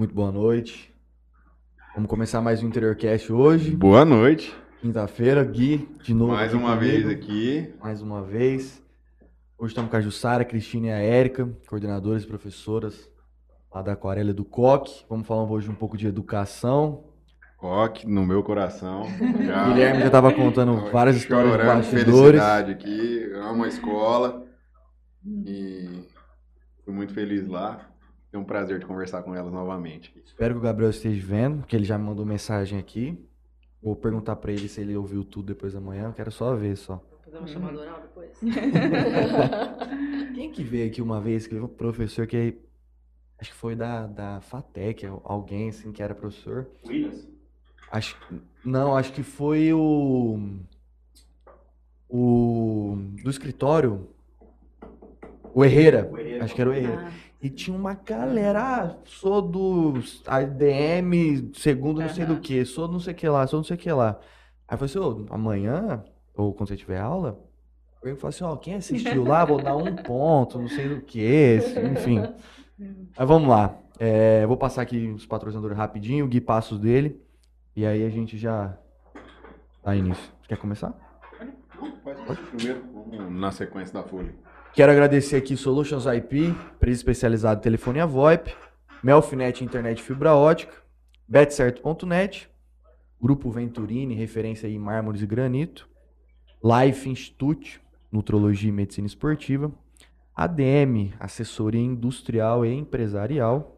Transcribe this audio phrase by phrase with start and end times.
[0.00, 0.90] Muito boa noite.
[1.94, 4.50] Vamos começar mais um Interiorcast hoje, Boa noite.
[4.80, 5.44] quinta-feira.
[5.44, 6.32] Gui, de novo.
[6.32, 6.80] Mais uma comigo.
[6.80, 7.74] vez aqui.
[7.78, 8.82] Mais uma vez.
[9.58, 13.10] Hoje estamos com a Jussara, a Cristina e a Érica, coordenadoras e professoras
[13.70, 15.04] lá da Aquarela do Coque.
[15.06, 17.04] Vamos falar hoje um pouco de educação.
[17.58, 19.04] Rock no meu coração.
[19.44, 22.40] Já, Guilherme já estava contando Tava várias histórias de bastidores.
[22.40, 23.32] felicidade aqui.
[23.34, 24.46] Amo a escola.
[25.44, 26.08] E
[26.86, 27.89] fui muito feliz lá.
[28.32, 30.14] É um prazer de conversar com elas novamente.
[30.24, 33.18] Espero que o Gabriel esteja vendo, que ele já me mandou mensagem aqui.
[33.82, 36.06] Vou perguntar pra ele se ele ouviu tudo depois da manhã.
[36.06, 37.02] Eu quero só ver só.
[37.24, 38.38] Fazer uma chamada oral depois?
[40.34, 42.58] Quem que veio aqui uma vez que um professor que
[43.38, 46.68] acho que foi da, da FATEC, alguém assim que era professor.
[46.86, 47.28] Williams?
[47.90, 48.16] Acho
[48.64, 50.38] não, acho que foi o
[52.08, 54.08] o do escritório
[55.52, 56.10] o Herrera.
[56.40, 57.08] Acho que era o Herrera.
[57.08, 59.94] Ah, E tinha uma galera, ah, sou do
[60.26, 63.76] ADM, segundo não sei do que, sou não sei o que lá, sou não sei
[63.76, 64.18] o que lá.
[64.68, 66.04] Aí eu falei assim, ô, amanhã,
[66.36, 67.40] ou quando você tiver aula,
[68.02, 71.58] eu falo assim, ó, quem assistiu lá, vou dar um ponto, não sei do que,
[71.92, 72.20] enfim.
[73.16, 73.74] Mas vamos lá.
[73.98, 77.22] É, vou passar aqui os patrocinadores rapidinho, o Gui Passos dele,
[77.74, 78.76] e aí a gente já
[79.82, 80.30] dá início.
[80.46, 80.94] Quer começar?
[82.02, 82.82] Pode, pode primeiro.
[82.92, 84.34] Vamos na sequência da folha.
[84.72, 88.54] Quero agradecer aqui Solutions IP, empresa especializada em telefonia VoIP,
[89.02, 90.72] Melfinet Internet Fibra Ótica,
[91.26, 92.48] Betcerto.net,
[93.20, 95.88] Grupo Venturini, referência em mármores e granito,
[96.62, 97.80] Life Institute,
[98.12, 99.72] Nutrologia e Medicina Esportiva,
[100.36, 103.76] ADM, Assessoria Industrial e Empresarial,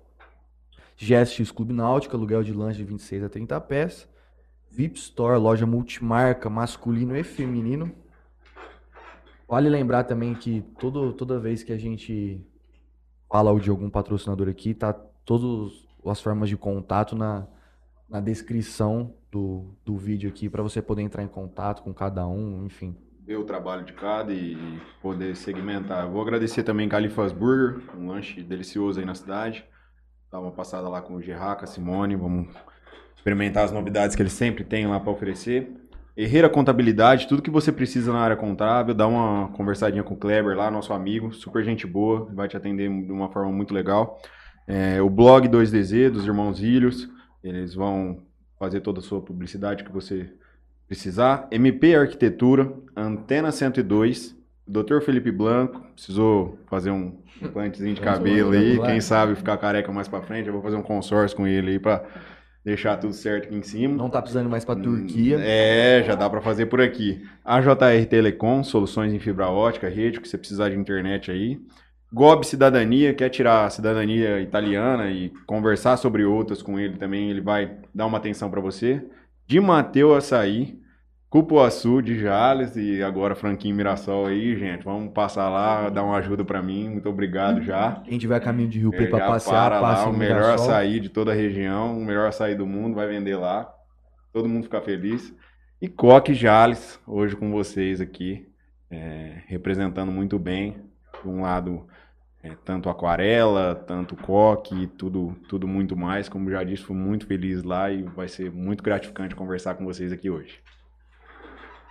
[0.94, 4.08] GSX Clube Náutica, aluguel de lanche de 26 a 30 pés,
[4.70, 8.01] VIP Store, loja multimarca masculino e feminino,
[9.52, 12.42] Vale lembrar também que todo, toda vez que a gente
[13.30, 14.94] fala de algum patrocinador aqui, tá
[15.26, 17.46] todas as formas de contato na,
[18.08, 22.64] na descrição do, do vídeo aqui para você poder entrar em contato com cada um,
[22.64, 22.96] enfim.
[23.26, 24.56] Ver o trabalho de cada e
[25.02, 26.08] poder segmentar.
[26.08, 29.66] Vou agradecer também Califas Burger, um lanche delicioso aí na cidade.
[30.30, 32.16] Dá uma passada lá com o Gerard, com a Simone.
[32.16, 32.48] Vamos
[33.14, 35.81] experimentar as novidades que eles sempre têm lá para oferecer.
[36.16, 40.56] Herreira Contabilidade, tudo que você precisa na área contábil, dá uma conversadinha com o Kleber
[40.56, 44.20] lá, nosso amigo, super gente boa, vai te atender de uma forma muito legal.
[44.66, 47.08] É, o blog 2DZ, dos irmãos Ilhos,
[47.42, 48.22] eles vão
[48.58, 50.30] fazer toda a sua publicidade que você
[50.86, 51.48] precisar.
[51.50, 54.36] MP Arquitetura, Antena 102,
[54.68, 55.00] Dr.
[55.00, 60.20] Felipe Blanco, precisou fazer um implantezinho de cabelo aí, quem sabe ficar careca mais pra
[60.20, 62.04] frente, eu vou fazer um consórcio com ele aí pra
[62.64, 63.96] deixar tudo certo aqui em cima.
[63.96, 65.38] Não tá precisando mais para Turquia.
[65.40, 67.22] É, já dá para fazer por aqui.
[67.44, 71.60] A JR Telecom, soluções em fibra ótica, rede, que você precisar de internet aí.
[72.12, 77.40] Gob Cidadania, quer tirar a cidadania italiana e conversar sobre outras com ele também, ele
[77.40, 79.02] vai dar uma atenção para você.
[79.46, 80.78] De Mateu Açaí,
[81.32, 84.84] Cupuaçu de Jales e agora Franquinho Mirassol aí, gente.
[84.84, 86.90] Vamos passar lá, dar uma ajuda para mim.
[86.90, 88.02] Muito obrigado já.
[88.04, 90.68] Quem tiver caminho de Rio Preto É, para passear, para passe lá, o melhor Mirassol.
[90.68, 93.66] açaí de toda a região, o melhor açaí do mundo, vai vender lá.
[94.30, 95.34] Todo mundo ficar feliz.
[95.80, 98.46] E Coque Jales, hoje com vocês aqui,
[98.90, 100.82] é, representando muito bem.
[101.22, 101.86] De um lado,
[102.42, 106.28] é, tanto aquarela, tanto coque, tudo, tudo muito mais.
[106.28, 110.12] Como já disse, fui muito feliz lá e vai ser muito gratificante conversar com vocês
[110.12, 110.60] aqui hoje.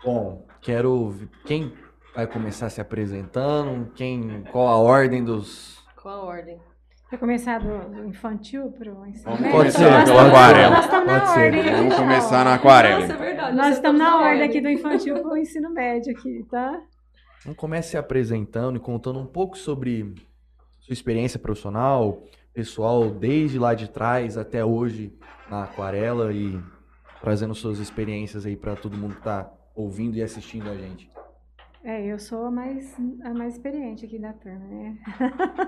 [0.03, 1.73] Bom, quero ver quem
[2.15, 6.59] vai começar se apresentando, quem, qual a ordem dos Qual a ordem?
[7.09, 9.37] Vai começar do, infantil para o ensino?
[9.51, 10.75] Pode ser, estamos- aquarela.
[10.75, 11.39] Nós estamos na Pode ser.
[11.39, 11.63] ordem.
[11.75, 12.99] Vamos começar na aquarela.
[13.01, 13.57] Nossa, é verdade.
[13.57, 16.81] Nós estamos na ordem ordem aqui do infantil para o ensino médio aqui, tá?
[17.41, 20.15] Então comece se apresentando e contando um pouco sobre
[20.79, 22.23] sua experiência profissional,
[22.53, 25.13] pessoal, desde lá de trás até hoje
[25.49, 26.59] na aquarela e
[27.19, 31.09] trazendo suas experiências aí para todo mundo que tá ouvindo e assistindo a gente.
[31.83, 34.97] É, eu sou a mais, a mais experiente aqui da turma, né?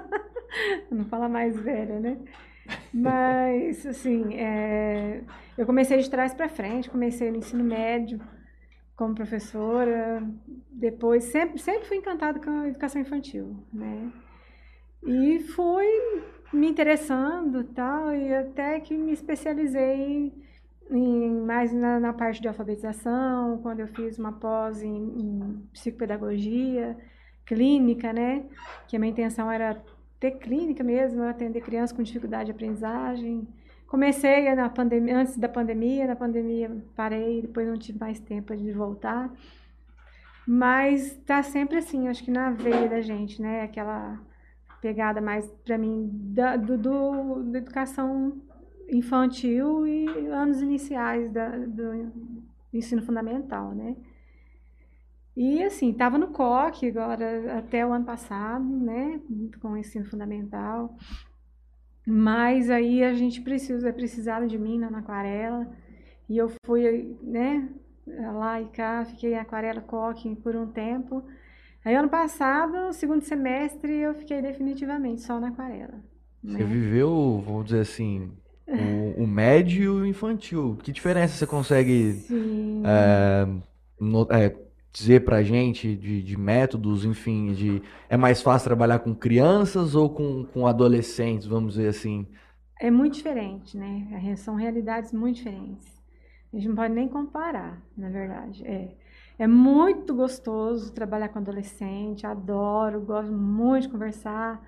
[0.92, 2.20] Não fala mais velha, né?
[2.94, 5.22] Mas, assim, é,
[5.58, 8.22] eu comecei de trás para frente, comecei no ensino médio
[8.96, 10.24] como professora,
[10.72, 14.12] depois sempre, sempre fui encantada com a educação infantil, né?
[15.06, 15.88] E fui
[16.54, 20.32] me interessando tal, e até que me especializei
[20.90, 26.98] em, mais na, na parte de alfabetização, quando eu fiz uma pós em, em psicopedagogia,
[27.46, 28.46] clínica, né?
[28.88, 29.82] Que a minha intenção era
[30.20, 33.48] ter clínica mesmo, atender crianças com dificuldade de aprendizagem.
[33.88, 38.72] Comecei na pandemia, antes da pandemia, na pandemia parei, depois não tive mais tempo de
[38.72, 39.32] voltar.
[40.48, 43.62] Mas tá sempre assim, acho que na veia da gente, né?
[43.64, 44.20] Aquela
[44.82, 48.42] pegada mais para mim da, do, do, da educação
[48.90, 52.12] infantil e anos iniciais da, do
[52.74, 53.96] ensino fundamental, né?
[55.36, 59.20] E assim, estava no COC agora até o ano passado, né,
[59.60, 60.96] com o ensino fundamental.
[62.06, 65.68] Mas aí a gente precisa, precisaram de mim na aquarela.
[66.30, 67.68] E eu fui, né,
[68.06, 71.24] lá e cá, fiquei em aquarela COC por um tempo.
[71.84, 76.00] Aí ano passado, segundo semestre, eu fiquei definitivamente só na aquarela.
[76.44, 76.64] Você né?
[76.64, 78.32] viveu, vamos dizer assim,
[78.76, 80.78] o, o médio e o infantil.
[80.84, 82.24] Que diferença você consegue
[82.84, 83.46] é,
[84.00, 84.56] no- é,
[84.94, 90.10] dizer pra gente de, de métodos, enfim, de é mais fácil trabalhar com crianças ou
[90.10, 92.28] com, com adolescentes, vamos dizer assim?
[92.80, 94.08] É muito diferente, né?
[94.32, 95.88] É, São realidades muito diferentes.
[96.52, 98.66] A gente não pode nem comparar, na verdade.
[98.66, 98.96] É,
[99.40, 104.62] é muito gostoso trabalhar com adolescente, adoro, gosto muito de conversar,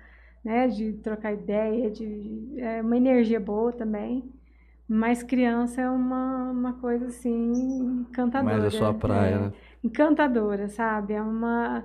[0.46, 0.68] né?
[0.68, 4.22] De trocar ideia, de, é uma energia boa também.
[4.88, 7.52] Mas criança é uma, uma coisa assim
[8.08, 8.58] encantadora.
[8.58, 9.52] Mais a sua praia, é né?
[9.82, 11.14] encantadora, sabe?
[11.14, 11.84] É uma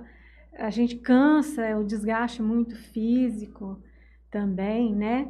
[0.56, 3.82] a gente cansa, é o desgaste muito físico
[4.30, 5.26] também, né?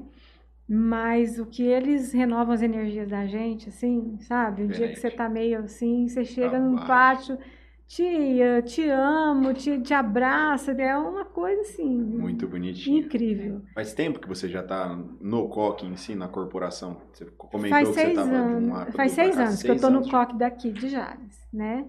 [0.68, 4.64] Mas o que eles renovam as energias da gente, assim, sabe?
[4.64, 7.38] O dia que você tá meio assim, você chega num pátio,
[7.86, 11.86] tia, te amo, te, te abraça, é uma coisa assim,
[12.16, 12.98] Muito bonitinho.
[13.06, 13.62] incrível.
[13.74, 17.00] Faz tempo que você já tá no COC em si, na corporação?
[17.12, 19.70] Você comentou Faz que você seis tava de um lado faz seis cá, anos que
[19.70, 20.08] eu seis tô no.
[20.08, 21.88] COC daqui de Jales, né?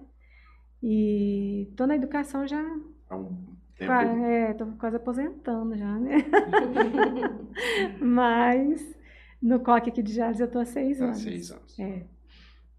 [0.82, 2.62] E tô na educação já
[3.08, 3.92] Há um tempo.
[3.92, 6.16] É, tô quase aposentando já, né?
[8.00, 8.94] Mas
[9.40, 11.22] no coque aqui de Jales eu tô há seis Há anos.
[11.22, 11.78] seis anos.
[11.78, 12.06] É.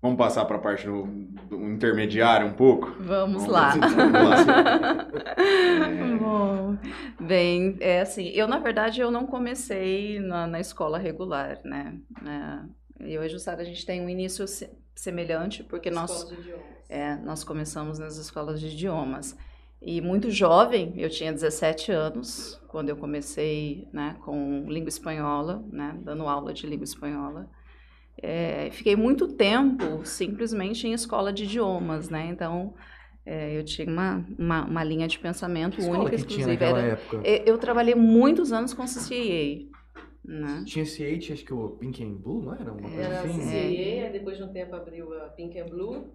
[0.06, 1.04] Vamos passar para a parte do,
[1.50, 2.92] do intermediário um pouco?
[3.00, 3.70] Vamos Vamos lá.
[3.72, 5.08] Vamos lá.
[5.38, 6.16] É.
[6.18, 6.78] Bom,
[7.20, 11.98] bem, é assim, eu na verdade eu não comecei na, na escola regular, né?
[13.00, 16.36] É, eu e a Jussara, a gente tem um início se- semelhante, porque nós, Escola
[16.36, 16.66] de idiomas.
[16.88, 19.36] é, nós começamos nas escolas de idiomas.
[19.82, 25.96] E muito jovem, eu tinha 17 anos, quando eu comecei né, com língua espanhola, né,
[26.02, 27.50] dando aula de língua espanhola.
[28.28, 32.28] É, fiquei muito tempo simplesmente em escola de idiomas, né?
[32.28, 32.74] Então,
[33.24, 36.52] é, eu tinha uma, uma, uma linha de pensamento Que única, exclusiva.
[36.66, 37.22] Era, época?
[37.24, 39.70] eu eu trabalhei muitos anos com CCAA,
[40.24, 40.64] né?
[40.66, 42.72] Tinha esse H, acho que o Pink and Blue, não era?
[42.72, 43.40] Uma coisa Era assim?
[43.40, 46.08] CCA, aí depois de um tempo abriu a Pink and Blue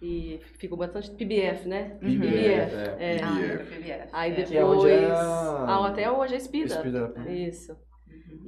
[0.00, 1.98] e ficou bastante PBF, né?
[2.02, 2.20] Uhum.
[2.20, 2.74] PBF.
[2.74, 2.96] é.
[2.98, 3.22] É.
[3.22, 3.74] Ah, PBF.
[3.74, 4.08] PBF.
[4.12, 4.34] Aí é.
[4.34, 4.50] depois.
[4.50, 6.80] Que é onde é Ah, até hoje é Speed Up.
[6.80, 7.32] Speed Up.
[7.32, 7.76] Isso.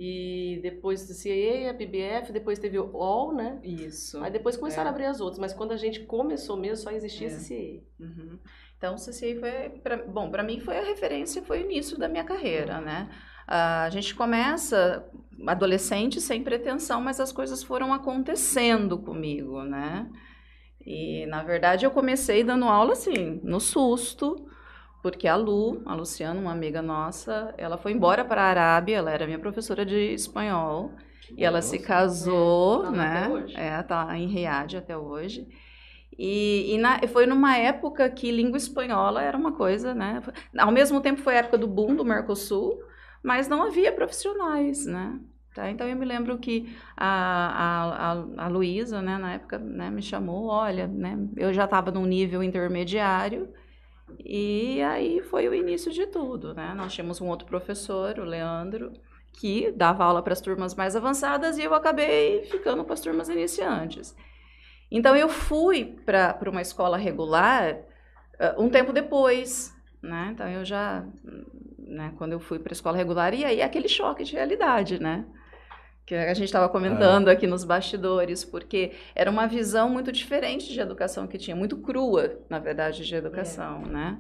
[0.03, 3.61] E depois do CAA, a PBF, depois teve o All, né?
[3.63, 4.17] Isso.
[4.25, 4.91] Aí depois começaram É.
[4.91, 7.31] a abrir as outras, mas quando a gente começou mesmo, só existia É.
[7.31, 7.83] CCA.
[8.01, 8.39] Uhum.
[8.79, 12.09] Então, o CCA foi, pra, bom, para mim foi a referência, foi o início da
[12.09, 13.11] minha carreira, né?
[13.47, 15.05] Ah, a gente começa
[15.47, 20.09] adolescente sem pretensão, mas as coisas foram acontecendo comigo, né?
[20.81, 24.47] E, na verdade, eu comecei dando aula, assim, no susto,
[25.03, 29.11] porque a Lu, a Luciana, uma amiga nossa, ela foi embora para a Arábia, ela
[29.11, 30.97] era minha professora de espanhol,
[31.37, 31.87] e ela se Nossa.
[31.87, 33.45] casou, É, tá né?
[33.55, 35.49] É, tá em Riad até hoje.
[36.19, 40.23] E, e na- foi numa época que língua espanhola era uma coisa, né?
[40.59, 42.83] Ao mesmo tempo foi a época do boom do Mercosul,
[43.23, 45.19] mas não havia profissionais, né?
[45.55, 45.71] Tá?
[45.71, 50.01] Então eu me lembro que a, a, a, a Luísa, né, na época, né, me
[50.03, 53.53] chamou, olha, né, eu já estava num nível intermediário,
[54.19, 56.73] e aí foi o início de tudo, né?
[56.77, 58.93] Nós tínhamos um outro professor, o Leandro,
[59.33, 63.29] que dava aula para as turmas mais avançadas e eu acabei ficando com as turmas
[63.29, 64.15] iniciantes.
[64.91, 67.79] Então eu fui para uma escola regular
[68.39, 70.31] eh, um tempo depois, né?
[70.33, 71.05] Então eu já,
[71.79, 75.25] né, quando eu fui para a escola regular, e aí aquele choque de realidade, né?
[76.11, 80.81] Que a gente estava comentando aqui nos bastidores, porque era uma visão muito diferente de
[80.81, 84.19] educação que tinha, muito crua, na verdade, de educação, né?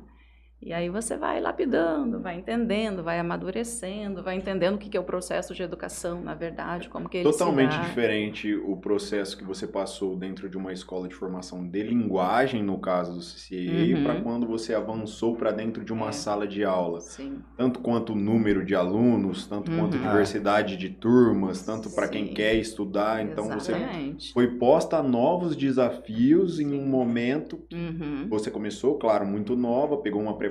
[0.62, 5.04] E aí você vai lapidando, vai entendendo, vai amadurecendo, vai entendendo o que é o
[5.04, 10.14] processo de educação, na verdade, como que ele Totalmente diferente o processo que você passou
[10.16, 14.02] dentro de uma escola de formação de linguagem, no caso do CCA, Uhum.
[14.02, 16.12] para quando você avançou para dentro de uma É.
[16.12, 17.00] sala de aula.
[17.00, 17.42] Sim.
[17.56, 20.02] Tanto quanto o número de alunos, tanto quanto Uhum.
[20.02, 23.22] diversidade de turmas, tanto para quem quer estudar.
[23.24, 24.30] Então você Exatamente.
[24.34, 28.26] foi posta a novos desafios em um momento que Uhum.
[28.28, 30.49] você começou, claro, muito nova, pegou uma preparação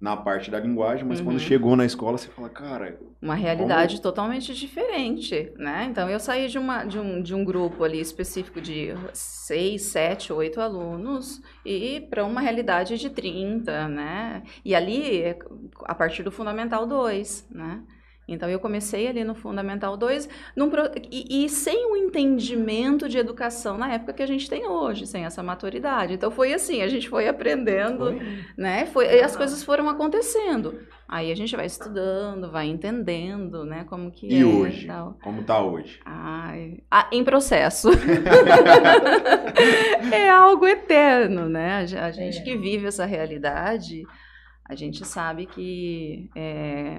[0.00, 1.24] na parte da linguagem, mas Uhum.
[1.26, 5.86] quando chegou na escola você fala, cara, Uma realidade totalmente diferente, né?
[5.90, 10.32] Então eu saí de, uma, de, um, de um grupo ali específico de seis, sete,
[10.32, 14.42] oito alunos e para uma realidade de 30, né?
[14.64, 15.34] E ali
[15.84, 17.82] a partir do Fundamental 2, né?
[18.28, 20.70] Então, eu comecei ali no Fundamental 2 num
[21.12, 25.24] e, e sem o entendimento de educação na época que a gente tem hoje, sem
[25.24, 26.14] essa maturidade.
[26.14, 28.38] Então, foi assim, a gente foi aprendendo, Foi.
[28.56, 28.86] né?
[28.86, 30.80] Foi, e as coisas foram acontecendo.
[31.08, 33.84] Aí a gente vai estudando, vai entendendo, né?
[33.84, 34.84] Como que E é hoje?
[34.84, 35.16] e tal.
[35.22, 36.00] Como tá hoje?
[36.04, 37.90] Ai, ah, em processo.
[40.12, 41.86] é algo eterno, né?
[42.00, 42.42] A gente É.
[42.42, 44.02] que vive essa realidade,
[44.68, 46.98] a gente sabe que é,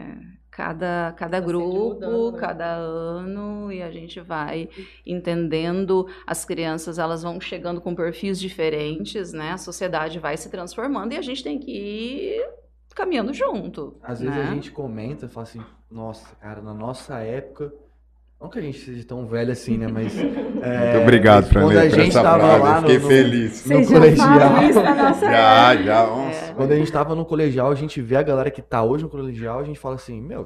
[0.57, 2.39] cada, cada Tá grupo, mudando, né?
[2.39, 4.67] cada ano, e a gente vai
[5.05, 9.51] entendendo, as crianças elas vão chegando com perfis diferentes, né?
[9.51, 12.49] A sociedade vai se transformando e a gente tem que ir
[12.95, 13.99] caminhando junto.
[14.01, 14.41] Às vezes né?
[14.41, 17.71] a gente comenta, fala assim, nossa, cara, na nossa época.
[18.39, 19.87] Não que a gente seja tão velho assim, né?
[19.87, 20.15] Mas.
[20.61, 22.63] é, Muito obrigado, mas quando a Franley, por gente essa tava frase.
[22.63, 23.65] lá fiquei no, no- feliz.
[23.65, 24.63] no falam colegial.
[24.69, 25.83] isso na nossa Já, época.
[25.85, 26.05] já.
[26.07, 26.53] Nossa.
[26.53, 29.09] Quando a gente tava no colegial, a gente vê a galera que tá hoje no
[29.09, 30.41] colegial, a gente fala assim, meu,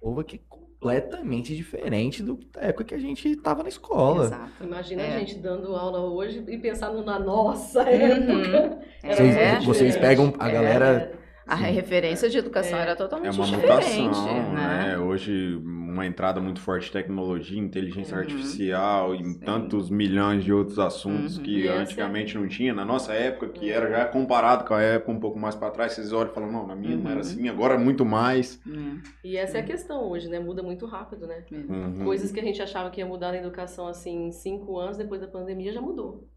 [0.00, 4.24] o povo aqui é completamente diferente do da época que a gente tava na escola.
[4.26, 4.50] Exato.
[4.64, 5.16] Imagina É.
[5.16, 7.88] a gente dando aula hoje e pensando na nossa Uhum.
[7.88, 8.78] época.
[9.02, 10.52] Era Vocês, muito vocês pegam a É.
[10.52, 11.12] galera.
[11.46, 12.82] A referência de educação É.
[12.82, 14.86] era É totalmente uma diferente, mutação, né?
[14.90, 14.98] né?
[14.98, 18.20] Hoje, uma entrada muito forte de tecnologia, inteligência Uhum.
[18.22, 19.38] artificial e Sim.
[19.40, 21.42] tantos milhões de outros assuntos Uhum.
[21.44, 22.72] que E essa- antigamente não tinha.
[22.72, 25.92] Na nossa época, que era já comparado com a época um pouco mais para trás,
[25.92, 27.20] vocês olham e falam, não, na minha não era Uhum.
[27.20, 28.60] assim, agora é muito mais.
[28.66, 30.38] Hum, E essa é a questão hoje, né?
[30.40, 31.44] Muda muito rápido, né?
[31.50, 32.04] Uhum.
[32.04, 35.20] Coisas que a gente achava que ia mudar na educação assim em cinco anos, depois
[35.20, 36.28] da pandemia já mudou.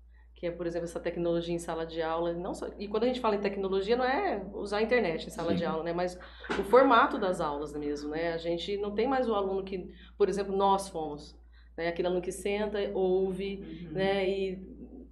[0.43, 2.33] Que é, por exemplo, essa tecnologia em sala de aula.
[2.33, 2.67] Não só...
[2.77, 5.55] E quando a gente fala em tecnologia, não é usar a internet em sala Sim.
[5.55, 5.93] de aula, né?
[5.93, 6.19] Mas
[6.59, 8.33] o formato das aulas mesmo, né?
[8.33, 11.33] A gente não tem mais o aluno que, por exemplo, nós fomos.
[11.77, 11.87] Né?
[11.87, 13.93] Aquele aluno que senta, ouve, uhum.
[13.93, 14.27] né?
[14.29, 14.59] E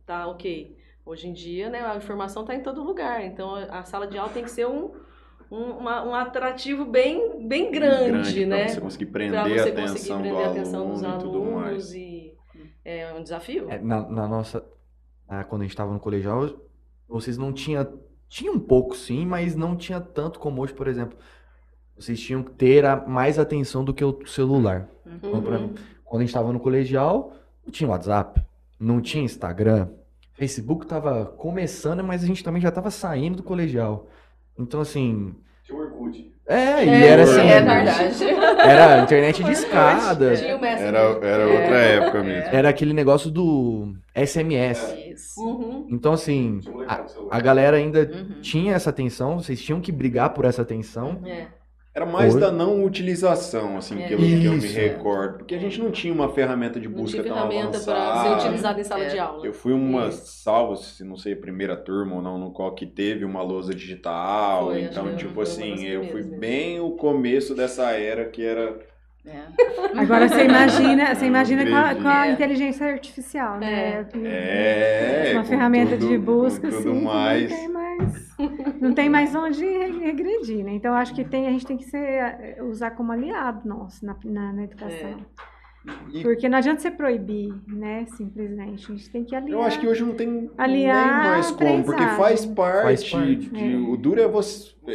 [0.06, 0.76] tá ok.
[1.06, 1.80] Hoje em dia, né?
[1.80, 3.24] A informação está em todo lugar.
[3.24, 4.92] Então, a a sala de aula tem que ser um,
[5.50, 8.68] um, uma- um atrativo bem, bem grande, pra né?
[8.68, 11.18] você conseguir Para prender a você conseguir atenção do prender a atenção aluno dos e
[11.20, 11.94] tudo alunos mais.
[11.94, 12.34] e
[12.84, 13.72] é um desafio.
[13.72, 14.70] É, na, na nossa.
[15.32, 16.50] Ah, quando a gente tava no colegial,
[17.08, 17.88] vocês não tinham.
[18.28, 21.18] Tinha um pouco sim, mas não tinha tanto como hoje, por exemplo.
[21.98, 24.90] Vocês tinham que ter a- mais atenção do que o celular.
[25.06, 25.74] Então, pra- Uhum.
[26.04, 27.34] Quando a gente tava no colegial,
[27.66, 28.42] não tinha WhatsApp,
[28.80, 29.88] não tinha Instagram,
[30.34, 34.08] Facebook tava começando, mas a gente também já tava saindo do colegial.
[34.58, 35.34] Então, assim.
[35.72, 36.32] Tinha o Orkut.
[36.48, 37.40] É, e É, era assim.
[37.40, 38.24] é verdade.
[38.62, 40.34] Era internet de escada.
[40.34, 41.46] Era, era É.
[41.46, 42.50] outra época mesmo.
[42.52, 44.94] Era aquele negócio do SMS.
[45.14, 45.40] Isso.
[45.42, 45.88] Uhum.
[45.90, 48.42] Então, assim, a, a galera ainda Uhum.
[48.42, 51.20] tinha essa atenção, vocês tinham que brigar por essa atenção.
[51.26, 51.48] É.
[51.94, 54.08] Era mais Hoje- da não utilização, assim, É.
[54.08, 55.40] que, eu, que eu me recordo.
[55.40, 58.46] Porque a gente não tinha uma ferramenta de Não busca tinha tão ferramenta para ser
[58.46, 59.08] utilizada em sala É.
[59.10, 59.46] de aula.
[59.46, 60.42] Eu fui uma, Isso.
[60.42, 63.76] salvo, se não sei, a primeira turma ou não, no qual que teve uma lousa
[63.76, 64.68] digital.
[64.68, 66.40] Foi, então, tipo assim, eu fui mesmo.
[66.40, 68.80] bem o começo dessa era que era.
[69.24, 70.00] É.
[70.00, 72.32] Agora você imagina, você imagina com a, com a É.
[72.32, 74.08] inteligência artificial, né?
[74.24, 77.50] É, Uma com ferramenta tudo- de busca, assim, mais.
[77.52, 78.36] não tem mais,
[78.82, 80.72] não tem mais onde regredir, né?
[80.74, 84.16] Então acho que tem, a gente tem que ser, eh, usar como aliado nosso na,
[84.26, 85.18] na, na educação.
[86.14, 88.06] E Porque não adianta você proibir, né?
[88.16, 88.92] Simplesmente.
[88.92, 89.52] A gente tem que aliar.
[89.60, 92.84] eu acho que hoje não tem Aliar nem mais como, porque faz parte.
[92.84, 93.36] Faz parte.
[93.36, 93.78] de- É.
[93.78, 94.76] O duro é você.
[94.88, 94.94] É,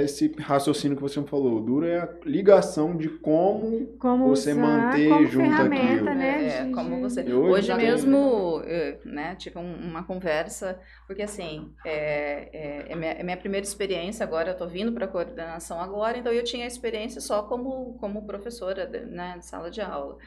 [0.00, 1.56] é esse raciocínio que você me falou.
[1.56, 6.04] O duro é a ligação de como como você usar manter como junto ferramenta, aquilo.
[6.14, 6.46] né?
[6.46, 7.20] É, de- como você.
[7.22, 8.62] Hoje Hoje já mesmo,
[9.04, 12.50] né, tive um- uma conversa, porque assim, é,
[12.88, 16.32] é, é minha, é minha primeira experiência agora, eu tô vindo para coordenação agora, então
[16.32, 20.18] eu tinha experiência só como, como professora de, né, de sala de aula.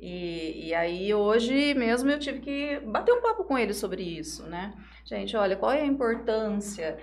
[0.00, 4.44] E, e aí hoje mesmo eu tive que bater um papo com ele sobre isso,
[4.46, 4.72] né?
[5.04, 6.98] Gente, olha, qual é a importância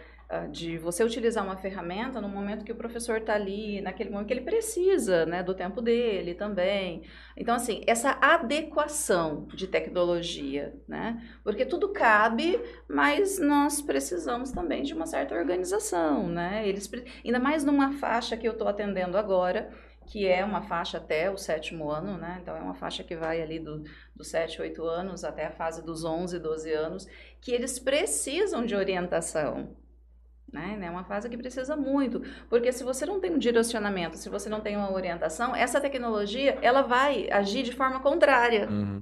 [0.52, 4.34] de você utilizar uma ferramenta no momento que o professor está ali, naquele momento que
[4.34, 7.04] ele precisa, né, do tempo dele também.
[7.38, 11.22] Então, assim, essa adequação de tecnologia, né?
[11.44, 16.68] Porque tudo cabe, mas nós precisamos também de uma certa organização, né?
[16.68, 16.90] Eles,
[17.24, 19.70] ainda mais numa faixa que eu estou atendendo agora,
[20.08, 22.40] que é uma faixa até o sétimo ano, né?
[22.42, 23.84] Então, é uma faixa que vai ali do,
[24.16, 27.08] dos 7, 8 anos até a fase dos 11, 12 anos,
[27.42, 29.76] que eles precisam de orientação,
[30.52, 30.80] né?
[30.82, 34.50] É uma fase que precisa muito, porque se você não tem um direcionamento, se você
[34.50, 38.70] não tem uma orientação, essa tecnologia ela vai agir de forma contrária.
[38.70, 39.02] Uhum.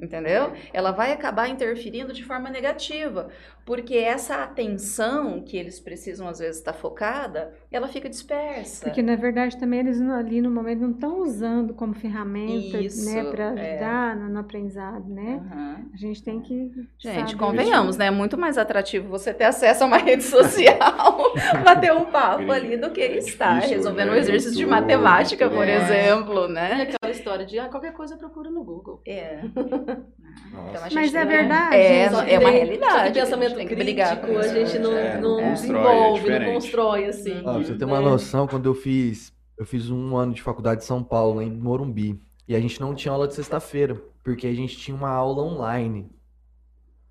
[0.00, 0.52] Entendeu?
[0.72, 3.28] Ela vai acabar interferindo de forma negativa,
[3.66, 8.84] porque essa atenção que eles precisam às vezes estar focada, ela fica dispersa.
[8.84, 13.24] Porque na verdade também eles ali no momento não estão usando como ferramenta, Isso, né,
[13.24, 13.72] para é.
[13.72, 15.42] ajudar no, no aprendizado, né?
[15.52, 15.90] Uhum.
[15.92, 17.36] A gente tem que Gente, saber.
[17.36, 18.06] convenhamos, né?
[18.06, 22.76] É muito mais atrativo você ter acesso a uma rede social, bater um papo ali,
[22.76, 24.18] do que É estar difícil, resolvendo um né?
[24.20, 26.86] exercício de matemática, por exemplo, E né?
[27.08, 29.00] Aquela história de ah, qualquer coisa procura no Google.
[29.06, 29.40] É.
[30.70, 31.76] Então, a Mas é tem- verdade.
[31.76, 32.94] É, Só que é uma tem- realidade.
[33.08, 35.50] Só que a pensamento tem que crítico brigar a gente não, É, não não constrói,
[35.50, 36.52] é desenvolve, não diferente.
[36.54, 37.38] constrói assim.
[37.40, 38.04] Ó, pra você ter uma né?
[38.08, 42.20] noção, quando eu fiz, eu fiz um ano de faculdade em São Paulo, em Morumbi,
[42.46, 46.08] e a gente não tinha aula de sexta-feira, porque a gente tinha uma aula online,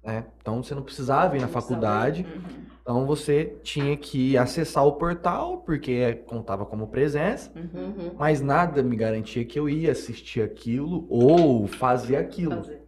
[0.08, 0.26] né?
[0.42, 5.58] Então você não precisava ir na faculdade, Uhum, então você tinha que acessar o portal,
[5.58, 8.14] porque contava como presença, uhum.
[8.18, 12.56] Mas nada me garantia que eu ia assistir aquilo ou fazer aquilo.
[12.56, 12.82] Fazer.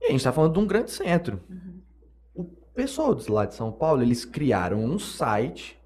[0.00, 1.40] E a gente tá falando de um grande centro.
[1.48, 1.80] Uhum.
[2.34, 5.78] O pessoal de lá de São Paulo, eles criaram um site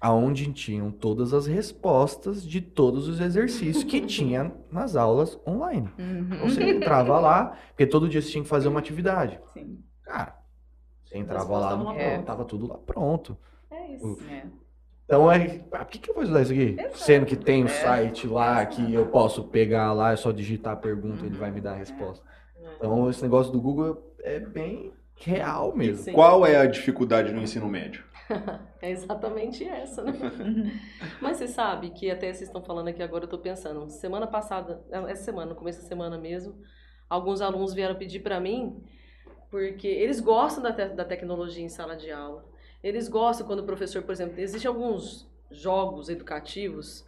[0.00, 5.88] aonde tinham todas as respostas de todos os exercícios que tinha nas aulas online.
[5.98, 6.28] Uhum.
[6.32, 9.40] Então você entrava lá, porque todo dia você tinha que fazer uma atividade.
[9.52, 9.78] Sim.
[10.02, 10.36] Cara,
[11.04, 12.24] você entrava lá, no é, prontas.
[12.26, 13.36] tava tudo lá pronto.
[13.70, 14.18] É isso.
[14.30, 14.44] É.
[15.04, 16.76] Então, é, ah, por que, que eu vou estudar isso aqui?
[16.78, 16.98] Exato.
[16.98, 17.70] Sendo que tem o É.
[17.70, 21.62] site lá que eu posso pegar lá, é só digitar a pergunta, ele vai me
[21.62, 22.22] dar a resposta.
[22.76, 26.04] Então, esse negócio do Google é bem real mesmo.
[26.04, 26.12] Sim.
[26.12, 28.04] Qual é a dificuldade no ensino médio?
[28.80, 30.12] É exatamente essa, né?
[31.20, 33.88] Mas você sabe que até vocês estão falando aqui agora, eu tô pensando.
[33.90, 36.56] Semana passada, essa semana, no começo da semana mesmo,
[37.08, 38.82] alguns alunos vieram pedir para mim,
[39.50, 42.44] porque eles gostam da, te- da tecnologia em sala de aula.
[42.82, 47.04] Eles gostam quando o professor, por exemplo, existem alguns jogos educativos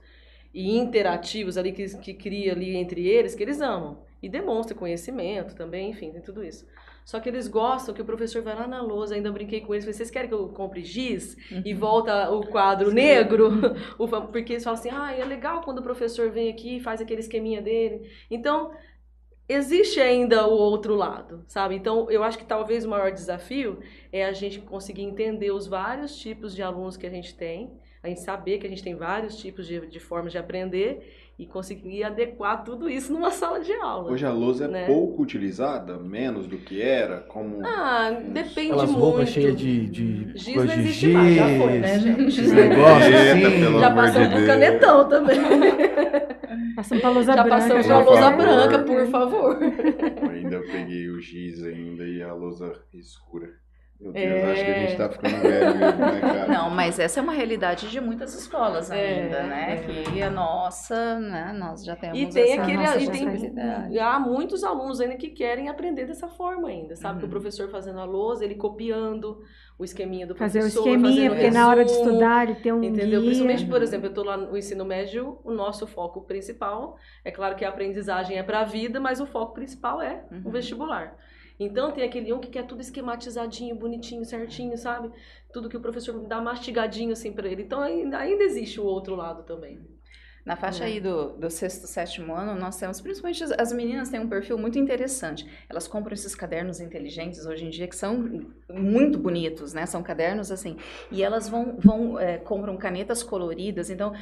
[0.55, 4.05] e interativos ali que, que cria ali entre eles, que eles amam.
[4.23, 6.67] E demonstra conhecimento também, enfim, tem tudo isso.
[7.11, 9.85] Só que eles gostam que o professor vai lá na lousa, ainda brinquei com eles,
[9.85, 11.37] falei, vocês querem que eu compre giz?
[11.65, 13.51] E volta o quadro negro,
[13.99, 16.81] o fam- porque eles falam assim, ah, é legal quando o professor vem aqui e
[16.81, 18.09] faz aquele esqueminha dele.
[18.31, 18.71] Então,
[19.49, 21.75] existe ainda o outro lado, sabe?
[21.75, 23.81] Então, eu acho que talvez o maior desafio
[24.13, 28.09] é a gente conseguir entender os vários tipos de alunos que a gente tem, a
[28.09, 32.05] gente saber que a gente tem vários tipos de, de formas de aprender e conseguir
[32.05, 34.11] adequar tudo isso numa sala de aula.
[34.13, 34.87] Hoje a lousa é Né?
[34.87, 37.65] pouco utilizada, menos do que era, como...
[37.65, 39.01] Ah, depende Aquelas muito.
[39.03, 42.03] roupas cheias de, de Giz coisa não de existe mais, já foi, né, giz,
[42.35, 42.41] gente?
[42.41, 43.81] Eita, assim.
[43.81, 45.39] Já passamos de por canetão também.
[46.77, 47.57] Passamos pra lousa Já branca.
[47.59, 48.37] passamos por pra lousa favor.
[48.43, 49.59] branca, por favor.
[50.31, 53.49] Ainda eu peguei o giz ainda e a lousa escura.
[54.01, 54.53] Meu Deus, É.
[54.53, 56.47] acho que a gente tá ficando velho mesmo, né, cara?
[56.49, 59.75] Não, mas essa é uma realidade de muitas escolas É, ainda, né?
[59.87, 60.03] é.
[60.11, 61.53] Que a nossa, né?
[61.59, 62.77] Nós já temos E tem essa aquele.
[62.79, 67.19] nossa E tem, há muitos alunos ainda que querem aprender dessa forma ainda, sabe?
[67.19, 67.31] Que o Uhum.
[67.31, 69.43] professor fazendo a lousa, ele copiando
[69.79, 70.87] o esqueminha do Fazer o professor.
[70.89, 73.21] esqueminha, porque na hora de resumo, estudar ele tem um Entendeu?
[73.21, 73.21] guia.
[73.21, 77.55] Principalmente, por exemplo, eu estou lá no ensino médio, o nosso foco principal, é claro
[77.55, 80.51] que a aprendizagem é para a vida, mas o foco principal é o Uhum.
[80.51, 81.17] vestibular.
[81.61, 85.13] Então tem aquele um que quer tudo esquematizadinho, bonitinho, certinho, sabe?
[85.53, 87.63] Tudo que o professor dá mastigadinho assim para ele.
[87.63, 90.00] Então ainda, ainda existe o outro lado também.
[90.45, 90.87] Na faixa É.
[90.87, 94.57] aí do, do sexto, sétimo ano, nós temos, principalmente as, as meninas têm um perfil
[94.59, 95.47] muito interessante.
[95.69, 99.85] Elas compram esses cadernos inteligentes hoje em dia que são muito bonitos, né?
[99.87, 100.77] São cadernos assim.
[101.11, 103.91] E elas vão, vão é, compram canetas coloridas.
[103.91, 104.13] Então,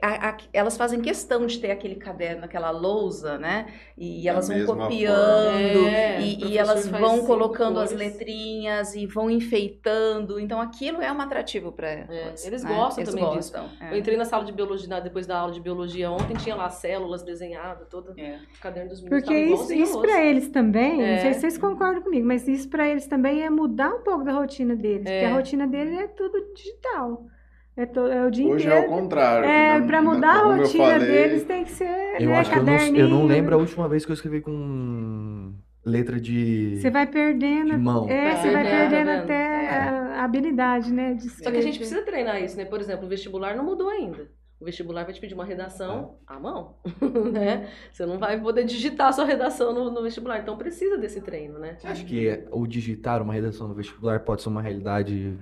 [0.00, 3.66] a- a- elas fazem questão de ter aquele caderno, aquela lousa, né?
[3.98, 5.86] E elas vão copiando.
[5.88, 8.06] É, e, e elas vão colocando as cores.
[8.18, 10.38] letrinhas e vão enfeitando.
[10.38, 12.44] Então, aquilo é um atrativo para elas.
[12.46, 12.74] eles né?
[12.74, 13.52] gostam Eles também disso.
[13.52, 13.92] gostam, é.
[13.94, 17.22] Eu entrei na sala de biologia, depois da aula de biologia ontem, tinha lá células
[17.22, 18.38] desenhadas, todo É.
[18.56, 19.24] o caderno dos meninos.
[19.24, 21.32] Porque isso, isso para eles também, não sei É.
[21.32, 24.74] se vocês concordam comigo, mas isso para eles também é mudar um pouco da rotina
[24.76, 25.20] deles, É.
[25.20, 27.26] porque a rotina deles é tudo digital.
[27.74, 28.92] É, to- é o dia Hoje é o inteiro.
[28.92, 29.48] contrário.
[29.48, 29.86] É, né?
[29.86, 32.96] para mudar a rotina falei, deles tem que ser, Eu né, acho que eu não,
[32.96, 37.70] eu não lembro a última vez que eu escrevi com letra de, Você vai perdendo,
[37.70, 38.06] de mão.
[38.10, 41.60] é, você vai É, perdendo tá até a a habilidade, né, de Só que a
[41.62, 42.64] gente precisa treinar isso, né?
[42.64, 44.28] Por exemplo, o vestibular não mudou ainda.
[44.62, 46.76] O vestibular vai te pedir uma redação à mão,
[47.32, 47.68] né?
[47.90, 50.38] Você não vai poder digitar a sua redação no, no vestibular.
[50.38, 51.74] Então precisa desse treino, né?
[51.76, 55.36] Você acha que o digitar uma redação no vestibular pode ser uma realidade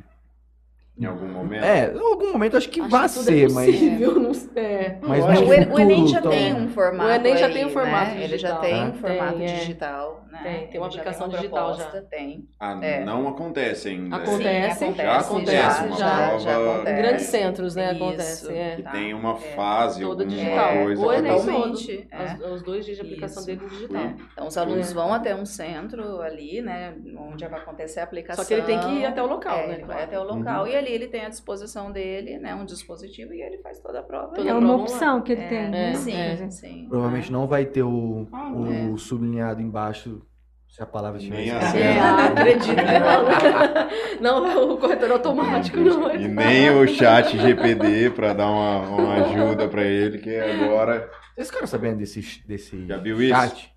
[1.00, 1.64] Em algum momento?
[1.64, 3.66] É, em algum momento acho que Acho vai que tudo ser, é mas.
[3.66, 4.62] possível, não sei.
[4.62, 4.98] É.
[5.00, 7.08] Mas acho o, que En- o Enem futuro, já então- tem um formato.
[7.08, 8.22] O Enem já aí, tem um formato né?
[8.24, 9.46] Ele já tem um Tem, formato é.
[9.46, 10.24] digital.
[10.30, 10.40] Né?
[10.44, 11.84] Tem, tem uma Ele já aplicação uma digital já.
[12.02, 12.48] Tem.
[12.60, 13.04] Ah, É.
[13.04, 14.14] não acontece ainda.
[14.16, 16.90] Acontece, Sim, já acontece, já, uma já, prova já acontece.
[16.92, 18.04] Em grandes centros, né, Isso.
[18.04, 18.52] acontece.
[18.52, 18.76] É.
[18.76, 18.90] que Tá.
[18.92, 19.36] tem uma É.
[19.56, 20.72] fase, Toda alguma digital.
[20.84, 21.06] coisa.
[21.06, 22.22] O Enem Totalmente, é.
[22.44, 24.02] Os, os dois dias de aplicação dele no digital.
[24.32, 24.94] Então, os alunos É.
[24.94, 26.94] vão até um centro ali, né?
[27.18, 28.44] Onde vai acontecer a aplicação.
[28.44, 29.74] Só que ele tem que ir até o local, É, né?
[29.74, 30.38] Ele vai até o Uhum.
[30.38, 32.54] local e ali ele tem à disposição dele, né?
[32.54, 34.34] Um dispositivo e ele faz toda a prova.
[34.34, 35.68] Toda É a uma prova opção que ele É, tem.
[35.70, 35.90] né?
[35.90, 36.50] é, Sim, é.
[36.50, 36.86] sim.
[36.88, 38.98] Provavelmente não vai ter o, Ah, o é.
[38.98, 40.22] sublinhado embaixo,
[40.68, 41.78] se a palavra estiver Nem assim.
[41.78, 44.20] É, acredito que não.
[44.44, 46.16] Não, o corretor automático não é.
[46.16, 51.10] E nem o chat GPD para dar uma, uma ajuda para ele, que agora.
[51.34, 53.34] Vocês ficaram sabendo desse, desse Já viu isso?
[53.34, 53.74] chat?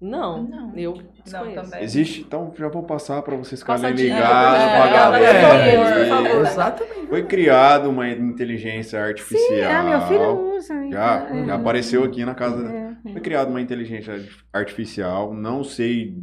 [0.00, 0.72] Não, Não.
[0.76, 1.62] eu Não, desconheço.
[1.62, 1.82] também.
[1.82, 6.46] Existe, então já vou passar para vocês ficarem a ligados, é, é, É, por favor.
[6.46, 7.06] Exatamente.
[7.08, 9.48] Foi criado uma inteligência artificial.
[9.48, 10.74] Sim, é, meu filho usa.
[10.90, 11.56] Já, é, já é.
[11.56, 12.70] apareceu aqui na casa.
[12.70, 13.12] É, é.
[13.12, 16.14] Foi criada uma inteligência artificial, não sei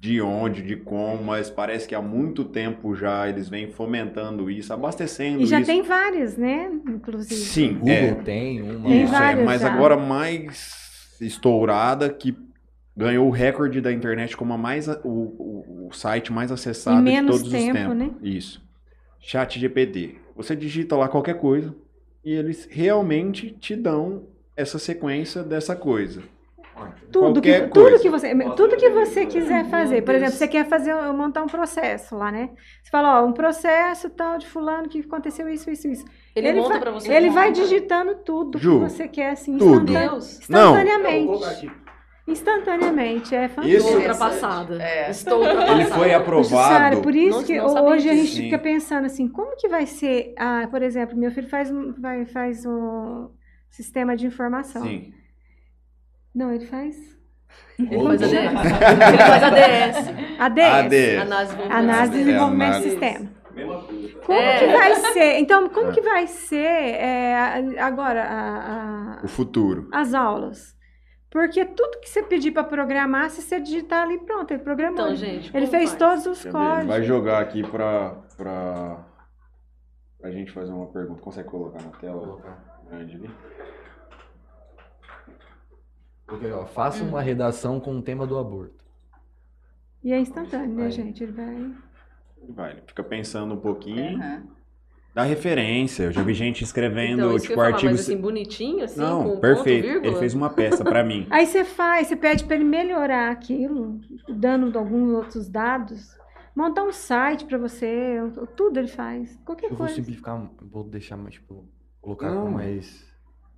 [0.00, 4.70] de onde, de como, mas parece que há muito tempo já eles vêm fomentando isso,
[4.72, 5.66] abastecendo E já isso.
[5.70, 6.70] tem várias, né?
[6.88, 7.40] Inclusive.
[7.40, 8.88] Sim, Google é, tem uma.
[8.88, 9.72] Tem isso é, várias mas já.
[9.72, 12.36] agora mais estourada que
[12.96, 17.02] ganhou o recorde da internet como a mais o, o, o site mais acessado Em
[17.02, 17.96] menos de todos tempo, os tempos.
[17.96, 18.10] né?
[18.22, 18.62] Isso.
[19.20, 20.16] Chat GPT.
[20.36, 21.74] Você digita lá qualquer coisa
[22.24, 24.24] e eles realmente te dão
[24.56, 26.22] essa sequência dessa coisa.
[27.12, 27.98] Tudo que, Qualquer tudo coisa.
[28.00, 30.02] que você, tudo que você quiser fazer.
[30.02, 32.50] Por exemplo, você quer fazer montar um processo lá, né?
[32.82, 36.04] Você fala, ó, um processo tal de fulano que aconteceu isso, isso, isso.
[36.34, 37.12] Ele, Ele monta vai- pra você.
[37.12, 39.82] Ele vai digitando tudo Ju, que você quer, assim, tudo.
[39.92, 40.40] instantane- Deus.
[40.48, 40.74] Não.
[42.26, 43.34] Instantaneamente.
[43.34, 43.76] É fantástico.
[43.76, 44.82] Isso- Estou ultrapassada.
[44.82, 45.10] É.
[45.10, 45.72] Estou ultrapassada.
[45.80, 47.00] Ele foi aprovado.
[47.02, 48.42] Por isso Não- que não hoje a gente Sim.
[48.44, 52.24] fica pensando assim, como que vai ser, ah, por exemplo, meu filho faz, um- vai,
[52.24, 53.28] faz um
[53.70, 54.82] sistema de informação.
[54.82, 55.12] Sim.
[56.34, 56.96] Não, ele faz
[57.78, 58.32] Ele faz ADS.
[58.32, 59.96] Ele faz ADS.
[60.40, 60.64] ADS.
[60.74, 61.20] ADS.
[61.22, 63.30] Análise de Análise de É, desenvolvimento de sistema.
[64.26, 64.58] Como É.
[64.58, 65.38] que vai ser?
[65.38, 65.92] Então, como É.
[65.92, 69.88] que vai ser é, agora a- a- O futuro.
[69.92, 70.74] as aulas?
[71.34, 75.00] Porque tudo que você pedir para programar, se você digitar ali, pronto, ele programou.
[75.00, 75.50] Então, gente.
[75.52, 75.98] ele fez faz?
[75.98, 76.86] todos os códigos.
[76.86, 79.04] vai jogar aqui pra, pra,
[80.20, 81.20] pra gente fazer uma pergunta.
[81.20, 82.40] Consegue colocar na tela
[82.88, 83.30] grande ali?
[86.24, 88.84] Porque, ó, faça uma redação com o tema do aborto.
[90.04, 90.90] E é instantâneo, né, Vai.
[90.92, 91.24] gente?
[91.24, 91.74] Ele vai.
[92.48, 94.22] Vai, ele fica pensando um pouquinho.
[94.22, 94.53] Aham.
[95.14, 96.04] Dá referência.
[96.04, 97.92] Eu já vi gente escrevendo, Então, tipo, ia falar, artigo.
[97.92, 99.86] mas assim, bonitinho, assim, Não, com perfeito.
[99.94, 101.26] ponto, ele fez uma peça pra mim.
[101.30, 106.16] Aí você faz, você pede para ele melhorar aquilo, dando alguns outros dados,
[106.54, 108.16] montar um site para você,
[108.56, 109.94] tudo ele faz, qualquer Eu vou coisa.
[109.94, 111.64] simplificar, vou deixar mais, tipo,
[112.00, 112.46] colocar Não.
[112.46, 113.04] com mais.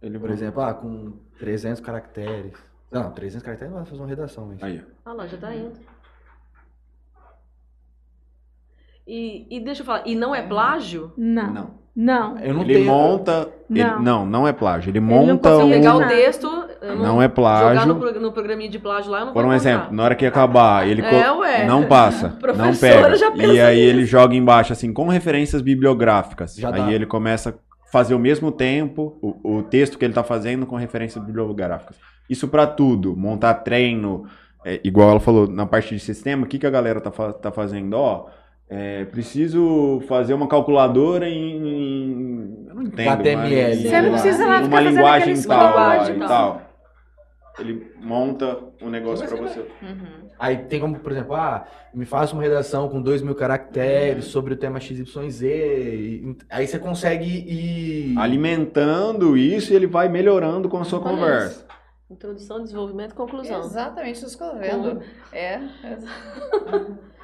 [0.03, 2.53] Ele Por exemplo, ah, com 300 caracteres.
[2.93, 4.63] Não, 300 caracteres não vai fazer uma redação, mas.
[4.63, 4.83] Aí.
[5.05, 5.73] Ah lá, já tá indo.
[9.07, 11.13] E, e deixa eu falar, e não é plágio?
[11.17, 11.71] Não, Não.
[11.95, 12.39] não.
[12.39, 12.87] Eu não ele tenho.
[12.87, 13.49] monta.
[13.71, 14.03] ele- Não.
[14.03, 14.91] não, não é plágio.
[14.91, 15.71] Ele não monta consegue um.
[15.71, 16.09] Pegar o Não.
[16.09, 16.47] texto,
[16.83, 17.87] eu Não é jogar plágio.
[17.87, 19.71] no, pro- no programinha de plágio lá, eu não Por um encontrar.
[19.71, 21.67] exemplo, na hora que acabar, ele É, ué.
[21.67, 22.77] não passa, não Professora
[23.33, 23.45] pega.
[23.47, 23.89] E aí nisso.
[23.89, 26.57] ele joga embaixo assim com referências bibliográficas.
[26.57, 26.93] Já aí dá.
[26.93, 30.75] ele começa a fazer ao mesmo tempo o, o texto que ele está fazendo com
[30.77, 31.97] referências bibliográficas.
[32.29, 34.25] Isso para tudo, montar treino,
[34.65, 37.33] é, igual ela falou na parte de sistema, o que, que a galera tá, fa-
[37.33, 37.95] tá fazendo?
[37.95, 38.27] Ó,
[38.69, 42.65] é, preciso fazer uma calculadora em.
[42.69, 43.09] Eu não entendo.
[43.09, 43.75] HTML.
[43.77, 46.63] mas- Você não precisa lá Uma linguagem tal, lá e tal.
[47.59, 49.61] Ele monta um negócio para você.
[49.61, 50.27] Uhum.
[50.39, 54.53] Aí tem como, por exemplo, ah, me faça uma redação com 2 mil caracteres sobre
[54.53, 55.43] o tema XYZ.
[55.43, 58.19] e- Aí você consegue ir.
[58.19, 61.67] alimentando isso e ele vai melhorando com a sua Olha conversa.
[62.11, 63.61] Introdução, desenvolvimento e conclusão.
[63.61, 65.01] Exatamente isso que eu tô vendo.
[65.33, 65.59] É.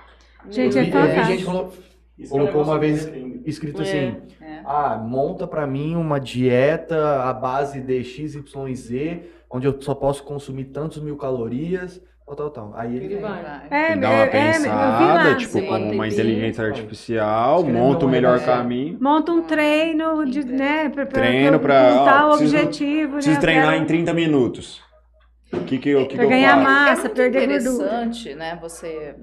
[0.51, 1.25] Gente, eu é vi, eu vi fantástico.
[1.33, 1.73] gente falou,
[2.19, 3.11] é colocou uma vez
[3.47, 3.85] escrito É.
[3.85, 4.61] assim: é.
[4.65, 10.67] ah, monta pra mim uma dieta à base de XYZ, onde eu só posso consumir
[10.67, 12.73] tantos mil calorias, tal, tal, tal.
[12.77, 13.23] Aí ele, Ele vem.
[13.23, 13.63] vai.
[13.71, 15.35] É, que dar uma é, é, eu vi pensada, lá.
[15.37, 15.67] tipo, Sim.
[15.67, 18.99] como uma inteligência artificial, monta o uma melhor caminho.
[19.01, 23.35] Monta um treino de, né, pra, pra, Treino pra- montar ó, o preciso- objetivo, Preciso
[23.35, 23.41] né?
[23.41, 24.81] treinar Quero- em 30 minutos.
[25.53, 26.65] O que que eu, que que Pra eu ganhar faço?
[26.65, 27.61] massa, é perder gordura.
[27.61, 28.59] interessante, né?
[28.63, 29.15] Você,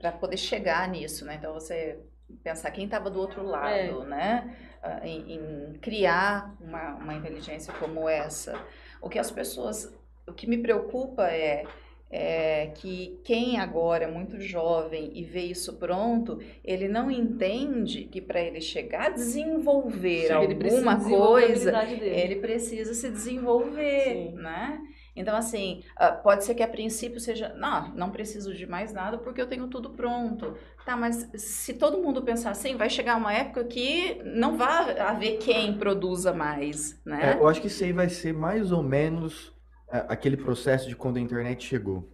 [0.00, 1.36] para poder chegar nisso, né?
[1.36, 2.00] Então você
[2.42, 4.06] pensar quem estava do outro lado, É.
[4.06, 4.56] né?
[4.82, 8.54] Ah, Em, em criar uma, uma inteligência como essa.
[9.02, 9.92] O que as pessoas,
[10.26, 11.64] o que me preocupa é,
[12.10, 18.20] é, que quem agora é muito jovem e vê isso pronto, ele não entende que
[18.20, 21.72] para ele chegar a desenvolver Sim, ele alguma a coisa,
[22.10, 24.32] ele precisa se desenvolver, Sim.
[24.34, 24.80] né?
[25.16, 29.18] Então, assim, ah, pode ser que a princípio seja, não, não preciso de mais nada
[29.18, 30.54] porque eu tenho tudo pronto.
[30.84, 35.38] Tá, mas se todo mundo pensar assim, vai chegar uma época que não vai haver
[35.38, 37.38] quem produza mais, É, né?
[37.40, 39.52] eu acho que isso aí vai ser mais ou menos
[39.92, 42.08] é, aquele processo de quando a internet chegou.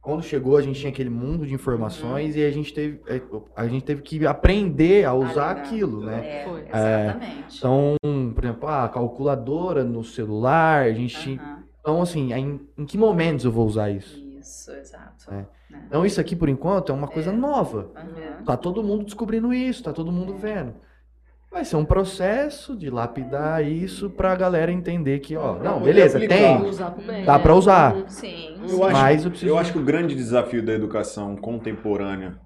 [0.00, 3.22] Quando chegou, a gente tinha aquele mundo de informações e a gente teve, é,
[3.54, 5.56] a gente teve que aprender a usar lidar.
[5.58, 6.40] aquilo, né?
[6.40, 6.60] É, Foi.
[6.62, 7.58] exatamente.
[7.58, 7.94] Então,
[8.34, 11.51] por exemplo, a calculadora no celular, a gente tinha...
[11.82, 14.16] Então, assim, em, em que momentos eu vou usar isso?
[14.38, 15.28] Isso, exato.
[15.30, 15.34] É.
[15.70, 15.82] né?
[15.88, 17.90] Então, isso aqui, por enquanto, é uma coisa nova.
[17.96, 18.44] Aham.
[18.44, 20.74] Tá todo mundo descobrindo isso, tá todo mundo vendo.
[21.50, 26.16] Vai ser um processo de lapidar isso pra galera entender que, ó, não, Não, beleza,
[26.16, 26.34] aplicar.
[26.36, 27.24] tem, bem.
[27.26, 27.94] dá pra usar.
[27.94, 28.08] Uhum.
[28.08, 28.56] Sim.
[28.68, 32.38] Eu acho, Mas eu preciso- eu acho que o grande desafio da educação contemporânea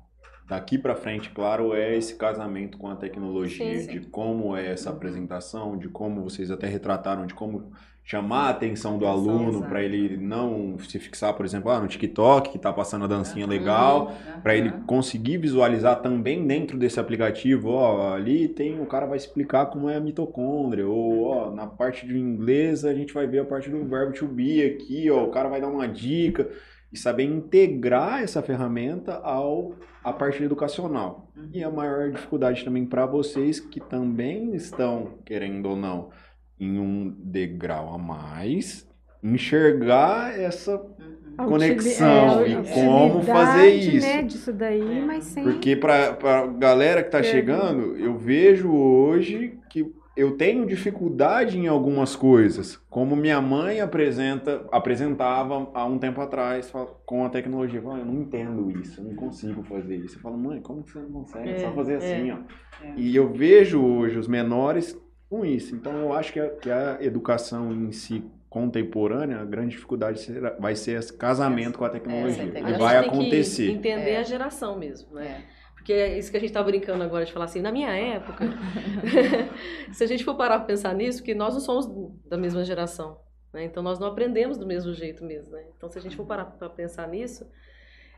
[0.49, 3.93] daqui para frente, claro, é esse casamento com a tecnologia, Sim, sim.
[4.01, 7.71] de como é essa apresentação, de como vocês até retrataram, de como
[8.07, 12.51] chamar a atenção do aluno para ele não se fixar, por exemplo, ah, no TikTok,
[12.51, 14.13] que tá passando a dancinha legal,
[14.45, 19.67] para ele conseguir visualizar também dentro desse aplicativo, ó, ali tem o cara vai explicar
[19.67, 23.45] como é a mitocôndria, ou ó, na parte de inglês a gente vai ver a
[23.45, 26.49] parte do verbo to be aqui, ó, o cara vai dar uma dica
[26.93, 31.33] e saber integrar essa ferramenta ao a parte educacional.
[31.53, 36.11] E a maior dificuldade também para vocês que também estão querendo ou não
[36.59, 38.87] em um degrau a mais,
[39.23, 41.17] enxergar essa Uhum.
[41.39, 44.07] A conexão utili- e a como fazer isso.
[44.07, 45.45] Né, disso daí, mas sem.
[45.45, 47.37] Porque para pra galera que tá Pergunta.
[47.37, 49.85] chegando, eu vejo hoje que
[50.17, 56.73] eu tenho dificuldade em algumas coisas, como minha mãe apresenta, apresentava há um tempo atrás
[57.05, 57.81] com a tecnologia.
[57.81, 60.17] Eu falo, eu não entendo isso, eu não consigo fazer isso.
[60.17, 61.51] Eu falo, mãe, como que você não consegue?
[61.51, 61.97] É, só É, fazer é.
[61.97, 62.37] assim, ó.
[62.83, 62.95] É.
[62.97, 65.75] E eu vejo hoje os menores com isso.
[65.75, 70.57] Então eu acho que a, que a educação em si contemporânea, a grande dificuldade será-
[70.59, 72.43] vai ser esse casamento com a tecnologia.
[72.45, 73.71] E gente vai tem que acontecer.
[73.71, 74.19] entender É.
[74.19, 75.45] a geração mesmo, né?
[75.53, 75.57] É.
[75.75, 78.45] Porque é isso que a gente tá brincando agora de falar assim, na minha época,
[79.93, 81.87] se a gente for parar pra pensar nisso, que nós não somos
[82.27, 83.21] da mesma geração,
[83.53, 83.65] né?
[83.65, 85.65] Então nós não aprendemos do mesmo jeito mesmo, né?
[85.77, 87.47] Então se a gente for parar pra pensar nisso,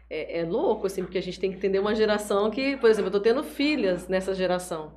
[0.09, 3.09] é, é louco, assim, porque a gente tem que entender uma geração que, por exemplo,
[3.09, 4.93] eu tô tendo filhas nessa geração.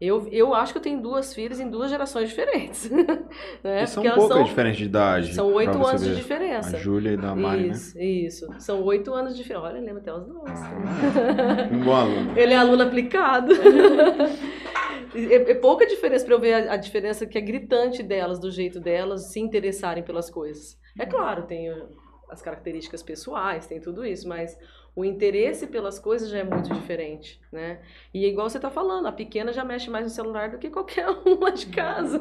[0.00, 2.88] Eu, eu acho que eu tenho duas filhas em duas gerações diferentes.
[3.62, 3.82] né?
[3.82, 5.34] E são Porque poucas são- diferenças de idade.
[5.34, 6.76] São oito anos de diferença.
[6.76, 7.72] A Júlia e da Mari, né?
[7.72, 8.46] Isso, isso.
[8.58, 9.66] São oito anos de diferença.
[9.66, 10.58] Olha, lembra até os nomes.
[10.58, 12.32] Ah, um bom aluno.
[12.38, 13.52] Ele é aluno aplicado.
[15.14, 18.50] é, é pouca diferença para eu ver a, a diferença que é gritante delas, do
[18.50, 20.78] jeito delas se interessarem pelas coisas.
[20.98, 21.88] É claro, tem uh,
[22.30, 24.56] as características pessoais, tem tudo isso, mas
[24.94, 27.78] o interesse pelas coisas já é muito diferente, né?
[28.12, 31.06] E igual você tá falando, a pequena já mexe mais no celular do que qualquer
[31.24, 32.18] um lá de casa.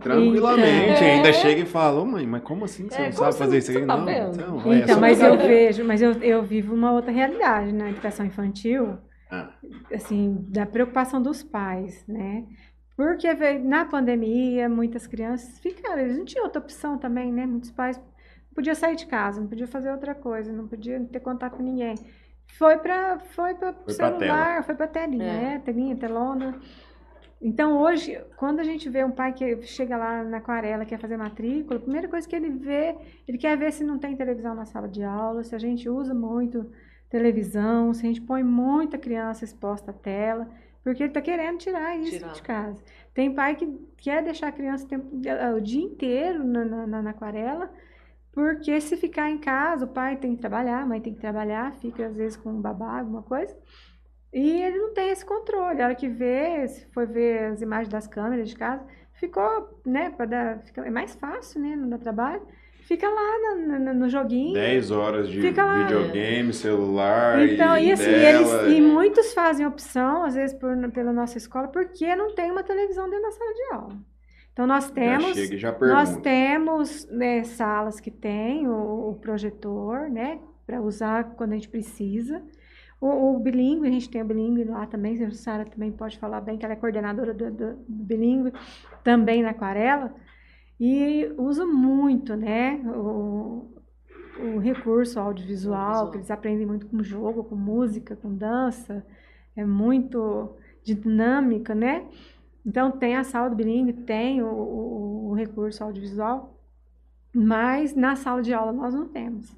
[0.00, 1.14] Tranquilamente, É.
[1.16, 3.38] ainda chega e fala, ô mãe, mas como assim que você É, não sabe você-
[3.38, 3.86] fazer isso aqui?
[3.86, 4.36] tá não, vendo?
[4.36, 7.90] não, é Então, só mas eu vejo, mas eu, eu vivo uma outra realidade na
[7.90, 8.98] educação infantil,
[9.30, 9.50] Ah.
[9.92, 12.44] assim, da preocupação dos pais, né?
[12.96, 13.26] Porque
[13.58, 17.46] na pandemia, muitas crianças ficaram, eles não tinham outra opção também, né?
[17.46, 18.00] Muitos pais
[18.52, 21.62] não podiam sair de casa, não podiam fazer outra coisa, não podiam ter contato com
[21.62, 21.94] ninguém.
[22.58, 25.54] Foi para foi para celular, foi para telinha, É.
[25.54, 26.60] é, telinha, telona.
[27.40, 31.16] Então hoje, quando a gente vê um pai que chega lá na aquarela, quer fazer
[31.16, 32.94] matrícula, a primeira coisa que ele vê,
[33.26, 36.14] ele quer ver se não tem televisão na sala de aula, se a gente usa
[36.14, 36.70] muito
[37.08, 40.48] televisão, se a gente põe muita criança exposta à tela,
[40.84, 42.32] porque ele está querendo tirar isso Tirar.
[42.32, 42.82] de casa.
[43.14, 45.08] Tem pai que quer deixar a criança o, tempo-
[45.56, 47.70] o dia inteiro na- na- na aquarela,
[48.32, 51.72] porque se ficar em casa, o pai tem que trabalhar, a mãe tem que trabalhar,
[51.74, 53.54] fica às vezes com um babá, alguma coisa.
[54.32, 55.82] E ele não tem esse controle.
[55.82, 60.10] A hora que vê, se for ver as imagens das câmeras de casa, ficou, né,
[60.10, 62.42] para dar, fica, é mais fácil, né, não dá trabalho.
[62.84, 64.54] Fica lá na- na- no joguinho.
[64.54, 68.62] 10 horas de videogame, celular Então, e, e, assim, dela.
[68.68, 72.62] eles, e muitos fazem opção, às vezes por, pela nossa escola, porque não tem uma
[72.64, 73.96] televisão dentro da sala de aula.
[74.52, 79.14] Então, nós já temos chega e já nós temos né, salas que tem o, o
[79.14, 82.42] projetor, né, para usar quando a gente precisa.
[83.00, 86.40] O, o bilíngue, a gente tem o bilíngue lá também, a Sara também pode falar
[86.40, 88.52] bem, que ela é coordenadora do, do, do bilíngue,
[89.02, 90.14] também na aquarela.
[90.78, 93.72] E usa muito, né, o,
[94.38, 96.10] o recurso audiovisual, Audiovisual.
[96.10, 99.04] que eles aprendem muito com jogo, com música, com dança.
[99.56, 102.06] É muito dinâmica, né?
[102.64, 106.58] Então, tem a sala do bilíngue, tem o, o- o recurso audiovisual,
[107.34, 109.56] mas na sala de aula nós não temos.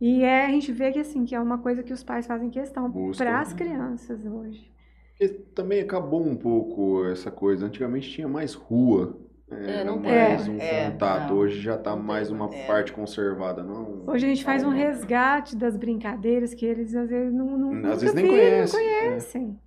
[0.00, 2.50] E é, a gente vê que assim, que é uma coisa que os pais fazem
[2.50, 4.70] questão para as crianças hoje.
[5.18, 7.66] Porque também acabou um pouco essa coisa.
[7.66, 9.18] Antigamente tinha mais rua.
[9.50, 10.12] É, Era não tem.
[10.12, 11.34] mais um É, contato.
[11.34, 11.34] não.
[11.34, 12.62] Hoje já tá tem mais uma mais.
[12.64, 14.02] parte conservada, não?
[14.06, 18.00] Hoje a gente faz um resgate das brincadeiras que eles às vezes não, não, Às
[18.00, 18.66] nunca vezes nem viram, conhece.
[18.66, 19.60] não conhecem,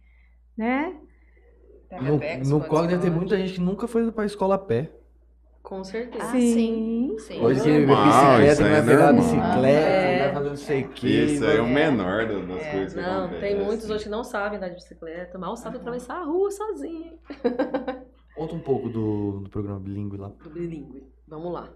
[0.58, 1.02] né?
[2.01, 4.89] No, no deve ter ser muita gente que nunca foi pra escola a pé.
[5.63, 6.23] Com certeza.
[6.23, 7.15] Ah, sim.
[7.17, 7.41] Sim.
[7.41, 10.19] Hoje que normal, bicicleta, vai é pegar bicicleta, É.
[10.25, 11.08] vai fazer não sei o quê.
[11.08, 11.69] Isso aí é o É.
[11.73, 12.71] menor das É.
[12.71, 13.39] coisas que Não, acontecem.
[13.55, 17.13] tem muitos hoje que não sabem andar de bicicleta, mal sabem atravessar a rua sozinho.
[18.36, 20.27] Conta um pouco do, do programa bilíngue lá.
[20.43, 21.03] do bilíngue.
[21.27, 21.69] Vamos lá.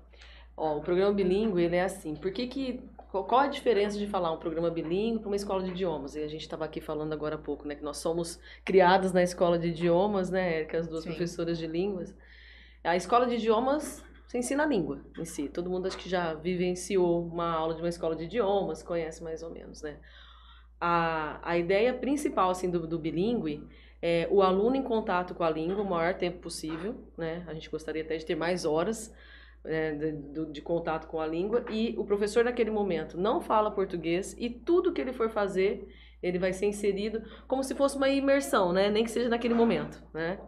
[0.56, 2.16] Ó, o programa bilíngue, ele é assim.
[2.16, 2.82] Por que que...
[3.12, 6.16] Qual a diferença de falar um programa bilíngue para uma escola de idiomas?
[6.16, 7.74] E a gente estava aqui falando agora há pouco, né?
[7.74, 10.78] Que nós somos criadas na escola de idiomas, né, Érica?
[10.78, 11.10] As duas Sim.
[11.10, 12.16] professoras de línguas.
[12.84, 15.50] A escola de idiomas, você ensina a língua em si.
[15.50, 19.42] Todo mundo acho que já vivenciou uma aula de uma escola de idiomas, conhece mais
[19.42, 19.98] ou menos, né?
[20.80, 23.68] A, a ideia principal, assim, do, do bilíngue
[24.00, 27.44] é o aluno em contato com a língua o maior tempo possível, né?
[27.48, 29.12] A gente gostaria até de ter mais horas
[29.64, 34.36] né, de, de contato com a língua e o professor naquele momento não fala português
[34.38, 35.88] e tudo que ele for fazer
[36.22, 38.90] ele vai ser inserido como se fosse uma imersão, né?
[38.90, 40.40] Nem que seja naquele momento, né?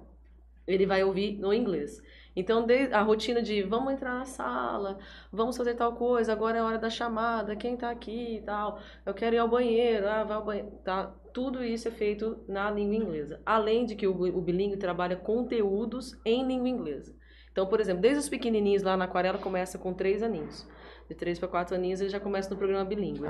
[0.68, 2.02] Ele vai ouvir no inglês.
[2.36, 4.98] Então, a rotina de vamos entrar na sala,
[5.32, 9.14] vamos fazer tal coisa, agora é hora da chamada, quem tá aqui e tal, eu
[9.14, 11.14] quero ir ao banheiro, ah, vai ao banheiro, tá?
[11.34, 13.42] Tudo isso é feito na língua inglesa.
[13.46, 17.14] Além de que o, o bilíngue trabalha conteúdos em língua inglesa.
[17.52, 20.68] Então, por exemplo, desde os pequenininhos lá na aquarela começa com três aninhos.
[21.10, 23.26] De três para quatro aninhos eles já começam no programa bilíngue.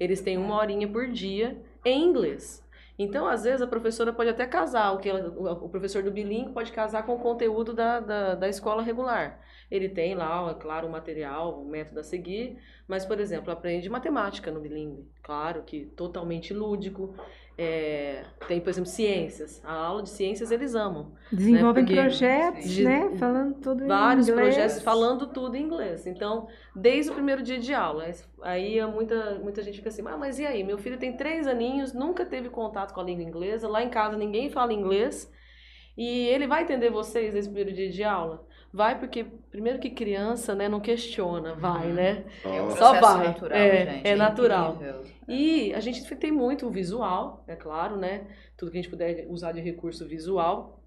[0.00, 2.64] Eles têm uma horinha por dia em inglês.
[2.98, 6.52] Então, às vezes, a professora pode até casar, o, que ela- o professor do bilíngue
[6.52, 9.38] pode casar com o conteúdo da, da, da escola regular.
[9.70, 12.56] Ele tem lá, é claro, o material, o método a seguir,
[12.88, 15.06] mas, por exemplo, aprende matemática no bilíngue.
[15.22, 17.14] Claro que totalmente lúdico.
[17.58, 19.62] É, tem, por exemplo, ciências.
[19.64, 21.12] A aula de ciências eles amam.
[21.32, 22.84] Desenvolvem Porque- projetos, Sim.
[22.84, 23.10] né?
[23.18, 24.54] Falando tudo em Vários inglês.
[24.54, 26.06] projetos falando tudo em inglês.
[26.06, 28.10] Então, desde o primeiro dia de aula.
[28.42, 30.62] Aí é muita, muita gente fica assim, ah, mas e aí?
[30.62, 33.66] Meu filho tem três aninhos, nunca teve contato com a língua inglesa.
[33.66, 35.32] Lá em casa ninguém fala inglês.
[35.96, 38.45] E ele vai entender vocês nesse primeiro dia de aula?
[38.76, 42.24] Vai porque, primeiro que criança, né, não questiona, vai, né?
[42.44, 43.28] É um Só- vai.
[43.28, 44.06] natural, É, gente.
[44.06, 44.74] é natural.
[44.74, 45.02] incrível.
[45.26, 48.26] E a gente tem muito o visual, é claro, né?
[48.54, 50.82] Tudo que a gente puder usar de recurso visual,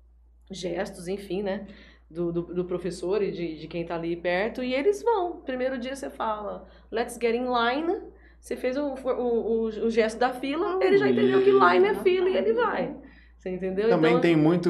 [0.52, 1.66] gestos, enfim, né?
[2.08, 4.62] Do, do, do professor e de, de quem tá ali perto.
[4.64, 5.42] E eles vão.
[5.42, 8.02] Primeiro dia você fala, let's get in line.
[8.40, 11.96] Você fez o, o, o, o gesto da fila, ele já entendeu que line é
[11.96, 12.96] fila e ele vai.
[13.40, 13.88] Você entendeu?
[13.88, 14.70] Também Então, tem muito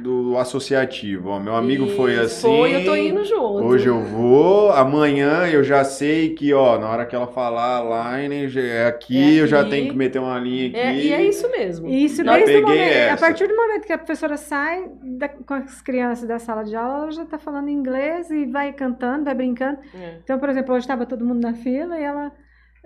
[0.00, 1.30] do associativo.
[1.30, 2.42] Ó, meu amigo foi isso, assim.
[2.46, 3.64] Foi, eu tô indo junto.
[3.64, 7.82] Hoje eu vou, amanhã eu já sei que, ó, na hora que ela falar
[8.22, 9.70] line já é aqui, É eu já aqui.
[9.70, 10.76] tenho que meter uma linha aqui.
[10.76, 11.88] É, e é isso mesmo.
[11.88, 13.26] Isso Já desde momento, a essa.
[13.26, 16.98] partir do momento que a professora sai da- com as crianças da sala de aula,
[17.04, 19.78] ela já está falando inglês e vai cantando, vai brincando.
[19.92, 20.18] É.
[20.22, 22.30] Então, por exemplo, hoje estava todo mundo na fila e ela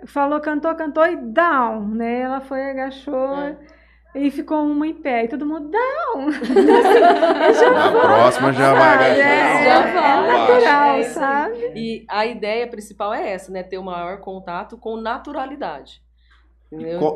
[0.07, 2.21] falou, cantou, cantou e down, né?
[2.21, 3.55] Ela foi, agachou É.
[4.15, 5.25] e ficou uma em pé.
[5.25, 5.67] E todo mundo.
[5.69, 9.17] Então, assim, já Na vai, próxima já vai agachar.
[9.17, 10.19] É, Já é, vai.
[10.19, 11.71] é natural, É sabe?
[11.75, 13.63] E a ideia principal é essa, né?
[13.63, 16.01] Ter o maior contato com naturalidade.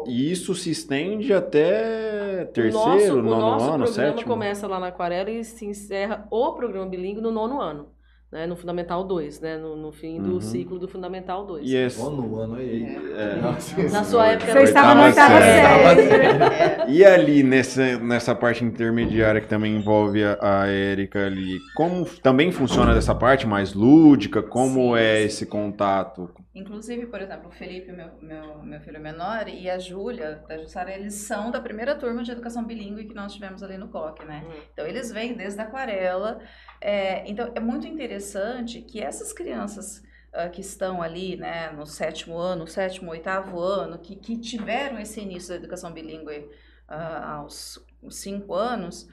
[0.08, 4.28] E isso se estende até o terceiro, nosso, o nono nosso ano, programa sétimo?
[4.32, 7.92] começa lá na Aquarela e se encerra o programa bilíngue no nono ano,
[8.34, 8.48] né?
[8.48, 9.58] No Fundamental 2, né?
[9.58, 10.42] No, no fim do Uhum.
[10.42, 11.70] ciclo do Fundamental 2.
[11.70, 12.02] E esse...
[12.02, 12.84] Nono ano aí.
[13.16, 13.36] É.
[13.42, 15.40] Nossa, Na sua época Você estava na oitava
[15.96, 16.92] série.
[16.92, 22.52] E ali, nessa, nessa parte intermediária que também envolve a, a Érica ali, como também
[22.52, 24.42] funciona dessa parte mais lúdica?
[24.42, 25.26] Como Sim, é sim.
[25.26, 26.30] esse contato?
[26.56, 30.94] Inclusive, por exemplo, o Felipe, meu, meu, meu filho menor, e a Júlia, da Jussara,
[30.94, 34.44] eles são da primeira turma de educação bilíngue que nós tivemos ali no COC, né?
[34.46, 34.62] Uhum.
[34.72, 36.40] Então, eles vêm desde a aquarela.
[36.80, 42.38] é, então, é muito interessante que essas crianças ah, que estão ali, né, no sétimo
[42.38, 46.50] ano, sétimo, oitavo ano, que, que tiveram esse início da educação bilíngue
[46.88, 49.08] ah, aos cinco anos,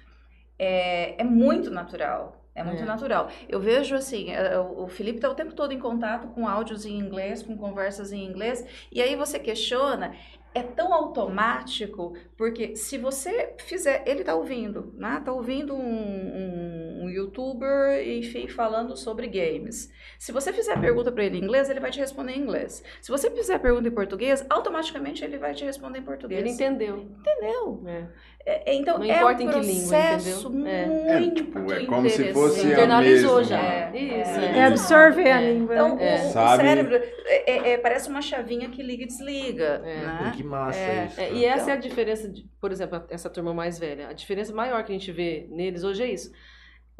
[0.59, 2.39] é, é muito natural.
[2.54, 2.86] É muito É.
[2.86, 3.28] natural.
[3.48, 6.84] Eu vejo assim, eh, o o Felipe está o tempo todo em contato com áudios
[6.84, 10.14] em inglês, com conversas em inglês, e aí você questiona,
[10.52, 15.22] é tão automático, porque se você fizer, ele está ouvindo, né?
[15.24, 19.90] Tá ouvindo um, um- um, youtuber, enfim, falando sobre games.
[20.18, 22.82] Se você fizer a pergunta para ele em inglês, ele vai te responder em inglês.
[23.00, 26.40] Se você fizer a pergunta em português, automaticamente ele vai te responder em português.
[26.40, 26.98] Ele entendeu.
[27.20, 27.82] entendeu.
[27.86, 28.30] É.
[28.46, 30.66] É, é, então, Não é importa um em que língua, processo entendeu?
[30.66, 30.82] É.
[30.82, 33.44] É, muito tipo, é como se fosse a Internalizou mesma.
[33.56, 33.62] já.
[33.62, 34.40] É, Isso.
[34.40, 34.58] é.
[34.58, 35.52] É absorver a É.
[35.52, 35.74] língua.
[35.74, 36.14] Então, o, É.
[36.26, 36.62] o Sabe?
[36.62, 39.82] cérebro é, é- é- parece uma chavinha que liga e desliga.
[39.84, 39.96] É.
[40.00, 40.32] Né?
[40.34, 41.20] que massa É, isso.
[41.20, 44.09] É, e essa Então- é a diferença, de, por exemplo, essa turma mais velha.
[44.09, 46.32] A diferença maior que a gente vê neles hoje é isso.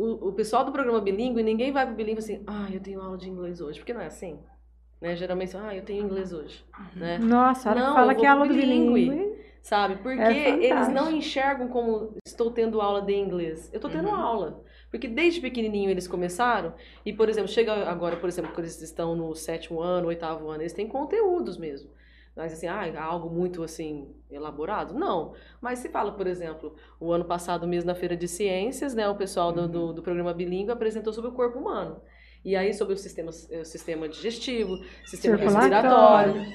[0.01, 3.18] O, o pessoal do programa bilíngue, ninguém vai pro bilíngue assim, ah, eu tenho aula
[3.18, 3.78] de inglês hoje.
[3.80, 4.38] Porque não é assim.
[5.01, 5.14] Né?
[5.14, 6.64] Geralmente, ah, eu tenho inglês hoje.
[6.96, 7.18] Né?
[7.18, 9.09] Nossa, a hora Não, que fala que é aula bilíngue.
[9.11, 9.40] bilíngue.
[9.62, 9.96] Sabe?
[9.96, 13.68] Porque É eles não enxergam como estou tendo aula de inglês.
[13.72, 14.14] Eu estou tendo Uhum.
[14.14, 14.64] aula.
[14.90, 16.72] Porque desde pequenininho eles começaram,
[17.05, 20.62] e por exemplo, chega agora, por exemplo, quando eles estão no sétimo ano, oitavo ano,
[20.62, 21.90] eles têm conteúdos mesmo.
[22.41, 24.95] Mas assim, ah, algo muito assim, elaborado?
[24.95, 25.34] Não.
[25.61, 29.14] Mas se fala, por exemplo, o ano passado mesmo na Feira de Ciências, né, o
[29.14, 32.01] pessoal do, do, do programa Bilingue apresentou sobre o corpo humano.
[32.43, 36.47] E aí sobre o sistema, o sistema digestivo, sistema Circulatório.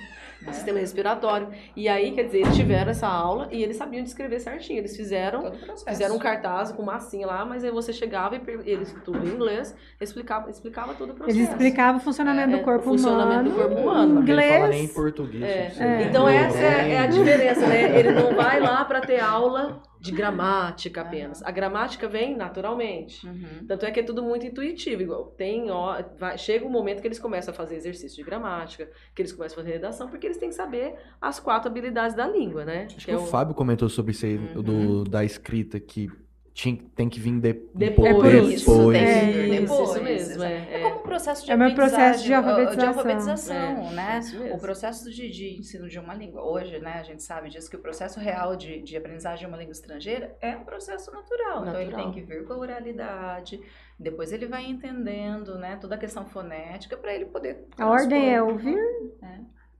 [0.45, 1.47] Respiratório, sistema respiratório.
[1.75, 4.79] E aí, quer dizer, eles tiveram essa aula e eles sabiam descrever certinho.
[4.79, 5.51] Eles fizeram.
[5.87, 9.75] Fizeram um cartaz com massinha lá, mas aí você chegava e eles tudo em inglês,
[9.99, 11.37] explicava, explicava todo o processo.
[11.37, 13.49] Eles explicavam o funcionamento É, do corpo o funcionamento humano.
[13.49, 14.13] do corpo em humano.
[14.15, 14.93] Não fala nem em Inglês.
[14.93, 15.43] português.
[15.43, 15.73] É.
[15.79, 16.03] É.
[16.03, 17.99] Então essa é, é a diferença, né?
[17.99, 21.41] Ele não vai lá para ter aula de gramática apenas.
[21.43, 23.25] A gramática vem naturalmente.
[23.27, 23.65] Uhum.
[23.67, 25.01] Tanto é que é tudo muito intuitivo.
[25.01, 28.89] Igual, tem, ó, vai- chega um momento que eles começam a fazer exercício de gramática,
[29.13, 32.27] que eles começam a fazer redação, porque eles têm que saber as quatro habilidades da
[32.27, 32.83] língua, né?
[32.85, 34.61] Acho Que que é o Fábio comentou sobre isso aí, Uhum.
[34.61, 36.09] do, da escrita, que
[36.55, 38.13] tinha, tem que vir de, um Depois.
[38.13, 38.97] pouco É por isso, depois.
[38.97, 40.31] É, isso, depois, isso mesmo.
[40.35, 40.43] exato.
[40.53, 42.77] É, É como um processo de É o meu processo de alfabetização.
[42.79, 43.55] de alfabetização,
[43.89, 44.19] É, né?
[44.53, 46.41] O processo de, de ensino de uma língua.
[46.41, 49.57] Hoje, né, a gente sabe disso que o processo real de, de aprendizagem de uma
[49.57, 51.63] língua estrangeira é um processo natural.
[51.63, 52.11] Então, ele Natural.
[52.13, 53.59] tem que vir com a oralidade,
[53.99, 57.65] depois ele vai entendendo, né, toda a questão fonética para ele poder...
[57.77, 58.79] A ordem é ouvir,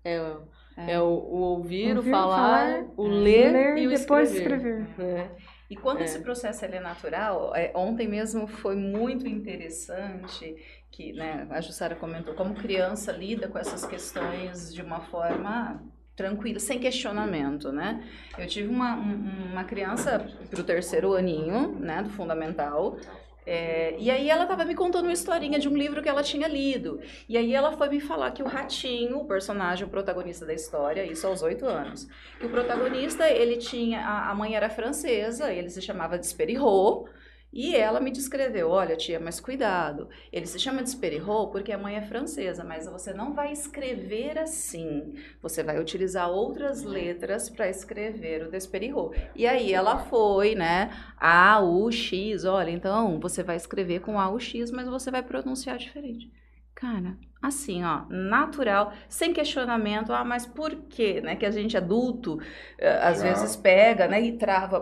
[0.03, 0.41] É, o-
[0.77, 0.91] É.
[0.95, 4.33] é o, o ouvir, Ouvir, o falar, falar, o ler, ler e e o depois
[4.35, 4.81] escrever.
[4.81, 5.31] escrever.
[5.69, 6.03] E quando É.
[6.03, 10.55] esse processo é natural, é, ontem mesmo foi muito interessante
[10.91, 15.81] que né, a Jussara comentou como criança lida com essas questões de uma forma
[16.15, 18.07] tranquila, sem questionamento, né?
[18.37, 22.95] Eu tive uma, um- uma criança para o terceiro aninho, né, do fundamental,
[23.45, 26.47] é, e aí ela estava me contando uma historinha de um livro que ela tinha
[26.47, 26.99] lido.
[27.29, 31.05] E aí ela foi me falar que o ratinho, o personagem, o protagonista da história,
[31.05, 32.07] isso aos oito anos,
[32.39, 37.07] que o protagonista, ele tinha, a, a mãe era francesa, ele se chamava de Esperirô,
[37.55, 41.77] e ela me descreveu, olha tia, mas cuidado, ele se chama de Esperirô porque a
[41.77, 47.69] mãe é francesa, mas você não vai escrever assim, você vai utilizar outras letras para
[47.69, 49.13] escrever o Desperirô.
[49.33, 54.29] E aí ela foi, né, A, U, X, olha, então você vai escrever com A,
[54.29, 56.29] U, X, mas você vai pronunciar diferente.
[56.75, 62.37] Cara, assim, ó, natural, sem questionamento, ah, mas por quê, né, que a gente adulto,
[62.77, 63.23] eh, às Já.
[63.23, 64.81] vezes pega, né, e trava,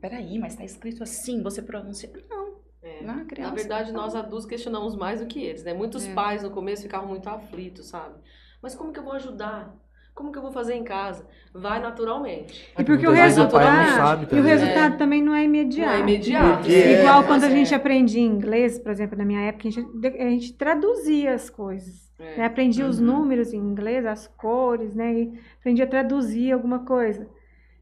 [0.00, 3.02] peraí, mas tá escrito assim, você pronuncia, não, É.
[3.02, 5.74] não, a criança Na verdade, não nós adultos questionamos mais do que eles, né?
[5.74, 6.14] Muitos É.
[6.14, 8.18] pais no começo ficavam muito aflitos, sabe?
[8.62, 9.74] Mas como que eu vou ajudar?
[10.14, 11.26] Como que eu vou fazer em casa?
[11.52, 12.72] Vai naturalmente.
[12.78, 14.44] E porque o resultado, sabe e o também.
[14.44, 15.90] resultado também não é imediato.
[15.90, 16.70] Não é imediato.
[16.70, 19.88] É, Igual quando a é- gente aprendia inglês, por exemplo, na minha época, a gente,
[20.06, 22.04] a gente traduzia as coisas.
[22.16, 22.38] É.
[22.38, 22.44] né?
[22.46, 23.06] Aprendia os Uhum.
[23.06, 25.12] números em inglês, as cores, né?
[25.12, 27.26] E aprendia a traduzir alguma coisa.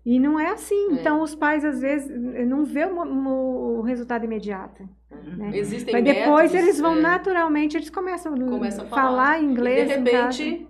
[0.07, 0.89] E não é assim.
[0.91, 0.95] É.
[0.95, 2.11] Então, os pais, às vezes,
[2.49, 4.89] não vê o, o- resultado imediato.
[5.37, 5.51] né?
[5.53, 9.43] Existem Mas depois métodos, eles vão é, naturalmente, eles começam, Começam a falar, falar.
[9.43, 9.91] inglês.
[9.91, 10.19] E de em casa.
[10.43, 10.69] repente,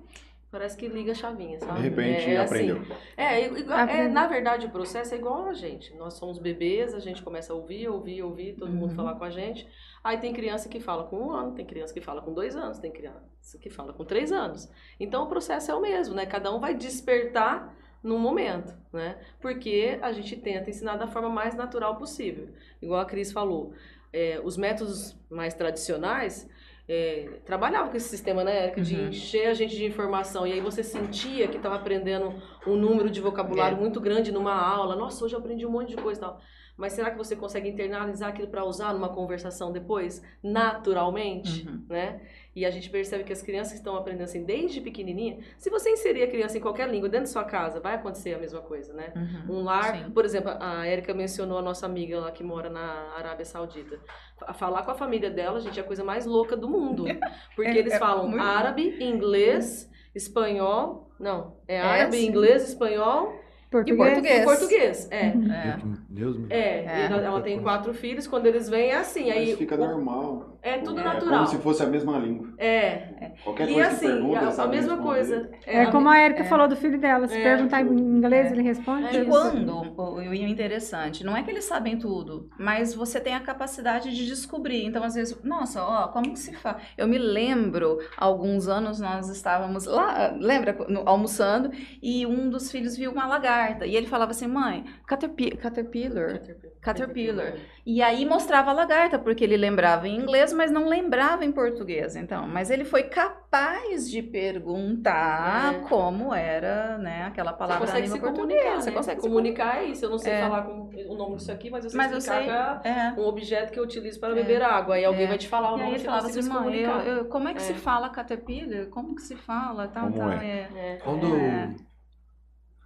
[0.52, 1.80] parece que liga a chavinha, sabe?
[1.82, 2.54] De repente, é, é assim.
[2.70, 2.96] aprendeu.
[3.16, 4.10] É, igual- é, Aprendeu.
[4.10, 5.92] na verdade, o processo é igual a gente.
[5.96, 8.96] Nós somos bebês, a gente começa a ouvir, ouvir, ouvir, todo mundo Uhum.
[8.96, 9.66] falar com a gente.
[10.04, 12.78] Aí tem criança que fala com um ano, tem criança que fala com dois anos,
[12.78, 14.70] tem criança que fala com três anos.
[15.00, 16.26] Então o processo é o mesmo, né?
[16.26, 19.16] Cada um vai despertar num momento, né?
[19.40, 22.48] Porque a gente tenta ensinar da forma mais natural possível.
[22.80, 23.72] Igual a Cris falou,
[24.12, 26.46] é, os métodos mais tradicionais
[26.88, 29.08] é, trabalhavam com esse sistema, né, Érica, de Uhum.
[29.08, 30.46] encher a gente de informação.
[30.46, 32.34] E aí você sentia que estava aprendendo
[32.66, 33.80] um número de vocabulário É.
[33.80, 34.96] muito grande numa aula.
[34.96, 36.40] Nossa, hoje eu aprendi um monte de coisa e tal.
[36.82, 41.84] Mas será que você consegue internalizar aquilo para usar numa conversação depois, naturalmente, Uhum.
[41.88, 42.20] né?
[42.56, 45.38] E a gente percebe que as crianças estão aprendendo assim desde pequenininha.
[45.56, 48.38] Se você inserir a criança em qualquer língua dentro da sua casa, vai acontecer a
[48.38, 49.12] mesma coisa, né?
[49.14, 49.60] Uhum.
[49.60, 50.10] Um lar, Sim.
[50.10, 54.00] por exemplo, a Érica mencionou a nossa amiga lá que mora na Arábia Saudita.
[54.38, 57.04] Fa- Falar com a família dela, gente, é a coisa mais louca do mundo.
[57.54, 61.10] Porque É- eles é falam muito- árabe, inglês, espanhol.
[61.18, 62.26] Não, é É, árabe, sim.
[62.26, 63.32] inglês, espanhol
[63.72, 63.96] Português?
[64.12, 64.44] português.
[64.44, 65.26] Português, é.
[65.26, 65.78] É.
[66.08, 67.08] Deus me É, É.
[67.10, 70.51] ela tem quatro filhos, quando eles vêm é assim, aí Mas fica o- normal.
[70.62, 71.34] É tudo É natural.
[71.34, 72.48] como se fosse a mesma língua.
[72.58, 75.50] É, Qualquer e coisa que assim, pergunta, a, ele a sabe mesma coisa.
[75.66, 76.44] É como a Erika é.
[76.44, 77.26] falou do filho dela.
[77.28, 77.42] Se É.
[77.42, 79.06] perguntar em inglês, ele responde.
[79.06, 79.28] É E isso.
[79.30, 84.14] quando, o o interessante, não é que eles sabem tudo, mas você tem a capacidade
[84.14, 84.84] de descobrir.
[84.84, 86.76] Então, às vezes, nossa, ó, como que se faz?
[86.96, 91.70] Eu me lembro, há alguns anos nós estávamos lá, lembra, no- almoçando,
[92.02, 93.84] e um dos filhos viu uma lagarta.
[93.86, 96.40] E ele falava assim, mãe, caterpi- caterpillar.
[96.80, 97.54] Caterpillar.
[97.84, 102.14] E aí mostrava a lagarta, porque ele lembrava em inglês, mas não lembrava em português.
[102.14, 105.78] Então, mas ele foi capaz de perguntar É.
[105.88, 108.64] como era, né, aquela Você palavra na consegue se portuguesa.
[108.76, 108.80] né?
[108.80, 110.04] Você consegue se comunicar é isso.
[110.04, 110.40] Eu não sei É.
[110.42, 112.92] falar com o nome disso aqui, mas eu sei Mas eu explicar sei.
[112.92, 113.14] que é É.
[113.20, 114.34] um objeto que eu utilizo para É.
[114.34, 114.94] beber água.
[114.94, 115.28] Aí alguém É.
[115.28, 117.24] vai te falar o E aí nome ele você falava assim, se mãe, eu, eu-
[117.24, 117.64] como é que É.
[117.64, 118.86] se fala caterpillar?
[118.90, 119.88] Como que se fala?
[119.88, 120.68] Tal, Como tal, é?
[120.76, 120.98] É.
[121.02, 121.68] Quando É.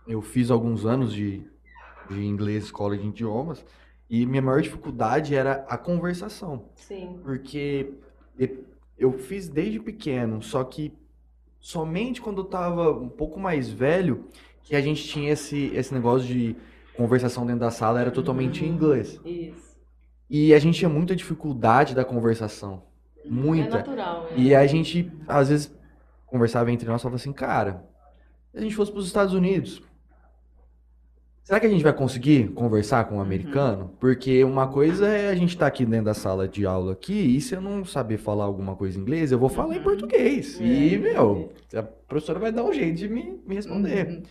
[0.09, 1.43] eu fiz alguns anos de,
[2.09, 3.63] de inglês, escola de idiomas,
[4.09, 6.65] e minha maior dificuldade era a conversação.
[6.75, 7.19] Sim.
[7.23, 7.93] Porque
[8.99, 10.93] eu fiz desde pequeno, só que
[11.61, 14.25] somente quando eu tava um pouco mais velho
[14.63, 16.57] que a gente tinha esse, esse negócio de
[16.97, 18.75] conversação dentro da sala, era totalmente em Uhum.
[18.75, 19.21] inglês.
[19.25, 19.77] Isso.
[20.29, 22.83] E a gente tinha muita dificuldade da conversação.
[23.25, 23.79] É Muita.
[23.79, 24.29] natural.
[24.31, 24.39] é.
[24.41, 25.73] E a gente, às vezes,
[26.27, 27.85] conversava entre nós e falava assim, cara,
[28.51, 29.83] se a gente fosse para os Estados Unidos,
[31.47, 33.93] será que a gente vai conseguir conversar com um americano?
[34.01, 37.41] Porque uma coisa é a gente estar aqui dentro da sala de aula aqui, e
[37.41, 39.85] se eu não saber falar alguma coisa em inglês, eu vou falar em Uhum.
[39.85, 40.59] português.
[40.61, 40.99] E, É.
[40.99, 44.07] meu, a professora vai dar um jeito de me, me responder.
[44.09, 44.23] Uhum.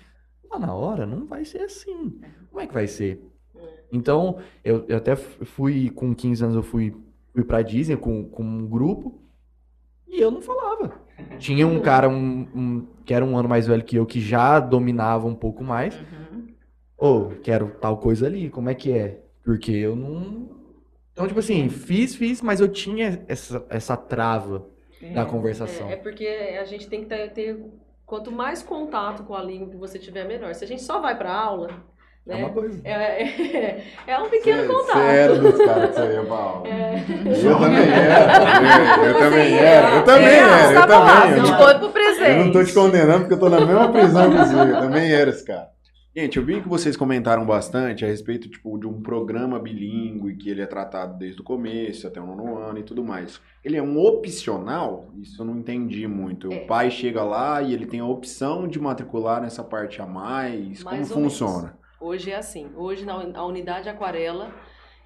[0.49, 2.19] Mas na hora não vai ser assim.
[2.51, 3.25] Como é que vai ser?
[3.55, 3.59] É.
[3.93, 6.93] Então, eu, eu até fui, com 15 anos, eu fui,
[7.33, 9.21] fui pra Disney com, com um grupo
[10.07, 10.93] e eu não falava.
[11.39, 14.59] Tinha um cara um, um- que era um ano mais velho que eu, que já
[14.59, 15.95] dominava um pouco mais.
[15.95, 16.24] Uhum.
[16.97, 19.19] Ô, quero tal coisa ali, como é que é?
[19.43, 20.49] Porque eu não.
[21.11, 24.65] Então, tipo assim, fiz, fiz, mas eu tinha essa, essa trava
[25.13, 25.25] da É.
[25.25, 25.89] conversação.
[25.89, 26.25] É, é porque
[26.59, 27.63] a gente tem que ter, ter-
[28.05, 30.53] quanto mais contato com a língua que você tiver, melhor.
[30.55, 31.69] Se a gente só vai para aula,
[32.27, 32.43] É né?
[32.43, 32.81] uma coisa.
[32.83, 32.91] É,
[33.23, 34.97] é, é um pequeno Cê- contato.
[34.97, 36.67] cê era dos caras que você ia pra aula.
[36.67, 36.95] É.
[37.45, 38.97] Eu também era.
[38.97, 39.95] Eu, eu também era.
[39.95, 40.73] Eu também É, era.
[40.73, 41.41] Eu também.
[41.41, 42.29] você Eu, presente.
[42.39, 44.55] eu não tô te condenando porque eu tô na mesma prisão que você.
[44.55, 45.74] Eu também era esse cara.
[46.17, 50.49] Gente, eu vi que vocês comentaram bastante a respeito tipo, de um programa bilíngue que
[50.49, 53.41] ele é tratado desde o começo até o nono ano e tudo mais.
[53.61, 55.09] Ele é um opcional?
[55.17, 56.49] Isso eu não entendi muito.
[56.53, 56.55] É.
[56.55, 60.81] O pai chega lá e ele tem a opção de matricular nessa parte a mais?
[60.85, 61.77] Mais Como funciona?
[61.99, 62.71] Hoje é assim.
[62.77, 64.55] Hoje na unidade aquarela,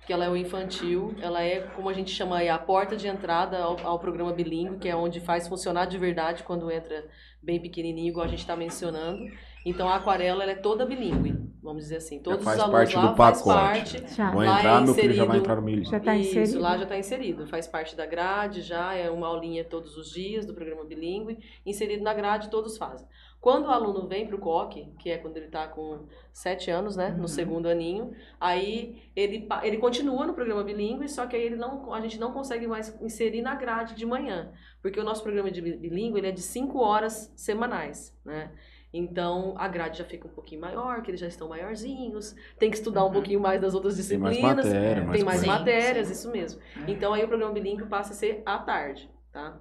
[0.05, 3.07] que ela é o infantil, ela é como a gente chama aí, a porta de
[3.07, 7.03] entrada ao, ao programa bilíngue, que é onde faz funcionar de verdade quando entra
[7.41, 9.23] bem pequenininho, igual a gente está mencionando.
[9.65, 12.19] Então a aquarela ela é toda bilíngue, vamos dizer assim.
[12.19, 13.57] Todos faz os alunos parte lá do faz pacote.
[13.99, 14.15] parte.
[14.15, 14.31] Já.
[14.31, 15.83] Vou Lá é entrar, meu filho já vai inserido- entrar no milho.
[15.85, 16.59] Já tá Isso, inserido.
[16.61, 17.47] lá já está inserido.
[17.47, 21.37] Faz parte da grade, já é uma aulinha todos os dias do programa bilíngue.
[21.65, 23.05] Inserido na grade, todos fazem.
[23.41, 26.97] Quando o aluno vem para o COC, que é quando ele está com sete anos,
[26.97, 27.19] né, Uhum.
[27.19, 31.93] no segundo aninho, aí ele, ele continua no programa bilíngue, só que aí ele não,
[31.93, 34.51] a gente não consegue mais inserir na grade de manhã,
[34.81, 38.51] porque o nosso programa de bi- bilíngue ele é de cinco horas semanais, né?
[38.93, 42.77] Então a grade já fica um pouquinho maior, que eles já estão maiorzinhos, tem que
[42.77, 43.13] estudar um Uhum.
[43.13, 46.13] pouquinho mais das outras Tem mais disciplinas, matéria, mais tem mais matérias, sim.
[46.13, 46.61] isso mesmo.
[46.87, 46.91] É.
[46.91, 49.57] Então aí o programa bilíngue passa a ser à tarde, tá?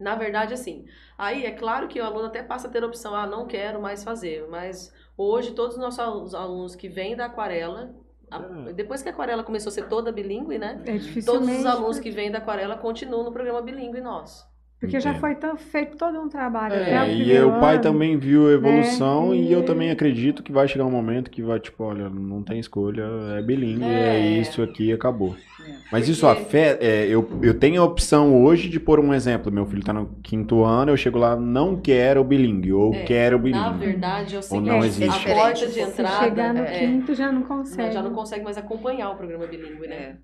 [0.00, 0.86] Na verdade, assim,
[1.16, 3.80] aí é claro que o aluno até passa a ter a opção, ah, não quero
[3.80, 7.94] mais fazer, mas hoje todos os nossos alunos, que vêm da aquarela,
[8.30, 8.38] a-
[8.74, 10.82] depois que a aquarela começou a ser toda bilíngue, né?
[10.86, 14.44] É Todos os alunos que vêm da aquarela continuam no programa bilíngue nosso.
[14.84, 15.20] Porque já Entendo.
[15.20, 16.74] foi tão, feito todo um trabalho.
[16.74, 17.82] até o É, e o pai ano.
[17.82, 19.36] também viu a evolução né?
[19.36, 22.42] e eu E- também acredito que vai chegar um momento que vai, tipo, olha, não
[22.42, 23.04] tem escolha,
[23.38, 24.20] é bilíngue, é, É.
[24.40, 25.34] isso aqui, acabou.
[25.66, 25.72] É.
[25.90, 29.50] Mas isso Porque- afeta, é, eu, eu tenho a opção hoje de pôr um exemplo,
[29.50, 33.02] meu filho tá no quinto ano, eu chego lá, não quero o bilíngue, ou É,
[33.04, 33.86] quero o Na bilíngue.
[33.86, 35.24] verdade, é o seguinte, não a existe.
[35.32, 36.14] porta de entrada...
[36.18, 37.92] Se chegar no é, quinto, já não Não, consegue.
[37.92, 39.94] já não consegue mais acompanhar o programa bilíngue, né?
[39.96, 40.16] É.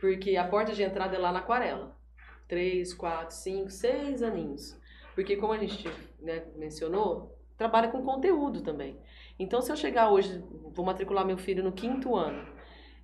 [0.00, 1.92] Porque a porta de entrada é lá na aquarela.
[2.48, 4.78] Três, quatro, cinco, seis aninhos.
[5.14, 5.88] Porque como a gente
[6.20, 8.96] né, mencionou, trabalha com conteúdo também.
[9.38, 10.42] Então, se eu chegar hoje,
[10.72, 12.46] vou matricular meu filho no quinto ano,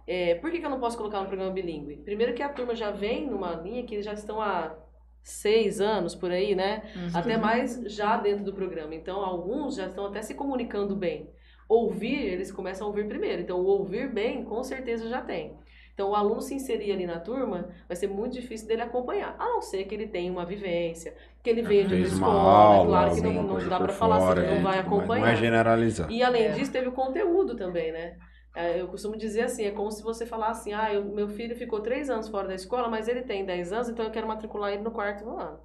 [0.06, 1.96] é, por que, que eu não posso colocar no programa bilíngue?
[1.98, 4.76] Primeiro que a turma já vem numa linha que eles já estão há
[5.22, 6.82] seis anos por aí, né?
[6.96, 7.10] Uhum.
[7.14, 8.94] até mais já dentro do programa.
[8.94, 11.30] Então, alguns já estão até se comunicando bem.
[11.68, 13.42] Ouvir, eles começam a ouvir primeiro.
[13.42, 15.56] Então, o ouvir bem, com certeza já tem.
[16.00, 19.44] Então, o aluno se inserir ali na turma, vai ser muito difícil dele acompanhar, a
[19.44, 23.14] não ser que ele tenha uma vivência, que ele veio de outra escola, aula, claro
[23.14, 25.20] que não, não dá para falar assim, fora, ele não é, vai acompanhar.
[25.20, 26.10] Não é generalizar.
[26.10, 26.52] E além É.
[26.52, 28.16] disso, teve o conteúdo também, né?
[28.54, 31.54] É, Eu costumo dizer assim, é como se você falasse assim, ah, eu- meu filho
[31.54, 34.72] ficou três anos fora da escola, mas ele tem 10 anos, então eu quero matricular
[34.72, 35.60] ele no quarto ano.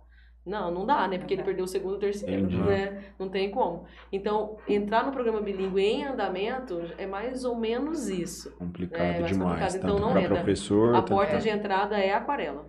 [0.45, 1.17] Não, não dá, né?
[1.17, 2.57] Porque ele perdeu o segundo o terceiro, Entendi.
[2.57, 3.03] né?
[3.17, 3.85] Não tem como.
[4.11, 8.51] Então, entrar no programa bilíngue em andamento é mais ou menos isso.
[8.57, 9.39] Complicado É, mais demais.
[9.39, 10.35] complicado, então tanto não entra.
[10.35, 12.65] professor, A porta de entrada é aquarela.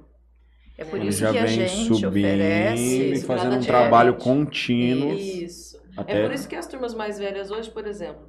[0.78, 3.12] É por Ele isso já que a vem gente subindo oferece.
[3.12, 5.12] e fazendo um trabalho contínuo.
[5.12, 5.76] Isso.
[5.96, 8.28] Até É por isso que as turmas mais velhas hoje, por exemplo,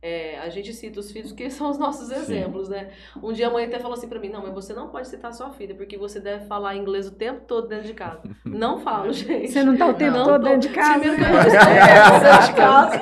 [0.00, 2.14] é, a gente cita os filhos que são os nossos Sim.
[2.14, 2.90] exemplos, né?
[3.22, 5.32] Um dia a mãe até falou assim pra mim, não, mas você não pode citar
[5.34, 8.22] sua filha, porque você deve falar inglês o tempo todo dentro de casa.
[8.44, 9.52] Não falo, gente.
[9.52, 10.48] Você não tá o tempo Não todo tô.
[10.48, 10.98] dentro de casa?
[11.00, 13.00] Primeiro que eu não estou dentro de casa.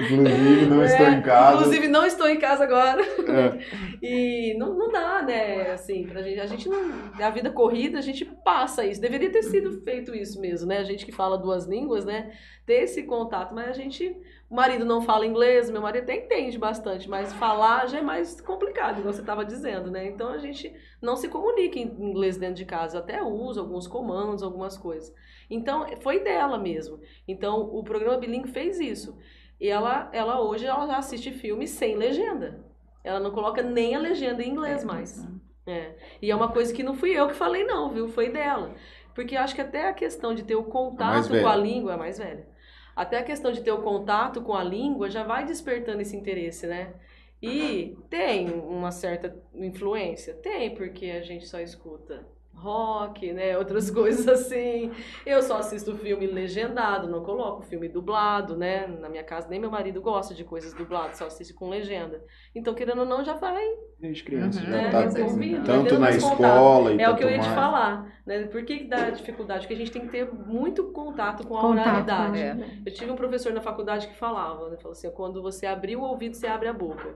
[0.00, 1.50] Inclusive, não estou em casa.
[1.50, 3.02] É, Inclusive, não estou em casa agora.
[3.02, 3.58] É.
[4.02, 5.70] E não, não dá, né?
[5.72, 6.92] Assim, pra gente, a gente não.
[7.20, 9.00] A vida corrida, a gente passa isso.
[9.00, 10.78] Deveria ter sido feito isso mesmo, né?
[10.78, 12.32] A gente que fala duas línguas, né?
[12.66, 14.16] Ter esse contato, mas a gente.
[14.48, 18.40] O marido não fala inglês, meu marido até entende bastante, mas falar já é mais
[18.40, 20.06] complicado, igual você estava dizendo, né?
[20.06, 24.42] Então a gente não se comunica em inglês dentro de casa, até usa alguns comandos,
[24.42, 25.14] algumas coisas.
[25.50, 27.00] Então foi dela mesmo.
[27.26, 29.18] Então o programa Bilingue fez isso.
[29.60, 32.64] E ela, ela hoje ela já assiste filmes sem legenda.
[33.02, 35.26] Ela não coloca nem a legenda em inglês mais.
[35.66, 35.94] É.
[36.20, 38.08] E é uma coisa que não fui eu que falei, não, viu?
[38.08, 38.74] Foi dela.
[39.14, 42.18] Porque acho que até a questão de ter o contato com a língua, é mais
[42.18, 42.46] velha.
[42.94, 46.66] Até a questão de ter o contato com a língua já vai despertando esse interesse,
[46.66, 46.94] né?
[47.42, 50.34] E tem uma certa influência?
[50.34, 53.56] Tem, porque a gente só escuta rock, né?
[53.58, 54.90] Outras coisas assim.
[55.26, 58.86] Eu só assisto filme legendado, não coloco filme dublado, né?
[58.86, 62.22] Na minha casa nem meu marido gosta de coisas dubladas, só assiste com legenda.
[62.54, 63.64] Então, querendo ou não, já vai
[63.98, 64.66] Desde criança Uhum.
[64.66, 67.30] já É, tá envolvido, vai tanto tendo na escola e é o tanto que eu
[67.30, 67.54] ia te mais.
[67.54, 68.44] falar, né?
[68.46, 69.60] Por que, dá dificuldade?
[69.62, 72.32] Porque a gente tem que ter muito contato com a Contato, oralidade.
[72.32, 72.82] né?
[72.84, 74.76] Eu tive um professor na faculdade que falava, né?
[74.76, 77.14] Falou assim, quando você abrir o ouvido, você abre a boca.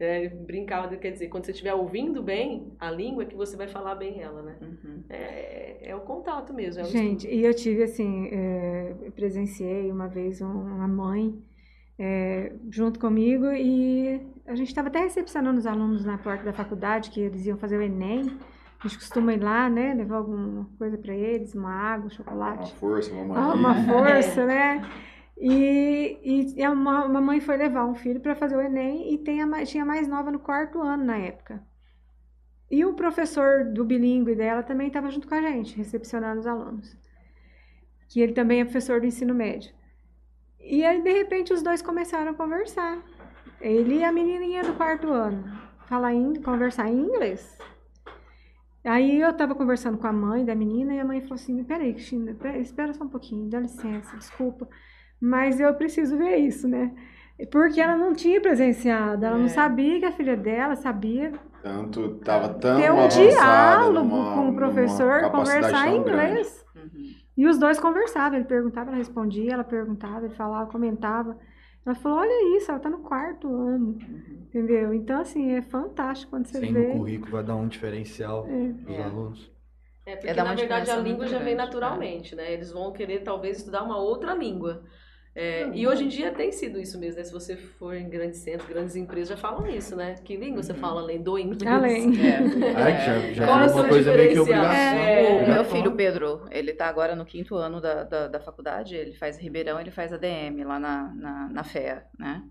[0.00, 3.68] É, brincava, quer dizer, quando você estiver ouvindo bem a língua, é que você vai
[3.68, 4.56] falar bem ela, né?
[4.62, 5.04] Uhum.
[5.10, 7.34] É, é o contato mesmo, é o Gente, estudo.
[7.34, 11.34] e eu tive assim, é, eu presenciei uma vez um- uma mãe
[11.98, 17.10] é, junto comigo e a gente estava até recepcionando os alunos na porta da faculdade,
[17.10, 18.22] que eles iam fazer o Enem.
[18.82, 22.10] A gente costuma ir lá, né, levar alguma coisa para eles, uma água, um Uma
[22.10, 22.74] chocolate.
[22.76, 23.54] força, uma Ah, mania.
[23.54, 24.82] uma força, né?
[25.42, 29.64] E, e uma mãe foi levar um filho para fazer o Enem e tem a
[29.64, 31.64] tinha mais nova no quarto ano na época.
[32.70, 36.94] E o professor do bilíngue dela também estava junto com a gente, recepcionando os alunos.
[38.06, 39.72] Que ele também é professor do ensino médio.
[40.60, 43.02] E aí, de repente, os dois começaram a conversar.
[43.62, 45.42] Ele e a menininha do quarto ano.
[45.86, 47.58] Falar em, conversar em inglês.
[48.84, 51.94] Aí eu tava conversando com a mãe da menina e a mãe falou assim: peraí,
[51.94, 54.68] Cristina, espera só um pouquinho, dá licença, desculpa,
[55.20, 56.92] mas eu preciso ver isso, né?
[57.50, 59.48] Porque ela não tinha presenciado, ela não É.
[59.48, 64.54] sabia que a filha dela sabia Tanto, tava tão ter um diálogo numa- com o
[64.54, 66.64] professor, conversar em inglês.
[66.74, 67.10] Uhum.
[67.36, 71.36] E os dois conversavam, ele perguntava, ela respondia, ela perguntava, ele falava, comentava.
[71.86, 73.98] Ela falou, olha isso, ela tá no quarto ano,
[74.42, 74.92] entendeu?
[74.92, 76.88] Então, assim, é fantástico quando você Sem vê.
[76.88, 79.02] no currículo vai dar um diferencial pros É.
[79.02, 79.50] alunos.
[80.04, 82.52] É, porque É na verdade a língua já vem grande, naturalmente, né?
[82.52, 84.82] Eles vão querer talvez estudar uma outra língua.
[85.42, 85.74] É, Uhum.
[85.74, 87.24] e hoje em dia tem sido isso mesmo, né?
[87.24, 90.16] Se você for em grandes centros, grandes empresas já falam isso, né?
[90.22, 91.72] Que língua você fala além do inglês?
[91.72, 92.12] Além.
[92.20, 92.74] É.
[92.76, 94.64] Ai, que já, já Qual é uma seu coisa meio que diferencial?
[94.64, 95.02] obrigação.
[95.02, 95.42] É.
[95.44, 99.14] O meu filho Pedro, ele tá agora no quinto ano da, da, da faculdade, ele
[99.14, 102.42] faz Ribeirão, ele faz ADM lá na, na, na FEA, né?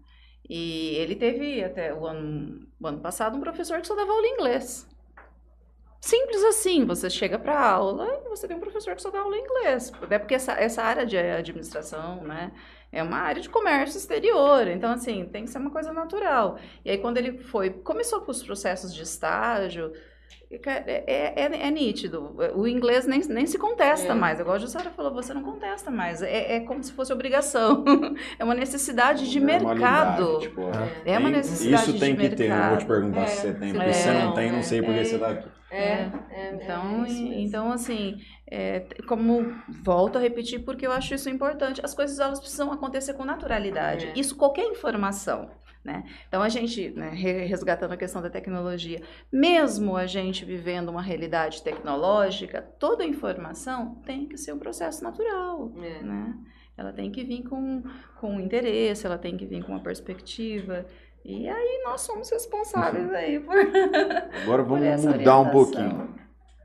[0.49, 4.25] E ele teve até o ano, o ano passado um professor que só dava aula
[4.25, 4.87] em inglês.
[6.01, 9.35] Simples assim, você chega para aula e você tem um professor que só dá aula
[9.35, 9.91] em inglês.
[10.01, 12.51] Até porque essa, essa área de administração, né,
[12.91, 14.67] é uma área de comércio exterior.
[14.67, 16.57] Então, assim, tem que ser uma coisa natural.
[16.83, 19.93] E aí, quando ele foi, começou com os processos de estágio,
[20.51, 22.36] é, é, é nítido.
[22.55, 24.15] O inglês nem, nem se contesta É.
[24.15, 24.39] mais.
[24.39, 26.21] Igual a Jussara falou, você não contesta mais.
[26.21, 27.84] É, é como se fosse obrigação.
[28.39, 29.80] é uma necessidade de Normalidade,
[30.21, 30.39] mercado.
[30.39, 30.61] tipo,
[31.05, 32.49] É uma tem- necessidade Isso tem de que ter.
[32.49, 32.88] Eu vou te mercado.
[32.88, 34.63] perguntar É, se você tem, se porque se você não não, tem, não é.
[34.63, 35.03] sei porque É.
[35.03, 35.49] você tá aqui.
[35.71, 37.09] É, é, é, Então, é
[37.41, 38.17] então assim,
[38.49, 39.53] é, como
[39.84, 44.07] volto a repetir, porque eu acho isso importante, as coisas elas precisam acontecer com naturalidade.
[44.07, 44.13] É.
[44.19, 45.47] Isso qualquer informação.
[45.84, 46.03] Né?
[46.27, 49.01] Então, a gente, né, re- resgatando a questão da tecnologia,
[49.32, 55.71] mesmo a gente vivendo uma realidade tecnológica, toda informação tem que ser um processo natural.
[55.82, 56.03] É.
[56.03, 56.36] Né?
[56.77, 57.82] Ela tem que vir com,
[58.19, 60.86] com interesse, ela tem que vir com uma perspectiva.
[61.23, 63.55] E aí nós somos responsáveis aí por.
[64.43, 65.51] Agora por vamos essa mudar um orientação.
[65.51, 66.15] pouquinho.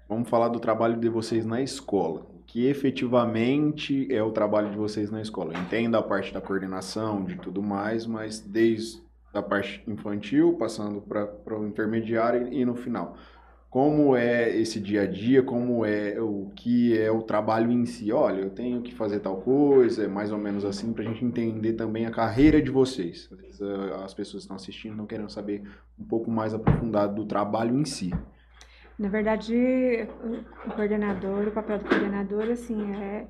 [0.08, 2.26] Vamos falar do trabalho de vocês na escola.
[2.34, 5.52] O que efetivamente é o trabalho de vocês na escola?
[5.58, 9.02] Entenda a parte da coordenação, de tudo mais, mas desde
[9.34, 13.16] a parte infantil, passando para o intermediário e no final.
[13.74, 15.42] Como é esse dia a dia?
[15.42, 18.12] Como é o que é o trabalho em si?
[18.12, 21.24] Olha, eu tenho que fazer tal coisa, é mais ou menos assim, para a gente
[21.24, 23.28] entender também a carreira de vocês.
[23.32, 25.64] Vezes, ah, as pessoas que estão assistindo estão querendo saber
[25.98, 28.12] um pouco mais aprofundado do trabalho em si.
[28.96, 30.08] Na verdade,
[30.64, 33.26] o coordenador, o papel do coordenador, assim, é,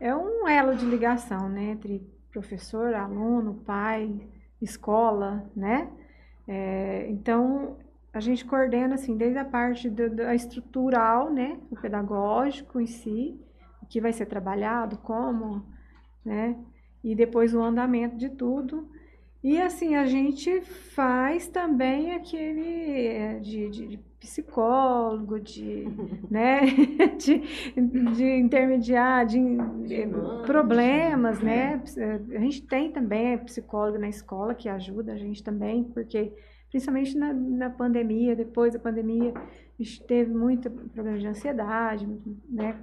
[0.00, 2.00] é um elo de ligação, né, entre
[2.32, 4.18] professor, aluno, pai,
[4.64, 5.90] escola, né?
[6.46, 7.76] É, então,
[8.12, 13.40] a gente coordena, assim, desde a parte da estrutural, né, o pedagógico em si,
[13.82, 15.64] o que vai ser trabalhado, como,
[16.24, 16.56] né,
[17.02, 18.88] e depois o andamento de tudo.
[19.42, 20.60] E, assim, a gente
[20.94, 25.84] faz também aquele é, de, de- de psicólogo, de,
[26.30, 26.60] né,
[27.18, 27.42] de,
[28.14, 29.38] de intermediar, de,
[29.84, 31.82] de Humano, problemas, né?
[32.36, 36.32] A gente tem também psicólogo na escola que ajuda a gente também, porque
[36.70, 42.06] principalmente na, na pandemia, depois da pandemia, a gente teve muito problema de ansiedade,
[42.48, 42.76] né?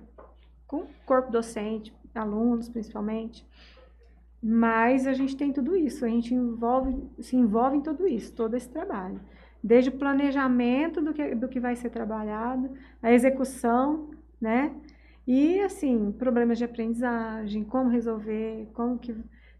[0.67, 3.45] Com o corpo docente, alunos principalmente.
[4.41, 8.55] Mas a gente tem tudo isso, a gente envolve, se envolve em tudo isso, todo
[8.55, 9.19] esse trabalho.
[9.61, 12.71] Desde o planejamento do que, do que vai ser trabalhado,
[13.03, 14.73] a execução, né?
[15.27, 19.13] E, assim, problemas de aprendizagem, como resolver, como que,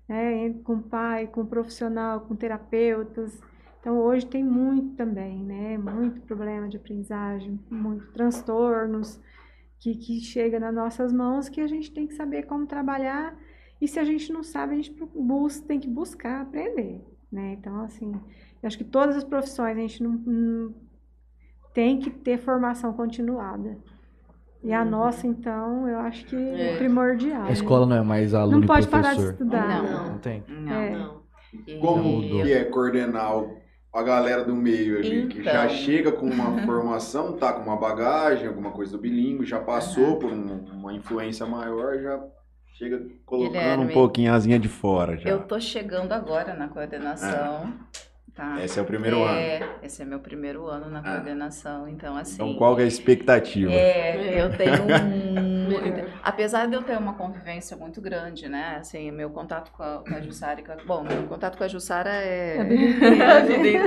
[0.07, 3.39] né, com o pai, com o profissional, com terapeutas.
[3.79, 5.77] Então, hoje tem muito também, né?
[5.77, 9.19] Muito problema de aprendizagem, muito transtornos
[9.79, 13.37] que, que chega nas nossas mãos que a gente tem que saber como trabalhar.
[13.81, 17.01] E se a gente não sabe, a gente busca, tem que buscar aprender,
[17.31, 17.53] né?
[17.59, 18.11] Então, assim,
[18.61, 20.73] eu acho que todas as profissões a gente não, não
[21.73, 23.77] tem que ter formação continuada.
[24.61, 27.43] E a nossa, então, eu acho que é primordial.
[27.43, 27.51] A né?
[27.53, 29.31] escola não é mais aluno não e pode parar de professor.
[29.33, 29.83] estudar.
[29.83, 30.07] Não.
[30.09, 30.43] Não tem.
[30.49, 30.71] Não.
[30.73, 30.89] É.
[30.97, 31.21] Não.
[31.65, 32.43] E- Como mudou.
[32.43, 33.31] que é coordenar
[33.93, 35.69] a galera do meio ali, que já Então.
[35.77, 40.29] chega com uma formação, tá com uma bagagem, alguma coisa do bilíngue, já passou por
[40.33, 42.21] um- uma influência maior, já
[42.79, 45.29] chega colocando Guilherme, um pouquinho a asinha de fora já.
[45.29, 47.73] Eu tô chegando agora na coordenação.
[48.39, 48.63] Tá?
[48.63, 49.37] Esse é o primeiro ano.
[49.37, 51.03] É, esse é meu primeiro ano na Ah.
[51.03, 52.35] coordenação, então assim.
[52.35, 53.69] Então qual que é a expectativa?
[53.69, 55.59] É, eu tenho um.
[56.23, 58.77] Apesar de eu ter uma convivência muito grande, né?
[58.79, 61.63] Assim, meu contato com a, com a Jussara e com a, Bom, meu contato com
[61.65, 62.59] a Jussara é.
[62.59, 63.85] A vida inteira, A vida inteira.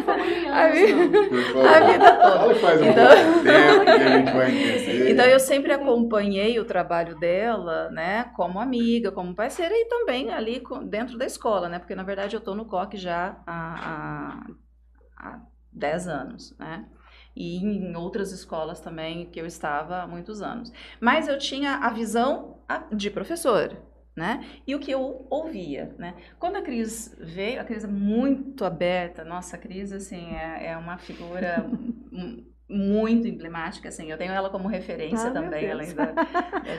[0.53, 1.67] A vida- favor.
[1.67, 2.55] a vida toda.
[2.57, 5.11] Faz um Então- tempo que a gente vai entender.
[5.13, 10.63] Então eu sempre acompanhei o trabalho dela, né, como amiga, como parceira e também ali
[10.85, 14.42] dentro da escola, né, porque na verdade eu estou no COC já há,
[15.23, 15.41] há, há
[15.73, 16.85] 10 anos, né,
[17.35, 20.73] e em outras escolas também que eu estava há muitos anos.
[21.01, 22.59] Mas eu tinha a visão
[22.93, 23.77] de professor,
[24.15, 26.15] né, e o que eu ouvia, né.
[26.39, 30.77] Quando a Cris veio, a Cris é muito aberta, nossa, a Cris, assim, é, é
[30.77, 31.67] uma figura...
[32.73, 36.27] muito emblemática, assim, eu tenho ela como referência Ah, também, além da, da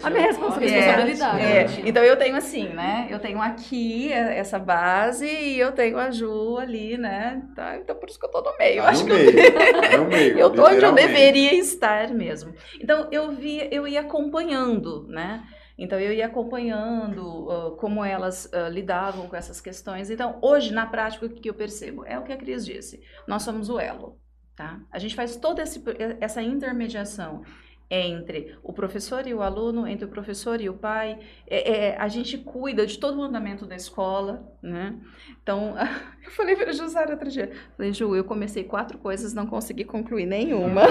[0.02, 1.18] A minha responsabilidade.
[1.40, 1.68] É, é.
[1.86, 3.08] Então eu tenho assim, né?
[3.10, 7.44] Eu tenho aqui essa base e eu tenho a Ju ali, né?
[7.56, 7.78] Tá?
[7.78, 8.80] Então por isso que eu tô no meio.
[8.80, 9.44] Eu Tá acho no que eu, meio,
[9.76, 12.54] tá no meio, eu tô onde eu deveria estar mesmo.
[12.82, 15.44] Então eu vi, eu ia acompanhando, né?
[15.78, 20.10] Então eu ia acompanhando ah, como elas ah, lidavam com essas questões.
[20.10, 23.02] Então hoje na prática o que eu percebo é o que a Cris disse.
[23.28, 24.20] Nós somos o elo,
[24.56, 24.82] tá?
[24.92, 25.84] A gente faz toda esse-
[26.20, 27.44] essa intermediação
[27.90, 31.20] entre o professor e o aluno, entre o professor e o pai.
[31.48, 35.00] É, é, a gente cuida de todo o andamento da escola, né?
[35.42, 35.76] Então,
[36.26, 40.26] eu falei para Jussara outro dia, falei, Ju, eu comecei quatro coisas, não consegui concluir
[40.26, 40.82] nenhuma.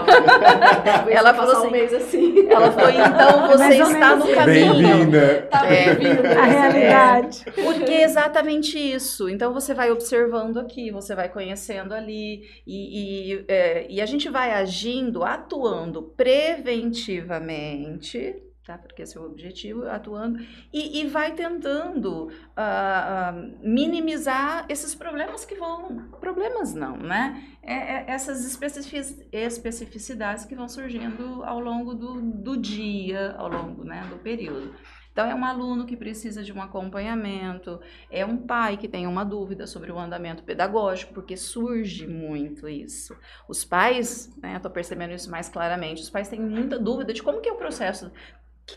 [1.10, 2.48] Ela falou Passar um assim- mês assim.
[2.48, 4.72] Ela falou, então você está no caminho.
[4.74, 5.48] Bem-vinda.
[5.50, 5.94] Tá É.
[5.94, 6.26] bem-vindo.
[6.28, 7.44] A realidade.
[7.54, 9.28] Porque é exatamente isso.
[9.28, 14.28] Então você vai observando aqui, você vai conhecendo ali, e, e, é, e a gente
[14.28, 18.34] vai agindo, atuando preventivamente,
[18.64, 18.78] tá?
[18.78, 20.38] Porque esse é o objetivo, atuando,
[20.72, 23.32] e, e vai tentando ah, ah,
[23.62, 26.08] minimizar esses problemas que vão.
[26.20, 27.42] Problemas não, né?
[27.62, 33.84] É, é essas especifici- especificidades que vão surgindo ao longo do, do dia, ao longo
[33.84, 34.74] né, do período.
[35.12, 37.78] Então, é um aluno que precisa de um acompanhamento,
[38.10, 43.14] é um pai que tem uma dúvida sobre o andamento pedagógico, porque surge muito isso.
[43.46, 47.42] Os pais, né, estou percebendo isso mais claramente, os pais têm muita dúvida de como
[47.42, 48.10] que é o processo,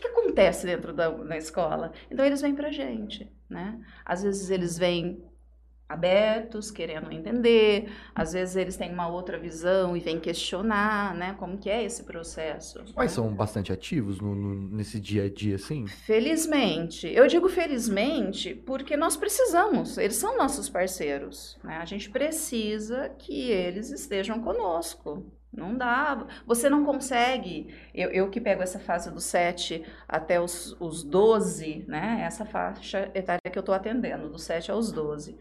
[0.00, 1.92] que acontece dentro da, da escola.
[2.10, 3.78] Então, eles vêm para a gente, né?
[4.04, 5.22] Às vezes, eles vêm
[5.88, 7.92] abertos, querendo entender.
[8.14, 11.36] Às vezes eles têm uma outra visão e vêm questionar, né?
[11.38, 12.84] Como que é esse processo.
[12.96, 15.86] Mas são bastante ativos no, no- nesse dia a dia, assim?
[15.86, 17.06] Felizmente.
[17.06, 19.96] Eu digo felizmente porque nós precisamos.
[19.96, 21.56] Eles são nossos parceiros.
[21.62, 21.76] Né?
[21.76, 25.24] A gente precisa que eles estejam conosco.
[25.56, 26.26] Não dá.
[26.46, 27.74] Você não consegue.
[27.94, 32.22] Eu, eu que pego essa fase do 7 até os, os 12, né?
[32.26, 35.36] Essa faixa etária que eu estou atendendo, do 7 aos 12.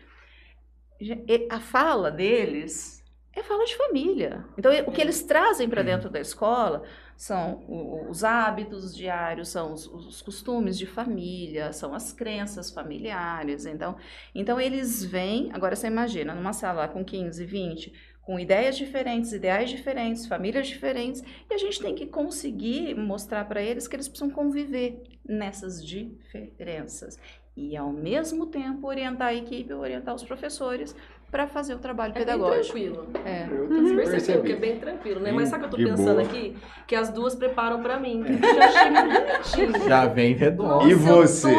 [1.00, 3.04] Ge- e- A fala deles
[3.34, 4.46] é fala de família.
[4.58, 6.84] Então, o que eles trazem para dentro da escola
[7.18, 7.64] são
[8.10, 13.66] os hábitos diários, são os, os costumes de família, são as crenças familiares.
[13.66, 13.98] Então,
[14.34, 15.50] então eles vêm.
[15.54, 17.94] Agora você imagina, numa sala com 15, 20,
[18.26, 23.62] com ideias diferentes, ideais diferentes, famílias diferentes, e a gente tem que conseguir mostrar para
[23.62, 27.20] eles que eles precisam conviver nessas diferenças.
[27.56, 30.94] E, ao mesmo tempo, orientar a equipe, orientar os professores
[31.32, 32.74] para fazer o trabalho É bem pedagógico.
[32.74, 33.08] tranquilo.
[33.26, 33.44] É.
[33.50, 34.48] Eu percebi Percebi.
[34.48, 35.26] que é bem tranquilo, né?
[35.26, 36.22] Bem Mas sabe o que eu tô pensando boa.
[36.28, 36.56] aqui?
[36.88, 38.24] Que as duas preparam pra mim.
[38.24, 39.86] Que já chega bonitinho.
[39.88, 40.90] Já vem redondo.
[40.90, 41.54] E você?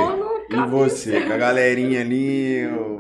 [0.50, 2.95] E você, com a galerinha ali, o-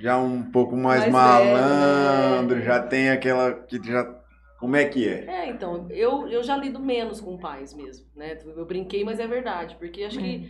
[0.00, 2.62] já um pouco mais, Mais velho, malandro, né?
[2.62, 4.16] já tem aquela que já.
[4.58, 5.24] Como é que é?
[5.26, 8.36] É, então, eu, eu já lido menos com pais mesmo, né?
[8.44, 10.48] Eu brinquei, mas é verdade, porque acho que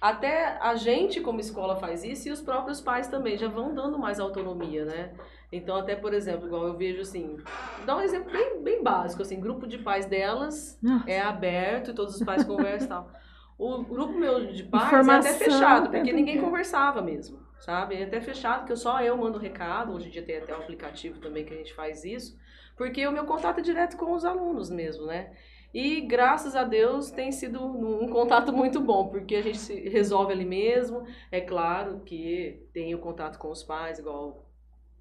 [0.00, 3.98] até a gente como escola faz isso e os próprios pais também já vão dando
[3.98, 5.10] mais autonomia, né?
[5.52, 7.36] Então, até, por exemplo, igual eu vejo assim,
[7.84, 11.10] dá um exemplo bem, bem básico, assim, grupo de pais delas Nossa.
[11.10, 13.10] é aberto e todos os pais conversam e tal.
[13.58, 17.94] O grupo meu de pais é Informação até fechado, o porque ninguém conversava mesmo, sabe?
[17.94, 21.20] É até fechado, que só eu mando recado, hoje em dia tem até um aplicativo
[21.20, 22.36] também que a gente faz isso,
[22.76, 25.32] porque o meu contato é direto com os alunos mesmo, né?
[25.72, 30.44] E graças a Deus tem sido um contato muito bom, porque a gente resolve ali
[30.44, 31.04] mesmo.
[31.30, 34.49] É claro que tem o contato com os pais, igual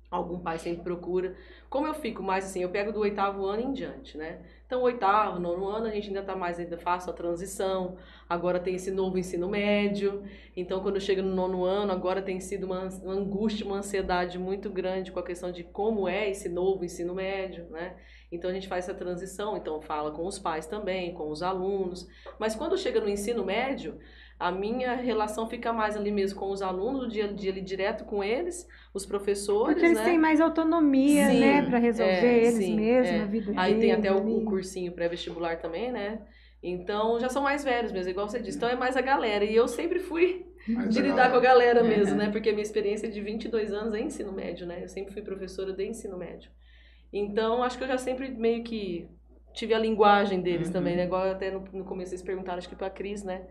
[0.10, 1.36] algum pai sempre procura.
[1.70, 4.41] Como eu fico mais assim, eu pego do oitavo ano em diante, né?
[4.66, 7.97] Então, oitavo, nono ano, a gente ainda tá mais, ainda faço a transição.
[8.28, 10.24] Agora tem esse novo ensino médio.
[10.55, 14.70] Então, quando chega no nono ano, agora tem sido uma, uma angústia, uma ansiedade muito
[14.70, 17.95] grande com a questão de como é esse novo ensino médio, né?
[18.32, 19.57] Então, a gente faz essa transição.
[19.57, 22.07] Então, fala com os pais também, com os alunos.
[22.39, 23.99] Mas quando chega no ensino médio,
[24.39, 27.61] a minha relação fica mais ali mesmo com os alunos, o dia a dia ali
[27.61, 30.03] direto com eles, os professores, Porque eles né?
[30.05, 33.21] têm mais autonomia, Sim, né, para resolver é, eles sim, mesmos, é.
[33.21, 36.21] a vida Aí tem deles até o, o cursinho pré-vestibular também, né?
[36.61, 38.57] Então já são mais velhos mesmo, igual você disse.
[38.57, 39.45] Então é mais a galera.
[39.45, 42.17] E eu sempre fui Mas de lidar com a galera mesmo, Uhum.
[42.17, 42.29] né?
[42.31, 44.83] Porque a minha experiência é de 22 anos é ensino médio, né?
[44.83, 46.51] Eu sempre fui professora de ensino médio.
[47.11, 49.09] Então acho que eu já sempre meio que
[49.53, 50.73] tive a linguagem deles Uhum.
[50.73, 51.05] também, né?
[51.05, 53.47] Igual até no, no começo eles perguntaram, acho que pra Cris, né?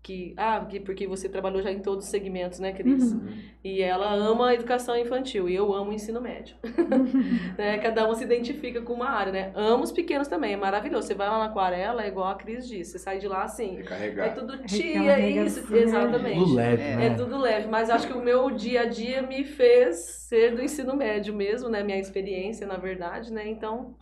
[0.00, 3.12] Que, ah, que, porque você trabalhou já em todos os segmentos, né, Cris?
[3.12, 3.28] Uhum.
[3.62, 6.56] E ela ama a educação infantil e eu amo o ensino médio.
[7.58, 7.78] né?
[7.78, 9.52] Cada um se identifica com uma área, né?
[9.54, 11.06] Amo os pequenos também, é maravilhoso.
[11.06, 13.74] Você vai lá na aquarela, é igual a Cris disse, você sai de lá assim,
[13.74, 14.34] é Recarregar.
[14.34, 15.80] tudo tia, isso, regacinha.
[15.82, 16.38] exatamente.
[16.38, 17.06] Tudo leve, É, né?
[17.06, 19.96] É tudo leve, mas acho que o meu dia a dia me fez
[20.28, 21.82] ser do ensino médio mesmo, né?
[21.82, 23.48] Minha experiência, na verdade, né?
[23.48, 23.94] Então,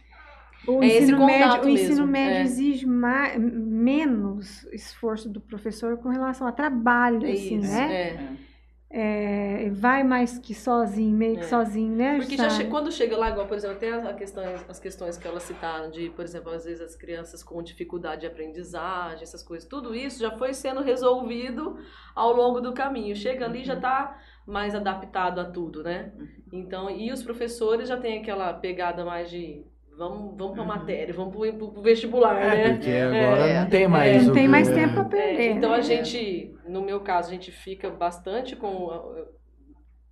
[0.66, 2.42] O É ensino médio, o ensino médio é.
[2.42, 7.72] exige ma- menos esforço do professor com relação a trabalho, é assim, isso.
[7.72, 7.94] né?
[7.94, 8.46] é.
[8.88, 11.48] É, vai mais que sozinho, meio que É.
[11.48, 12.16] sozinho, né?
[12.18, 15.18] Porque já che- quando chega lá, igual, por exemplo, tem as, a questões, as questões
[15.18, 19.42] que elas citaram de, por exemplo, às vezes as crianças com dificuldade de aprendizagem, essas
[19.42, 21.76] coisas, tudo isso já foi sendo resolvido
[22.14, 23.14] ao longo do caminho.
[23.16, 26.12] Chega ali já está mais adaptado a tudo, né?
[26.52, 29.64] Então, e os professores já têm aquela pegada mais de
[29.96, 30.68] vamos, vamos para Uhum.
[30.68, 32.74] matéria, vamos para o vestibular, É, né?
[32.74, 33.60] porque agora É.
[33.62, 34.26] não tem mais.
[34.26, 35.50] não tem mais tempo para É, perder.
[35.52, 35.82] então a né?
[35.82, 39.36] gente, no meu caso, a gente fica bastante com a-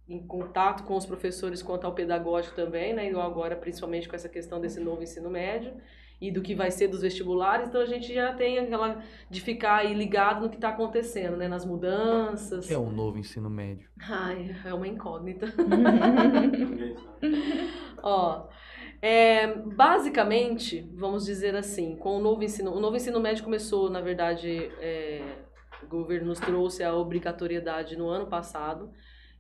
[0.09, 3.11] em contato com os professores quanto ao pedagógico também, né?
[3.11, 5.73] E agora principalmente com essa questão desse novo ensino médio
[6.21, 9.77] e do que vai ser dos vestibulares, então a gente já tem aquela de ficar
[9.77, 11.49] aí ligado no que está acontecendo, né?
[11.49, 12.71] Nas mudanças.
[12.71, 13.89] É um novo ensino médio.
[14.09, 15.47] Ai, é uma incógnita.
[18.03, 18.47] Ó,
[19.07, 24.01] é, basicamente, vamos dizer assim, com o novo ensino, o novo ensino médio começou, na
[24.01, 25.21] verdade, é,
[25.83, 28.91] o governo nos trouxe a obrigatoriedade no ano passado.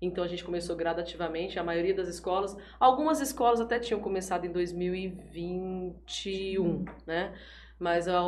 [0.02, 4.52] Então a gente começou gradativamente, a maioria das escolas, algumas escolas até tinham começado em
[4.52, 7.32] 2021, né?
[7.78, 8.20] Mas a-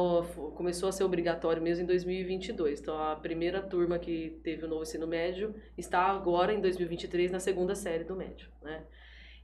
[0.55, 2.81] começou a ser obrigatório mesmo em 2022.
[2.81, 7.41] Então a primeira turma que teve o novo ensino médio está agora em 2023 na
[7.41, 8.85] segunda série do médio, né?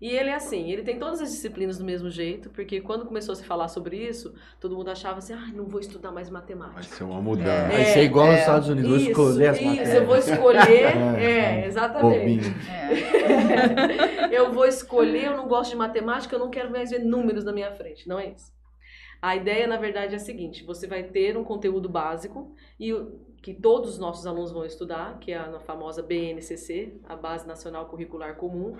[0.02, 3.34] E ele é assim, ele tem todas as disciplinas do mesmo jeito, porque quando começou
[3.34, 6.40] a se falar sobre isso, todo mundo achava assim, ah, não vou estudar mais Vai
[6.40, 6.96] matemática.
[6.96, 7.72] ser uma mudança.
[7.72, 9.94] É, Vai ser igual nos é, Estados Unidos, vou Isso, escolher as isso, matérias.
[9.94, 10.82] eu vou escolher,
[11.22, 11.66] É, é, é.
[11.66, 12.48] exatamente.
[12.68, 14.28] É.
[14.36, 17.52] eu vou escolher, eu não gosto de matemática, eu não quero mais ver números na
[17.52, 18.08] minha frente.
[18.08, 18.52] Não é isso.
[19.22, 22.92] A ideia, na verdade, é a seguinte: você vai ter um conteúdo básico e
[23.42, 27.86] que todos os nossos alunos vão estudar, que é a famosa BNCC, a Base Nacional
[27.86, 28.76] Curricular Comum.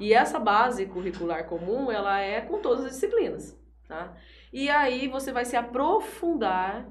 [0.00, 3.56] E essa base curricular comum, ela é com todas as disciplinas,
[3.86, 4.16] tá?
[4.52, 6.88] E aí você vai se aprofundar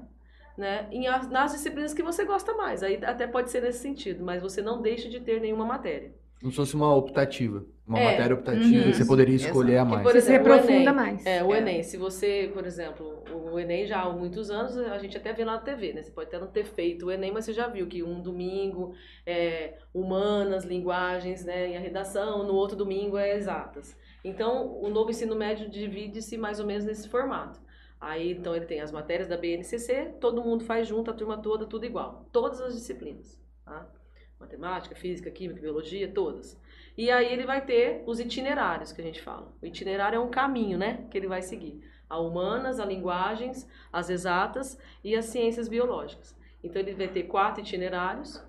[0.56, 2.82] né, em as- nas disciplinas que você gosta mais.
[2.82, 6.14] Aí até pode ser nesse sentido, mas você não deixa de ter nenhuma matéria.
[6.44, 7.64] Como se fosse uma optativa.
[7.86, 8.04] Uma É.
[8.10, 8.82] matéria optativa Uhum.
[8.90, 10.02] que você poderia escolher a Que, mais.
[10.02, 10.94] por Você se exemplo, o aprofunda Enem.
[10.94, 11.24] mais.
[11.26, 11.58] É, o É.
[11.58, 15.42] Enem, se você, por exemplo, o Enem já há muitos anos, a gente até vê
[15.42, 16.02] lá na TV, né?
[16.02, 18.94] Você pode até não ter feito o Enem, mas você já viu que um domingo
[19.24, 23.96] é humanas, linguagens, né, e a redação, no outro domingo é exatas.
[24.22, 27.58] Então, o novo ensino médio divide-se mais ou menos nesse formato.
[27.98, 31.64] Aí, então, ele tem as matérias da BNCC, todo mundo faz junto, a turma toda,
[31.64, 32.26] tudo igual.
[32.30, 33.86] Todas as disciplinas, tá?
[34.44, 36.60] Matemática, física, química, biologia, todas.
[36.96, 39.50] E aí ele vai ter os itinerários que a gente fala.
[39.62, 41.82] O itinerário é um caminho, né, que ele vai seguir.
[42.08, 46.36] A humanas, a linguagens, as exatas e as ciências biológicas.
[46.62, 48.42] Então ele vai ter quatro itinerários.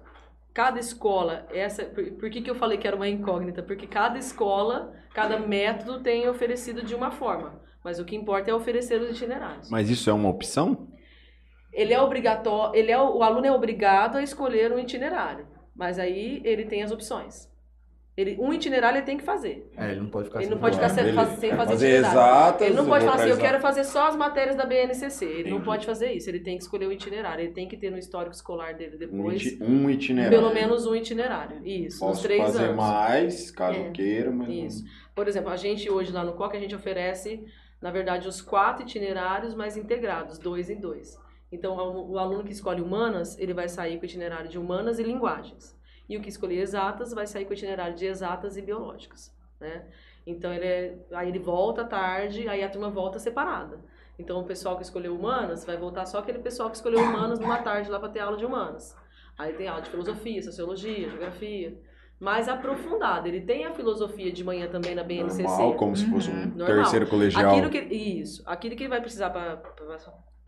[0.53, 3.63] Cada escola, essa, por, por que, que eu falei que era uma incógnita?
[3.63, 7.61] Porque cada escola, cada método tem oferecido de uma forma.
[7.83, 9.69] Mas o que importa é oferecer os itinerários.
[9.69, 10.87] Mas isso é uma opção?
[11.75, 16.41] Ele é obrigatório, ele é o aluno é obrigado a escolher um itinerário, mas aí
[16.43, 17.53] ele tem as opções.
[18.17, 19.69] Ele, um itinerário ele tem que fazer.
[19.75, 21.85] É, ele não pode ficar Ele sem não pode ficar sem, faz- sem fazer, Fazer
[21.89, 22.17] itinerário.
[22.17, 25.25] exatas, Ele não eu pode falar assim, eu quero fazer só as matérias da BNCC.
[25.25, 25.65] Ele não Entendi.
[25.65, 26.29] pode fazer isso.
[26.29, 27.43] Ele tem que escolher o itinerário.
[27.43, 30.37] Ele tem que ter no histórico escolar dele Um, depois um itinerário.
[30.39, 31.57] pelo menos um itinerário.
[31.67, 32.77] Isso, nos Posso três fazer anos.
[32.77, 34.85] mais, caso É, queira, mas não- Isso.
[35.13, 37.43] Por exemplo, a gente hoje lá no COC, a gente oferece,
[37.81, 41.19] na verdade, os quatro itinerários mais integrados, dois em dois.
[41.55, 44.99] Então, o o aluno que escolhe humanas, ele vai sair com o itinerário de humanas
[44.99, 45.75] e linguagens.
[46.07, 49.85] E o que escolher exatas vai sair com o itinerário de exatas e biológicas, né?
[50.27, 53.79] Então, ele é, aí ele volta à tarde, aí a turma volta separada.
[54.17, 57.57] Então, o pessoal que escolheu humanas vai voltar só aquele pessoal que escolheu humanas numa
[57.59, 58.95] tarde lá para ter aula de humanas.
[59.37, 61.77] Aí tem aula de filosofia, sociologia, geografia,
[62.19, 63.27] mais aprofundada.
[63.27, 65.43] Ele tem a filosofia de manhã também na BNCC.
[65.43, 66.47] normal, como se fosse um Uhum.
[66.55, 66.67] Normal.
[66.77, 67.51] terceiro colegial.
[67.51, 68.41] Aquilo que, isso.
[68.45, 69.57] Aquilo que ele vai precisar para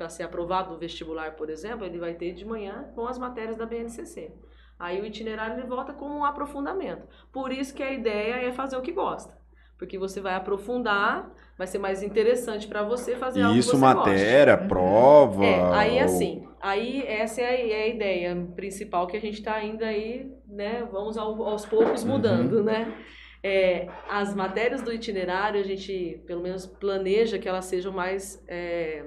[0.10, 3.66] ser aprovado no vestibular, por exemplo, ele vai ter de manhã com as matérias da
[3.66, 4.32] BNCC.
[4.80, 7.08] Aí o itinerário ele volta como um aprofundamento.
[7.32, 9.36] Por isso que a ideia é fazer o que gosta.
[9.78, 13.72] Porque você vai aprofundar, vai ser mais interessante para você fazer algo E que isso,
[13.72, 15.44] você matéria, prova.
[15.46, 19.36] É, aí ou- assim, aí essa é a, é a ideia principal que a gente
[19.40, 20.88] está ainda aí, né?
[20.92, 22.10] Vamos ao- aos poucos Uhum.
[22.12, 22.92] mudando, né?
[23.44, 29.06] É, as matérias do itinerário, a gente pelo menos planeja que elas sejam mais, é,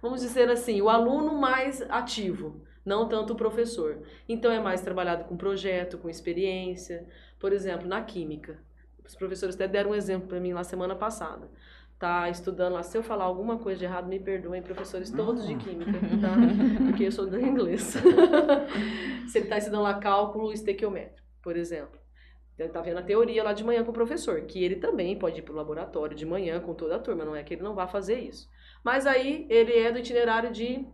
[0.00, 4.02] vamos dizer assim, o aluno mais ativo, não tanto o professor.
[4.28, 7.06] Então é mais trabalhado com projeto, com experiência.
[7.38, 8.58] Por exemplo, na química.
[9.04, 11.48] Os professores até deram um exemplo para mim lá semana passada
[11.98, 15.56] tá estudando lá, se eu falar alguma coisa de errado, me perdoem, professores todos de
[15.56, 16.36] química, tá?
[16.86, 17.82] Porque eu sou do inglês.
[19.26, 21.98] se ele está estudando lá cálculo estequiométrico, por exemplo.
[22.56, 25.40] Ele tá vendo a teoria lá de manhã com o professor, que ele também pode
[25.40, 27.74] ir para o laboratório de manhã com toda a turma, não é que ele não
[27.74, 28.48] vá fazer isso.
[28.84, 30.86] Mas aí ele é do itinerário de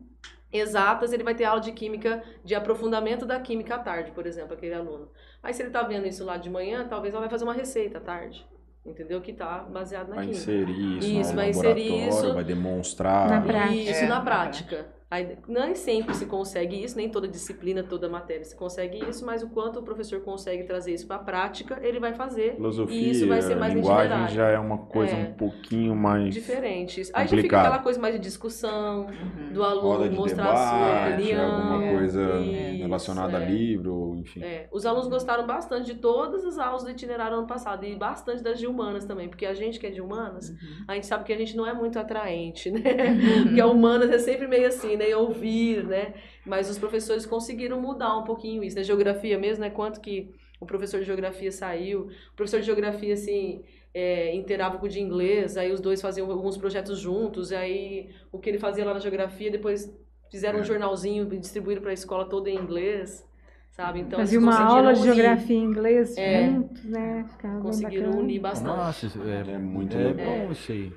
[0.53, 4.55] exatas, ele vai ter aula de química, de aprofundamento da química à tarde, por exemplo,
[4.55, 5.09] aquele aluno.
[5.43, 7.99] Aí se ele tá vendo isso lá de manhã, talvez ela vai fazer uma receita
[7.99, 8.47] à tarde.
[8.87, 9.20] Entendeu?
[9.22, 10.43] Que tá baseado na Vai química.
[10.43, 13.30] inserir isso, Isso, no vai inserir laboratório, isso vai demonstrar.
[13.30, 13.74] Na prática.
[13.91, 14.87] Isso, É, na na prática.
[15.14, 19.42] Aí, nem sempre se consegue isso, nem toda disciplina, toda matéria se consegue isso, mas
[19.44, 23.10] o quanto o professor consegue trazer isso para a prática, ele vai fazer Filosofia, E
[23.10, 24.34] isso vai ser mais linguagem itinerário.
[24.34, 25.18] já é uma coisa É.
[25.22, 27.12] um pouquinho mais diferentes.
[27.14, 29.52] Aí já fica aquela coisa mais de discussão, Uhum.
[29.52, 31.54] do aluno de mostrar a sua debate, opinião.
[31.54, 33.42] alguma coisa Isso, relacionada é.
[33.44, 34.42] a livro, enfim.
[34.42, 38.42] É, os alunos gostaram bastante de todas as aulas do itinerário ano passado e bastante
[38.42, 40.84] das de humanas também, porque a gente que é de humanas, Uhum.
[40.88, 42.80] a gente sabe que a gente não é muito atraente, né?
[43.44, 45.03] Porque a humanas é sempre meio assim, né?
[45.12, 46.14] Ouvir, né?
[46.46, 48.76] Mas os professores conseguiram mudar um pouquinho isso.
[48.76, 49.70] Na geografia mesmo, né?
[49.70, 50.30] Quanto que
[50.61, 55.00] o professor de geografia saiu, o professor de geografia, assim, é, inteirava com o de
[55.00, 59.00] inglês, aí os dois faziam alguns projetos juntos, aí o que ele fazia lá na
[59.00, 59.92] geografia, depois
[60.30, 60.62] fizeram É.
[60.62, 63.28] um jornalzinho e distribuíram para a escola toda em inglês,
[63.72, 64.00] sabe?
[64.00, 66.46] Então Fazia uma aula de unir, geografia em inglês É.
[66.46, 67.24] juntos, né?
[67.30, 68.22] Ficava Conseguiram bacana.
[68.22, 68.76] unir bastante.
[68.76, 70.26] Nossa, é, É muito é legal.
[70.38, 70.92] bom isso aí.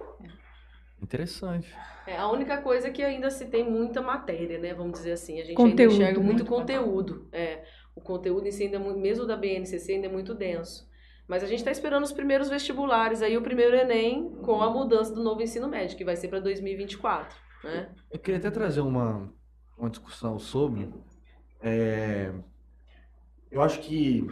[1.01, 1.75] Interessante.
[2.07, 4.73] É, a única coisa é que ainda se tem muita matéria, né?
[4.73, 5.41] Vamos dizer assim.
[5.41, 6.25] A gente Conteúdo, ainda enxerga né?
[6.25, 7.27] muito conteúdo.
[7.33, 10.87] É, o conteúdo em si ainda é muito, mesmo da BNCC ainda é muito denso.
[11.27, 15.13] Mas a gente está esperando os primeiros vestibulares, aí o primeiro Enem, com a mudança
[15.13, 17.37] do novo ensino médio, que vai ser para 2024.
[17.65, 17.89] Né?
[18.09, 19.29] Eu queria até trazer uma,
[19.77, 20.89] uma discussão sobre.
[21.61, 22.31] é,
[23.51, 24.25] eu acho que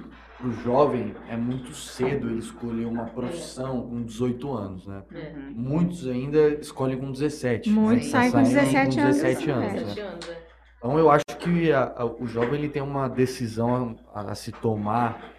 [0.43, 5.03] o jovem é muito cedo ele escolher uma profissão com 18 anos, né?
[5.13, 5.33] É.
[5.36, 5.51] Uhum.
[5.55, 7.69] Muitos ainda escolhem com 17.
[7.69, 8.11] Muitos né?
[8.11, 9.53] saem com Saem 17 anos, 17 é.
[9.53, 9.73] anos, né?
[9.79, 10.45] 17 anos, é.
[10.77, 14.51] Então eu acho que a- a- o jovem ele tem uma decisão a, a se
[14.51, 15.33] tomar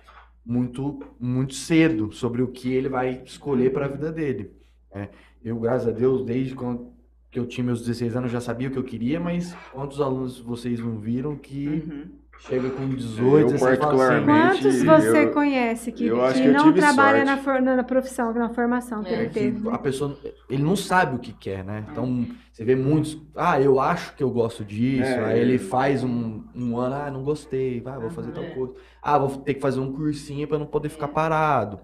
[0.44, 4.52] muito muito cedo sobre o que ele vai escolher para a vida dele.
[4.94, 5.08] né?
[5.44, 6.92] Eu, graças a Deus, desde quando
[7.30, 10.00] que eu tinha meus 16 anos, eu já sabia o que eu queria, mas quantos
[10.00, 12.04] alunos vocês não viram que Uhum.
[12.38, 16.72] Chega com 18 Eu, assim, particularmente, Quantos você eu- conhece que, eu acho que não
[16.72, 19.68] trabalha na, for- na profissão, na formação que É, ele é teve?
[19.68, 20.16] a pessoa
[20.48, 21.84] ele não sabe o que quer, né?
[21.90, 25.24] Então você vê muitos, ah, eu acho que eu gosto disso, É.
[25.24, 28.50] aí ele faz um, um ano, ah, não gostei, vai, vou fazer tal É.
[28.50, 31.80] coisa, ah, vou ter que fazer um cursinho para não poder ficar parado.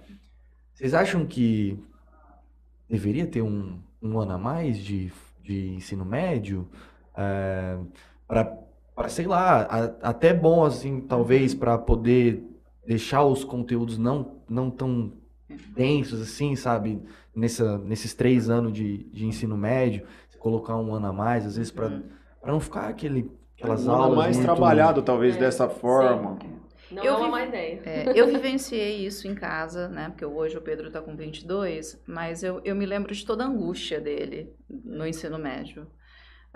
[0.75, 1.79] Vocês acham que
[2.89, 6.69] deveria ter um, um ano a mais de, de ensino médio
[7.17, 7.77] é,
[8.27, 8.45] para,
[9.09, 12.43] sei lá, a- até bom assim, talvez para poder
[12.87, 15.13] deixar os conteúdos não não tão
[15.75, 17.03] densos assim, sabe?
[17.35, 20.07] Nessa, nesses três anos de, de ensino médio,
[20.39, 22.03] colocar um ano a mais, às vezes para Uhum.
[22.45, 24.45] não ficar aquele, aquelas Um ano aulas mais muito...
[24.45, 26.39] trabalhado, talvez, É, dessa forma.
[26.91, 27.83] Não Eu é uma ideia.
[27.87, 30.11] É, eu vivenciei isso em casa, né?
[30.11, 33.47] Porque hoje o Pedro tá com 22, mas eu, eu me lembro de toda a
[33.47, 35.87] angústia dele no ensino médio.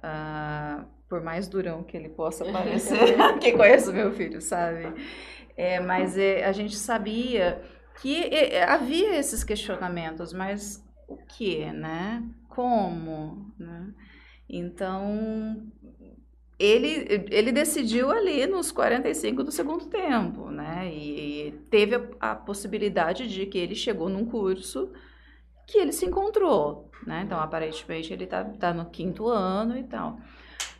[0.02, 4.92] Ah, por mais durão que ele possa parecer, quem conhece o meu filho sabe.
[5.56, 7.62] É, mas é, a gente sabia
[8.00, 12.22] que é, havia esses questionamentos, mas o que, né?
[12.48, 13.92] Como, né?
[14.48, 15.62] Então,
[16.58, 20.90] ele, ele decidiu ali nos 45 do segundo tempo, né?
[20.92, 24.92] E teve a, a possibilidade de que ele chegou num curso
[25.66, 27.22] que ele se encontrou, né?
[27.24, 30.18] Então, aparentemente, ele tá, tá no quinto ano e tal.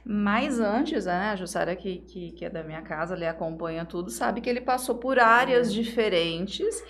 [0.09, 4.11] Mas antes, né, a Jussara, que, que, que é da minha casa, ele acompanha tudo,
[4.11, 6.83] sabe que ele passou por áreas diferentes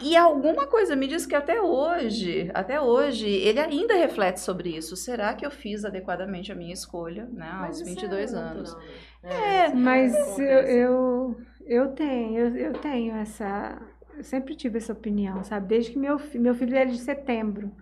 [0.00, 4.96] e alguma coisa me diz que até hoje, até hoje, ele ainda reflete sobre isso.
[4.96, 8.76] Será que eu fiz adequadamente a minha escolha, né, aos Mas isso 22 é anos?
[8.76, 8.80] natural,
[9.22, 9.46] né?
[9.66, 13.80] É, Mas eu, eu, eu tenho, eu, eu tenho essa.
[14.16, 15.66] Eu sempre tive essa opinião, sabe?
[15.68, 17.72] Desde que meu, meu filho é de setembro.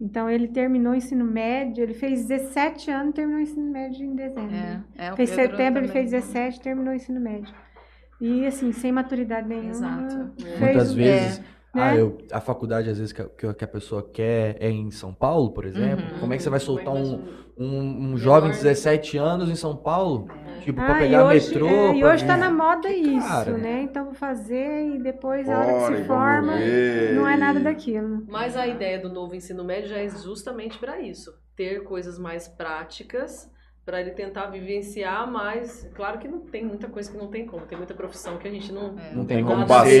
[0.00, 4.04] Então ele terminou o ensino médio, ele fez 17 anos e terminou o ensino médio
[4.06, 4.54] em dezembro.
[4.54, 6.02] É, é, fez Pedro setembro, ele também.
[6.08, 7.52] fez 17 e terminou o ensino médio.
[8.20, 9.70] E assim, sem maturidade nenhuma.
[9.70, 10.30] Exato.
[10.36, 11.44] fez Muitas vezes, né?
[11.74, 15.12] ah, eu, a faculdade, às vezes, que a, que a- pessoa quer é em São
[15.12, 16.04] Paulo, por exemplo.
[16.14, 16.20] Uhum.
[16.20, 17.24] Como é que você vai soltar é que um,
[17.58, 20.28] um, um jovem de 17 anos em São Paulo?
[20.58, 20.64] É.
[20.64, 21.68] Tipo, Ah, pra e pegar hoje, metrô.
[21.68, 22.40] é, e hoje tá vir.
[22.40, 23.52] na moda isso, Cara.
[23.58, 23.82] né?
[23.82, 27.36] Então vou fazer e depois, a hora que Bora, se e forma, ver, não é
[27.36, 28.24] nada e- daquilo.
[28.28, 32.48] Mas a ideia do novo ensino médio já é justamente para isso, ter coisas mais
[32.48, 33.50] práticas
[33.84, 35.88] para ele tentar vivenciar mais.
[35.94, 38.50] Claro que não tem muita coisa que não tem como, tem muita profissão que a
[38.50, 39.14] gente não É.
[39.14, 39.88] Não tem como a passar.
[39.88, 39.96] E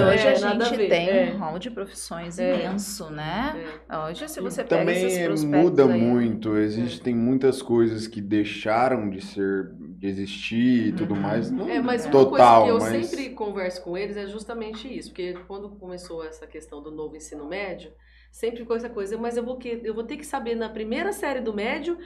[0.00, 1.32] É, hoje a nada gente ver, tem é.
[1.34, 2.54] um rol de profissões É.
[2.66, 3.56] imenso, né?
[3.90, 3.98] É.
[3.98, 6.56] Hoje, se você pega esses Também prospectos muda aí, muito.
[6.56, 9.72] Existem muitas coisas que deixaram de ser,
[10.02, 11.20] de existir e tudo Uhum.
[11.20, 11.48] mais.
[11.48, 14.88] Não É, mas uma total, coisa que eu mas sempre converso com eles é justamente
[14.92, 17.92] isso, porque quando começou essa questão do novo ensino médio,
[18.32, 21.12] sempre ficou essa coisa, mas eu vou, que, eu vou ter que saber na primeira
[21.12, 21.96] série do médio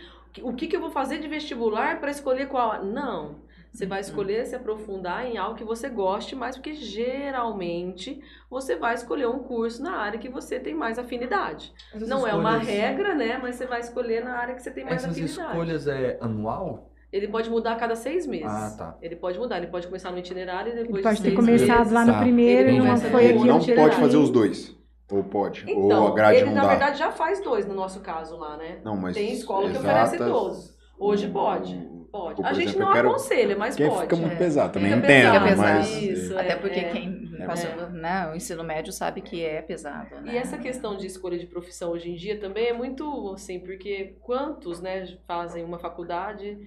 [0.42, 2.84] o que, que eu vou fazer de vestibular para escolher qual.
[2.84, 3.36] Não.
[3.72, 4.04] Você vai Uhum.
[4.08, 8.20] escolher se aprofundar em algo que você goste mais, porque geralmente
[8.50, 11.72] você vai escolher um curso na área que você tem mais afinidade.
[11.94, 13.38] Essas Não é uma escolhas- regra, né?
[13.42, 15.40] Mas você vai escolher na área que você tem mais Essas afinidade.
[15.48, 16.90] escolhas é anual?
[17.12, 18.46] Ele pode mudar a cada seis meses.
[18.46, 18.98] Ah, tá.
[19.00, 21.78] Ele pode mudar, ele pode começar no itinerário e depois Ele de pode ter começado
[21.78, 21.92] meses.
[21.92, 22.18] lá no Tá.
[22.20, 24.76] primeiro Ele e não foi no- ele aqui não pode fazer os dois.
[25.10, 25.64] Ou pode.
[25.68, 26.68] Então, ou a grade ele não na dá.
[26.68, 28.80] verdade já faz dois no nosso caso lá, né?
[28.84, 30.76] Não, mas Tem escola que exatas- oferece todos.
[30.98, 31.96] Hoje pode.
[32.10, 32.36] Pode.
[32.36, 34.02] Por A gente exemplo, não quero- aconselha, mas Porque pode.
[34.02, 34.36] fica muito é.
[34.36, 36.02] pesado, também Fica entendo, pesado, mas...
[36.02, 36.38] isso.
[36.38, 36.88] Até é, porque é.
[36.88, 37.46] quem É.
[37.46, 40.32] passou né, o ensino médio sabe que é pesado, né?
[40.32, 44.16] E essa questão de escolha de profissão hoje em dia também é muito assim, porque
[44.22, 46.58] quantos, né, fazem uma faculdade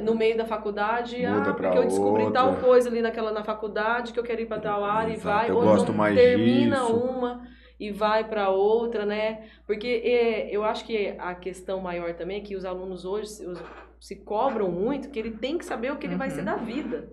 [0.00, 2.42] no meio da faculdade, Muda ah, porque eu descobri outra.
[2.42, 5.32] tal coisa ali naquela na faculdade que eu quero ir para tal área Exato, e
[5.32, 6.96] vai, eu ou gosto mais termina disso.
[6.96, 7.42] uma
[7.80, 9.48] e vai para outra, né?
[9.66, 13.46] Porque eh, eu acho que a questão maior também é que os alunos hoje se,
[14.00, 16.34] se cobram muito que ele tem que saber o que ele vai Uhum.
[16.34, 17.08] ser da vida.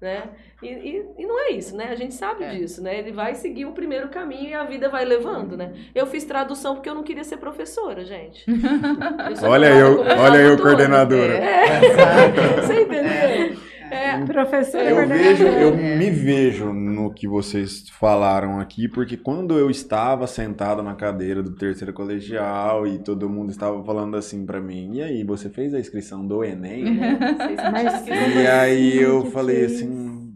[0.00, 0.22] Né?
[0.62, 1.88] E, e, e não é isso, né?
[1.90, 2.50] A gente sabe É.
[2.54, 2.98] disso, né?
[2.98, 5.74] Ele vai seguir o primeiro caminho e a vida vai levando, né?
[5.94, 8.44] Eu fiz tradução porque eu não queria ser professora, gente.
[9.42, 11.34] Eu Olha eu- olha eu, coordenadora.
[11.34, 12.40] É, Exato.
[12.66, 13.60] você entendeu?
[13.90, 15.24] É, Professor Eu coordenador.
[15.24, 15.96] vejo, eu É.
[15.96, 21.54] me vejo no que vocês falaram aqui, porque quando eu estava sentado na cadeira do
[21.54, 25.80] terceiro colegial e todo mundo estava falando assim pra mim, e aí, você fez a
[25.80, 26.84] inscrição do Enem?
[27.36, 30.34] vocês Mas- E aí eu que falei assim,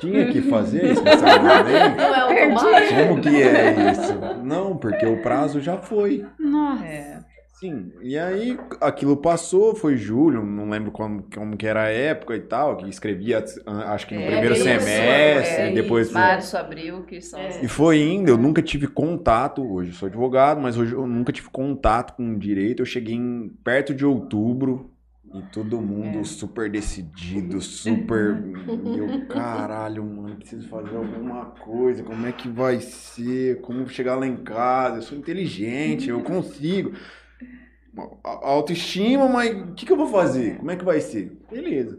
[0.00, 1.96] tinha que fazer a inscrição do Enem?
[1.96, 2.94] Não é automático?
[3.08, 4.14] Como que é isso?
[4.44, 6.24] Não, porque o prazo já foi.
[6.38, 6.84] Nossa.
[6.84, 7.19] É.
[7.60, 12.34] Sim, e aí aquilo passou, foi julho, não lembro como, como que era a época
[12.34, 16.10] e tal, que escrevia, acho que no É, primeiro isso, semestre, é, depois...
[16.10, 17.62] Março, abril, que são É.
[17.62, 21.32] E foi indo, eu nunca tive contato, hoje eu sou advogado, mas hoje eu nunca
[21.32, 24.90] tive contato com o direito, eu cheguei em, perto de outubro
[25.34, 26.24] e todo mundo É.
[26.24, 28.42] super decidido, super...
[28.96, 34.26] eu, caralho, mano, preciso fazer alguma coisa, como é que vai ser, como chegar lá
[34.26, 36.92] em casa, eu sou inteligente, eu consigo...
[38.24, 40.58] A- Autoestima, mas o que, que eu vou fazer?
[40.58, 41.38] Como é que vai ser?
[41.50, 41.98] Beleza.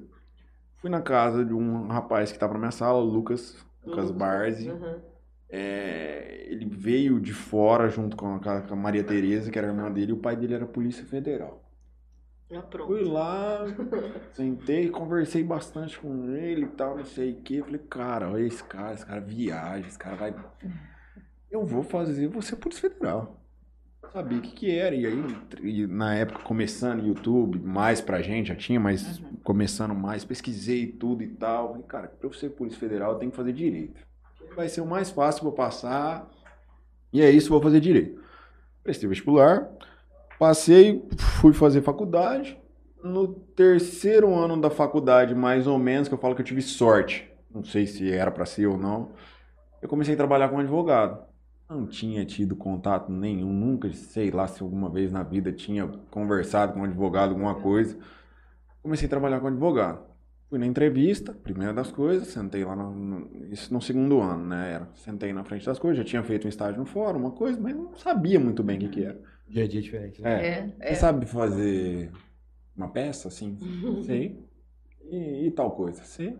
[0.77, 3.55] Fui na casa de um rapaz que estava na minha sala, o Lucas,
[3.85, 4.17] Lucas Uhum.
[4.17, 4.69] Barzi.
[4.69, 5.01] Uhum.
[5.49, 9.71] É, ele veio de fora junto com a, com a Maria Tereza, que era a
[9.71, 11.61] irmã dele, e o pai dele era Polícia Federal.
[12.53, 12.63] Ah.
[12.85, 13.59] Fui lá,
[14.33, 17.61] sentei, conversei bastante com ele e tal, não sei o que.
[17.61, 20.35] Falei, cara, olha esse cara, esse cara viaja, esse cara vai.
[21.49, 23.40] Eu vou fazer você Polícia Federal.
[24.11, 24.93] Sabia o que, que era.
[24.93, 30.25] E aí, e na época, começando YouTube, mais pra gente, já tinha, mas começando mais,
[30.25, 31.69] pesquisei tudo e tal.
[31.69, 34.01] Falei, cara, pra eu ser Polícia Federal, eu tenho que fazer direito.
[34.55, 36.29] Vai ser o mais fácil pra eu passar.
[37.13, 38.21] E é isso, vou fazer direito.
[38.83, 39.69] Prestei vestibular,
[40.37, 41.07] passei,
[41.39, 42.59] fui fazer faculdade.
[43.03, 47.27] No terceiro ano da faculdade, mais ou menos, que eu falo que eu tive sorte,
[47.49, 49.11] não sei se era pra ser ou não,
[49.81, 51.30] eu comecei a trabalhar como advogado.
[51.71, 56.73] Não tinha tido contato nenhum, nunca, sei lá se alguma vez na vida tinha conversado
[56.73, 57.97] com um advogado, alguma coisa.
[58.83, 60.03] Comecei a trabalhar com advogado.
[60.49, 64.73] Fui na entrevista, primeira das coisas, sentei lá no, no- isso no segundo ano, né?
[64.73, 67.57] Era, sentei na frente das coisas, já tinha feito um estágio no fórum, uma coisa,
[67.59, 69.21] mas não sabia muito bem o que, que era.
[69.47, 70.21] Dia a dia diferente.
[70.21, 70.45] Né?
[70.45, 70.47] É.
[70.49, 70.95] É, Você é.
[70.95, 72.11] sabe fazer
[72.75, 73.57] uma peça assim?
[74.05, 74.37] Sei.
[75.09, 76.03] E, e tal coisa?
[76.03, 76.37] Sei.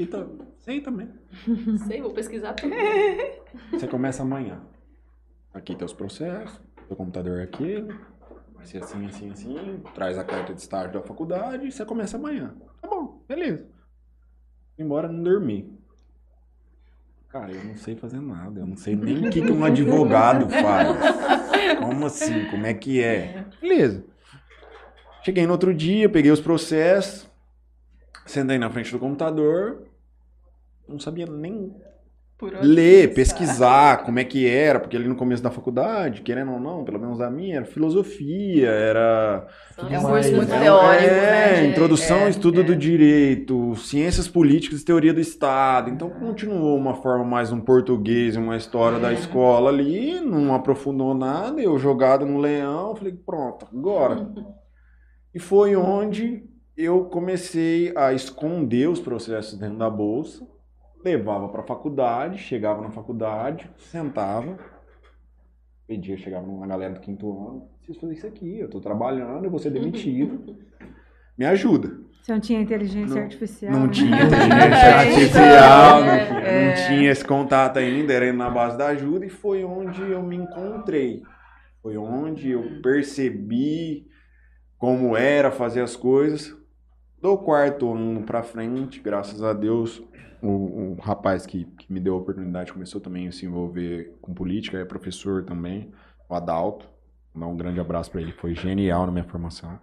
[0.00, 0.26] E ta-
[0.60, 1.08] sei também.
[1.86, 2.74] Sei, vou pesquisar tudo.
[3.72, 4.62] Você começa amanhã.
[5.52, 7.92] Aqui tem os processos, seu computador é aquele,
[8.54, 12.16] vai ser assim, assim, assim, traz a carta de estágio da faculdade e você começa
[12.16, 12.54] amanhã.
[12.80, 13.68] Tá bom, beleza.
[14.78, 15.78] Embora, não dormi.
[17.28, 20.48] Cara, eu não sei fazer nada, eu não sei nem o que, que um advogado
[20.50, 21.78] faz.
[21.78, 22.46] Como assim?
[22.46, 23.44] Como é que é?
[23.60, 24.02] Beleza.
[25.22, 27.28] Cheguei no outro dia, peguei os processos,
[28.24, 29.86] sentei na frente do computador,
[30.90, 31.74] não sabia nem
[32.62, 33.14] ler, começar?
[33.14, 36.98] pesquisar como é que era, porque ali no começo da faculdade, querendo ou não, pelo
[36.98, 39.46] menos a minha, era filosofia, era
[39.76, 41.66] É um curso muito é teórico, é, né?
[41.66, 42.64] introdução é, estudo é.
[42.64, 45.90] do direito, ciências políticas e teoria do Estado.
[45.90, 51.60] Então continuou uma forma mais um português, uma história da escola ali, não aprofundou nada,
[51.60, 54.28] eu jogado no leão, falei, pronto, agora.
[55.32, 56.42] E foi onde
[56.76, 60.44] eu comecei a esconder os processos dentro da bolsa,
[61.04, 64.58] levava para a faculdade, chegava na faculdade, sentava,
[65.86, 69.50] pedia, chegava uma galera do quinto ano, preciso fazer isso aqui, eu estou trabalhando, eu
[69.50, 70.56] vou ser demitido,
[71.36, 71.98] me ajuda.
[72.22, 73.72] Você não tinha inteligência Não- artificial?
[73.72, 73.92] Não né?
[73.92, 76.66] tinha É, inteligência artificial, não é, tinha, é.
[76.68, 80.36] não tinha esse contato ainda, era na base da ajuda e foi onde eu me
[80.36, 81.22] encontrei.
[81.82, 84.06] Foi onde eu percebi
[84.76, 86.54] como era fazer as coisas.
[87.22, 90.02] Do quarto ano pra frente, graças a Deus,
[90.42, 94.34] o, o rapaz que, que me deu a oportunidade começou também a se envolver com
[94.34, 95.90] política, é professor também,
[96.28, 96.88] o Adalto.
[97.32, 99.78] Vou dar um grande abraço pra ele, foi genial na minha formação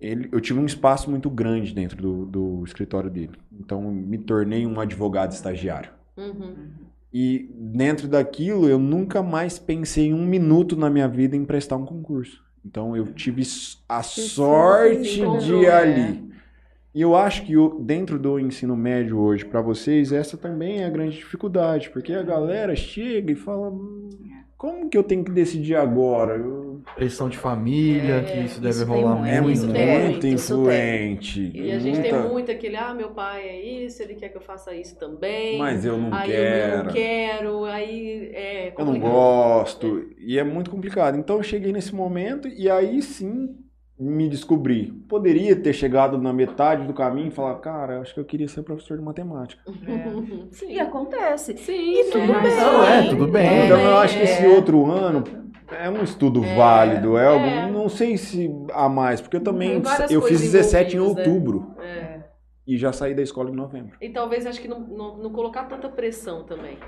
[0.00, 3.32] ele, eu tive um espaço muito grande dentro do, do escritório dele.
[3.52, 5.90] Então, me tornei um advogado estagiário.
[6.16, 6.54] Uhum.
[7.12, 11.84] E dentro daquilo, eu nunca mais pensei um minuto na minha vida em prestar um
[11.84, 12.42] concurso.
[12.64, 13.42] Então, eu tive
[13.88, 15.72] a sorte encontrou, de é.
[15.72, 16.29] ali.
[16.94, 20.86] E eu acho que o- dentro do ensino médio hoje, para vocês, essa também é
[20.86, 21.90] a grande dificuldade.
[21.90, 24.08] Porque a galera chega e fala: "Hum,
[24.56, 26.36] como que eu tenho que decidir agora?
[26.36, 29.60] Eu- Pressão de família, É, que isso deve isso tem rolar muito, é muito.
[29.60, 30.32] muito, tem, muito tem.
[30.32, 31.50] influente.
[31.54, 34.38] E a gente tem muita- muito aquele, ah, meu pai é isso, ele quer que
[34.38, 35.58] eu faça isso também.
[35.58, 36.84] Mas eu não aí eu quero.
[36.84, 39.12] não quero, aí é Eu não complicado.
[39.12, 40.06] gosto.
[40.18, 41.18] E é muito complicado.
[41.18, 43.54] Então eu cheguei nesse momento e aí sim
[44.00, 44.90] me descobri.
[45.06, 48.62] Poderia ter chegado na metade do caminho e falar, cara, acho que eu queria ser
[48.62, 49.62] professor de matemática.
[50.50, 50.72] Sim.
[50.72, 51.56] E acontece.
[51.58, 52.40] Sim, E tudo é.
[52.40, 52.56] bem.
[52.56, 53.66] Não, é, tudo bem.
[53.66, 54.24] Então eu acho que é.
[54.24, 55.22] esse outro ano
[55.70, 57.18] é um estudo válido.
[57.18, 57.26] É, é.
[57.26, 61.04] algum, não sei se a mais, porque eu também eu fiz coisas 17 em né?
[61.04, 61.74] outubro.
[61.78, 62.20] É.
[62.66, 63.98] e já sair da escola em novembro.
[64.00, 66.78] E talvez acho que não, não, não colocar tanta pressão também.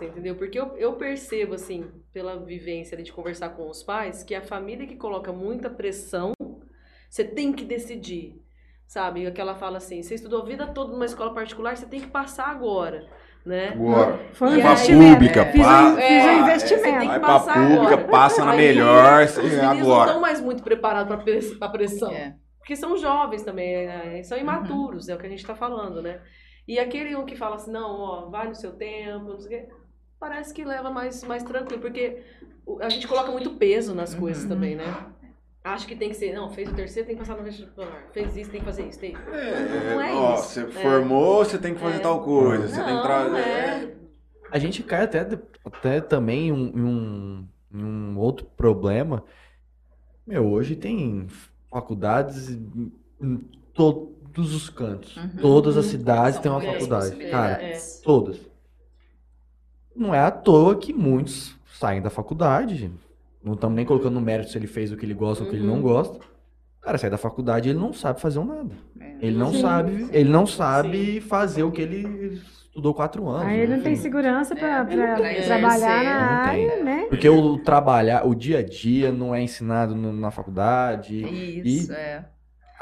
[0.00, 0.34] Você entendeu?
[0.34, 4.86] Porque eu, eu percebo, assim, pela vivência de conversar com os pais, que a família
[4.86, 6.32] que coloca muita pressão,
[7.10, 8.40] você tem que decidir.
[8.86, 9.24] Sabe?
[9.26, 12.46] Aquela fala assim, você estudou a vida toda numa escola particular, você tem que passar
[12.48, 13.06] agora.
[13.46, 13.68] Né?
[13.68, 16.82] Agora, Foi um pra pública, Fiz um- pá, fiz um É, investimento.
[16.82, 18.08] você tem que vai pra passar pública, agora.
[18.08, 20.06] passa na Aí, melhor, Os meninos não agora.
[20.08, 21.08] estão mais muito preparados
[21.56, 22.10] para a pressão.
[22.10, 22.34] É.
[22.58, 24.22] Porque são jovens também, né?
[24.24, 24.42] são Uhum.
[24.44, 26.20] imaturos, é o que a gente está falando, né?
[26.68, 29.60] E aquele um que fala assim, não, ó, vai no seu tempo, não sei o
[29.66, 29.68] quê,
[30.18, 32.22] parece que leva mais, mais tranquilo, porque
[32.82, 34.48] a gente coloca muito peso nas coisas Uhum.
[34.50, 34.84] também, né?
[35.62, 38.34] Acho que tem que ser, não, fez o terceiro, tem que passar no vestibular, fez
[38.34, 39.12] isso, tem que fazer isso, tem...
[39.12, 40.44] não é ó, isso.
[40.48, 40.66] você É.
[40.66, 42.00] formou, você tem que fazer É.
[42.00, 43.38] tal coisa, você tem que Não, trazer.
[43.40, 43.94] é.
[44.50, 45.20] A gente cai até,
[45.64, 49.22] até também em um, em um, um outro problema.
[50.26, 51.26] Meu, hoje tem
[51.70, 53.38] faculdades em
[53.74, 55.14] todos os cantos.
[55.16, 55.28] Uhum.
[55.42, 57.10] Todas as cidades São têm uma faculdade.
[57.30, 58.00] Cara, possibilidades.
[58.02, 58.40] todas.
[59.94, 62.90] Não é à toa que muitos saem da faculdade.
[63.42, 65.50] Não estamos nem colocando no mérito se ele fez o que ele gosta ou o
[65.50, 65.82] que ele não Uhum.
[65.82, 66.16] gosta.
[66.16, 68.74] O cara sai da faculdade e ele não sabe fazer um nada.
[68.98, 69.14] É.
[69.20, 69.60] Ele não Sim.
[69.60, 73.46] sabe, ele não sabe fazer o que ele estudou quatro anos.
[73.48, 76.10] Aí ele não tem segurança para É, trabalhar na
[76.46, 77.06] área, né?
[77.08, 81.20] Porque o trabalhar, o dia a dia não é ensinado no- na faculdade.
[81.64, 82.24] Isso, é.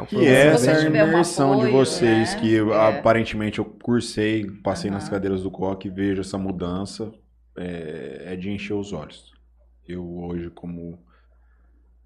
[0.01, 2.41] o Que é essa imersão de apoio, vocês, né?
[2.41, 2.89] que É.
[2.99, 5.11] aparentemente eu cursei, passei nas Aham.
[5.13, 7.11] cadeiras do COC e vejo essa mudança,
[7.57, 9.33] é, é de encher os olhos.
[9.89, 10.98] Eu hoje, como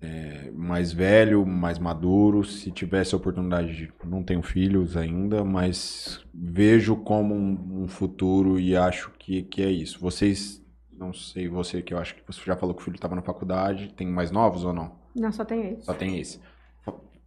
[0.00, 3.92] é, mais velho, mais maduro, se tivesse a oportunidade de.
[4.04, 9.70] Não tenho filhos ainda, mas vejo como um, um futuro e acho que, que é
[9.70, 10.00] isso.
[10.00, 10.60] Vocês.
[10.90, 13.22] Não sei, você que eu acho que você já falou que o filho estava na
[13.22, 14.92] faculdade, tem mais novos ou não?
[15.14, 15.84] Não, só tem esse.
[15.84, 16.40] Só tem esse.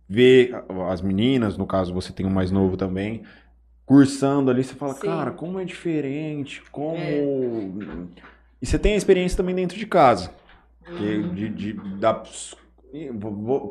[0.08, 3.24] Ver as meninas, no caso você tem um mais novo também,
[3.86, 5.08] cursando ali, você fala, Sim.
[5.08, 6.96] cara, como é diferente, como.
[6.96, 7.22] É.
[8.62, 10.32] E você tem a experiência também dentro de casa.
[10.94, 11.34] Que Uhum.
[11.34, 12.24] de, de, da-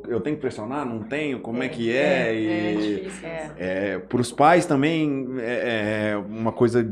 [0.09, 0.85] eu tenho que pressionar?
[0.86, 1.41] Não tenho?
[1.41, 2.35] Como é, que é?
[2.35, 3.27] É, E, difícil.
[3.28, 3.55] É.
[3.57, 6.86] é, para os pais também é, é uma coisa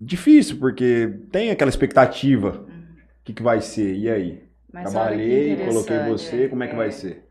[0.00, 2.66] difícil, porque tem aquela expectativa.
[2.66, 3.94] O que, que vai ser?
[3.96, 4.42] E aí?
[4.72, 6.90] Mas Trabalhei, coloquei você, como é que vai é.
[6.90, 7.24] ser?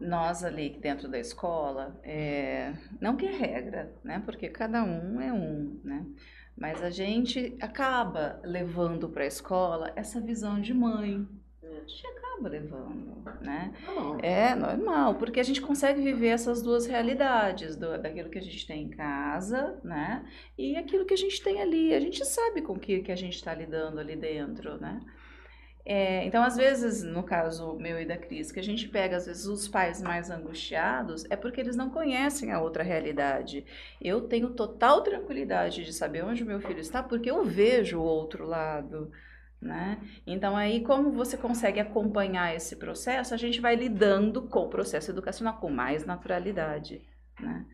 [0.00, 4.20] nós ali dentro da escola, é, não que é regra, né?
[4.24, 6.04] Porque cada um é um, né?
[6.56, 11.26] Mas a gente acaba levando para a escola essa visão de mãe.
[11.66, 13.72] A gente acaba levando, né?
[13.86, 14.18] Não.
[14.20, 18.66] É normal, porque a gente consegue viver essas duas realidades, do, daquilo que a gente
[18.66, 20.24] tem em casa, né?
[20.56, 21.94] E aquilo que a gente tem ali.
[21.94, 25.00] A gente sabe com o que, que a gente está lidando ali dentro, né?
[25.86, 29.26] É, então, às vezes, no caso meu e da Cris, que a gente pega, às
[29.26, 33.66] vezes, os pais mais angustiados, é porque eles não conhecem a outra realidade.
[34.00, 38.04] Eu tenho total tranquilidade de saber onde o meu filho está, porque eu vejo o
[38.04, 39.10] outro lado.
[39.64, 39.98] Né?
[40.26, 45.10] Então, aí, como você consegue acompanhar esse processo, a gente vai lidando com o processo
[45.10, 47.00] educacional com mais naturalidade.
[47.40, 47.64] Né?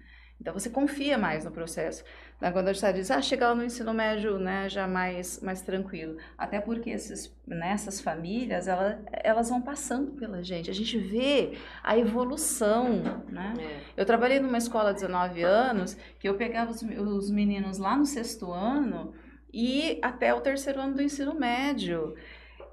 [0.40, 2.04] Então, você confia mais no processo.
[2.40, 2.52] Né?
[2.52, 6.16] Quando a gente diz, ah, chegar no ensino médio né, já mais, mais tranquilo.
[6.38, 10.70] Até porque esses, nessas famílias, ela, elas vão passando pela gente.
[10.70, 13.02] A gente vê a evolução.
[13.28, 13.52] Né?
[13.58, 14.00] É.
[14.00, 18.06] Eu trabalhei numa escola há 19 anos, que eu pegava os, os meninos lá no
[18.06, 19.12] sexto ano
[19.52, 22.14] e até o terceiro ano do ensino médio.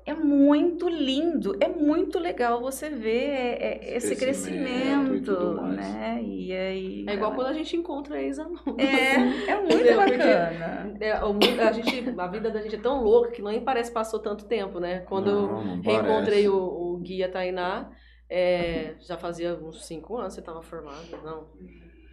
[0.05, 5.75] É muito lindo, é muito legal você ver é, é, esse Crescimento e crescimento, mais.
[5.75, 6.21] né?
[6.23, 8.61] E aí, É igual quando a gente encontra ex-alunos.
[8.77, 9.97] é, é muito Entendeu?
[9.97, 10.97] Porque- bacana.
[11.01, 14.17] É, a, gente, a vida da gente é tão louca que nem parece que passou
[14.21, 14.99] tanto tempo, né?
[15.01, 16.47] Quando eu Não, não reencontrei parece.
[16.47, 17.91] o, o Guia Tainá,
[18.29, 21.47] é, já fazia uns cinco anos você estava formado, não?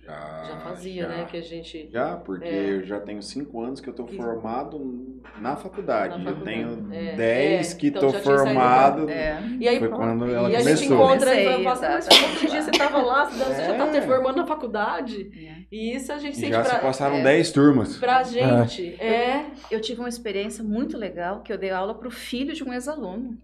[0.04, 1.08] Já, Já fazia, já.
[1.08, 1.26] né?
[1.30, 1.88] Que a gente.
[1.90, 2.70] Já, porque É.
[2.72, 6.22] eu já tenho cinco anos que eu tô Que- formado na faculdade.
[6.22, 6.44] Na Eu faculdade.
[6.58, 7.76] tenho É, dez é.
[7.78, 9.08] que Então tinha saído formado.
[9.08, 9.42] É.
[9.58, 10.96] E aí, Foi quando ela e a gente começou.
[11.06, 14.00] encontra e fala mas outro dia você estava lá, você já estava É.
[14.00, 15.30] te formando na faculdade.
[15.34, 15.64] É.
[15.72, 17.22] E isso a gente sente já se pra, passaram é.
[17.22, 17.96] dez turmas.
[17.96, 18.94] pra gente.
[19.02, 19.46] É.
[19.70, 22.72] Eu tive uma experiência muito legal que eu dei aula para o filho de um
[22.74, 23.38] ex-aluno.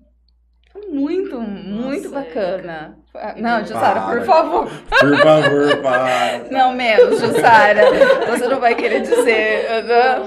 [0.73, 2.99] Foi Muito, muito Nossa, bacana.
[3.15, 3.65] Ah, Não, Para.
[3.65, 4.69] Jussara, por favor.
[4.69, 6.39] Por favor, para.
[6.51, 7.83] Não, menos, Jussara.
[8.29, 9.65] Você não vai querer dizer.
[9.85, 10.27] Não,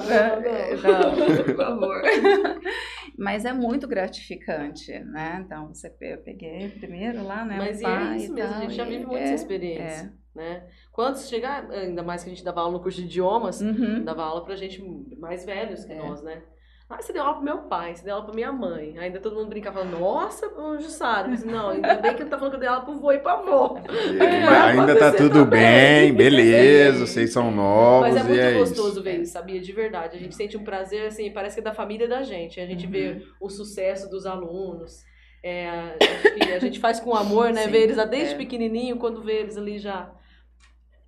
[0.83, 2.01] Não, não, por favor.
[3.17, 5.43] Mas é muito gratificante, né?
[5.45, 7.57] Então, você eu peguei primeiro lá, né?
[7.59, 10.13] Mas é isso mesmo, a gente já vive muito é, essa experiência.
[10.35, 10.63] Né?
[10.91, 14.03] Quantos chegar, ainda mais que a gente dava aula no curso de idiomas, Uhum.
[14.03, 14.83] dava aula pra gente
[15.19, 15.95] mais velhos que É.
[15.95, 16.41] nós, né?
[16.89, 18.97] Ah, você deu aula pro meu pai, você deu aula pra minha mãe.
[18.99, 20.47] Ainda todo mundo brinca falando, nossa,
[20.79, 21.29] Jussara.
[21.29, 23.19] Disse, não, ainda bem que ele tá falando que eu dei aula pro vô e
[23.19, 23.81] pra avó.
[23.87, 25.59] E ainda tá tudo também.
[25.59, 29.03] bem, beleza, vocês são novos Mas é muito é gostoso isso.
[29.03, 29.59] ver isso, sabia?
[29.59, 30.17] De verdade.
[30.17, 32.59] A gente sente um prazer, assim, parece que é da família da gente.
[32.59, 35.03] A gente vê o sucesso dos alunos.
[35.41, 35.67] É,
[36.01, 37.63] acho que a gente faz com amor, né?
[37.63, 38.37] Sim, ver eles desde é.
[38.37, 40.09] pequenininho, quando vê eles ali já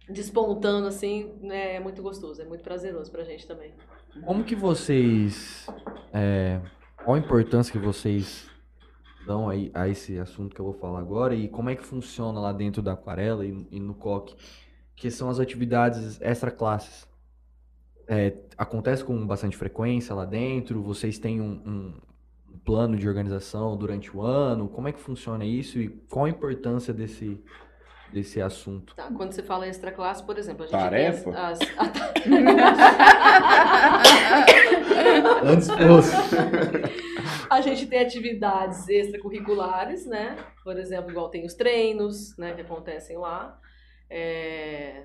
[0.09, 1.75] despontando, assim, né?
[1.75, 3.73] É muito gostoso, é muito prazeroso pra gente também.
[4.23, 5.67] Como que vocês.
[6.13, 6.61] é,
[7.03, 8.49] qual a importância que vocês
[9.25, 12.39] dão aí a esse assunto que eu vou falar agora e como é que funciona
[12.39, 14.35] lá dentro da aquarela e, e no coque?
[14.95, 17.07] Que são as atividades extra classes.
[18.07, 20.81] É, acontece com bastante frequência lá dentro?
[20.81, 21.93] Vocês têm um, um-
[22.53, 24.69] um plano de organização durante o ano?
[24.69, 27.43] Como é que funciona isso e qual a importância desse,
[28.11, 28.95] desse assunto?
[28.95, 31.31] Tá, quando você fala extra classe, por exemplo, a gente Tarefa?
[31.31, 32.25] tem as, as-
[35.43, 36.15] Antes fosse.
[37.49, 40.35] A gente tem atividades extracurriculares, né?
[40.63, 43.59] Por exemplo, igual tem os treinos, né, que acontecem lá.
[44.09, 45.03] É,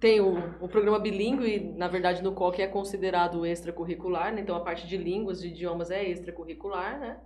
[0.00, 4.40] Tem o, o programa bilíngue, na verdade no COC é considerado extracurricular, né?
[4.40, 7.18] Então a parte de línguas, de idiomas é extracurricular, né?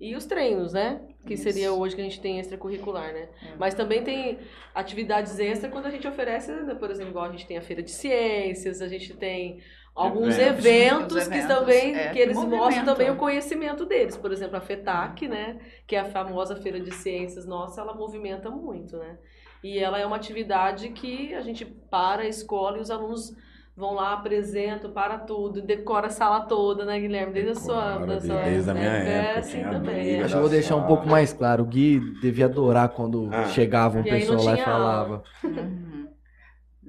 [0.00, 1.00] E os treinos, né?
[1.26, 1.42] Que Isso.
[1.42, 3.28] seria hoje que a gente tem extracurricular, né?
[3.42, 3.54] É.
[3.58, 4.38] Mas também tem
[4.74, 7.82] atividades extra quando a gente oferece, né, por exemplo, igual a gente tem a feira
[7.82, 9.60] de ciências, a gente tem
[9.94, 10.64] alguns Eventos.
[10.64, 12.58] eventos, Os que eventos, também é, que eles movimento.
[12.60, 14.16] mostram também o conhecimento deles.
[14.16, 18.48] Por exemplo, a FETAC, né, que é a famosa feira de ciências nossa, ela movimenta
[18.50, 19.18] muito, né?
[19.62, 23.36] E ela é uma atividade que a gente para a escola e os alunos
[23.80, 27.32] vão lá, apresentam, para tudo, decora a sala toda, né, Guilherme?
[27.32, 30.10] Desde a sua, Decora, da sua desde a minha é, época, assim tinha também.
[30.16, 30.20] é.
[30.20, 31.62] Acho que eu vou deixar um pouco mais claro.
[31.64, 33.46] O Gui devia adorar quando Ah.
[33.46, 35.22] chegava um pessoal lá e falava.
[35.42, 35.90] Uhum.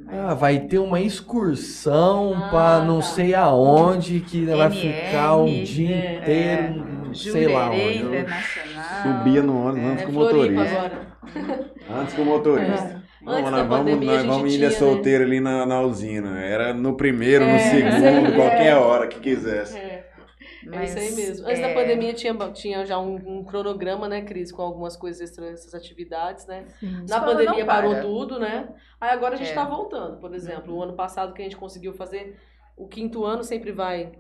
[0.08, 3.06] Ah, vai ter uma excursão Ah, pra não tá.
[3.06, 8.26] sei aonde, que vai ficar um dia é, inteiro, não sei lá onde.
[9.04, 10.62] Subia no ônibus É, antes com o motorista.
[10.64, 11.02] agora.
[12.02, 13.01] Antes com o motorista.
[13.26, 13.30] É.
[13.30, 14.94] Antes nós da vamos, pandemia, a nós gente vamos em ilha tinha, né?
[14.94, 16.40] solteira ali na, na usina.
[16.40, 18.32] Era no primeiro, no É, segundo, é.
[18.36, 19.78] qualquer hora que quisesse.
[19.78, 20.08] É.
[20.64, 21.48] É Mas, isso aí mesmo.
[21.48, 25.20] Antes é, da pandemia tinha, tinha já um, um cronograma, né, Cris, com algumas coisas
[25.22, 26.66] extra, essas atividades, né?
[26.80, 26.92] Sim.
[26.98, 28.02] Na Escola pandemia parou para.
[28.04, 28.70] tudo, né?
[29.00, 29.56] Aí agora a gente É.
[29.56, 30.76] tá voltando, por exemplo.
[30.76, 32.38] O ano passado que a gente conseguiu fazer,
[32.78, 34.12] o quinto ano sempre vai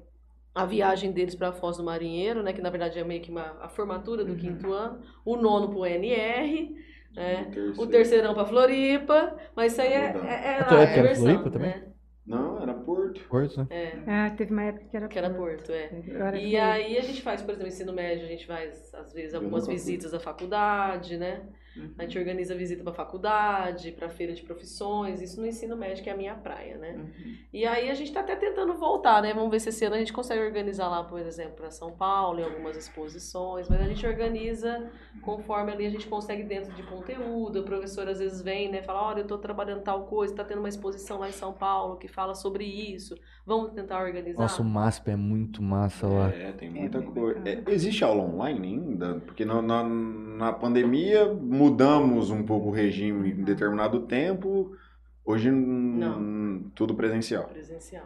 [0.53, 2.53] a viagem deles para Foz do Marinheiro, né?
[2.53, 4.99] Que na verdade é meio que uma, a formatura do quinto ano.
[5.23, 6.75] O nono pro NR,
[7.15, 7.51] né?
[7.77, 10.25] O terceirão pra Floripa, mas isso aí é, Mudando.
[10.25, 11.69] é, é, A tua lá, época era diversão, Floripa também?
[11.69, 11.87] né?
[12.25, 13.21] Não, era Porto.
[13.27, 13.67] Porto, né?
[13.69, 15.89] É, Ah, teve uma época que era que era Porto, é.
[16.39, 19.67] E aí a gente faz, por exemplo, ensino médio, a gente faz, às vezes, algumas
[19.67, 21.47] visitas à faculdade, né?
[21.75, 21.93] Uhum.
[21.97, 26.09] A gente organiza visita para faculdade, para feira de profissões, isso no ensino médio, que
[26.09, 26.95] é a minha praia, né?
[26.97, 27.35] Uhum.
[27.53, 29.33] E aí a gente tá até tentando voltar, né?
[29.33, 32.39] Vamos ver se esse ano a gente consegue organizar lá, por exemplo, para São Paulo,
[32.39, 34.89] em algumas exposições, mas a gente organiza
[35.21, 37.61] conforme ali a gente consegue dentro de conteúdo.
[37.61, 38.81] O professor às vezes vem, né?
[38.81, 41.97] Fala, olha, eu tô trabalhando tal coisa, tá tendo uma exposição lá em São Paulo
[41.97, 43.15] que fala sobre isso.
[43.45, 44.41] Vamos tentar organizar.
[44.41, 46.29] Nossa, o MASP é muito massa lá.
[46.29, 47.49] É, tem muita bem coisa.
[47.49, 49.19] É, existe aula online ainda?
[49.25, 51.25] Porque na, na, na pandemia
[51.61, 54.75] mudamos um pouco o regime em determinado tempo.
[55.23, 57.43] Hoje n- tudo presencial.
[57.45, 58.03] presencial.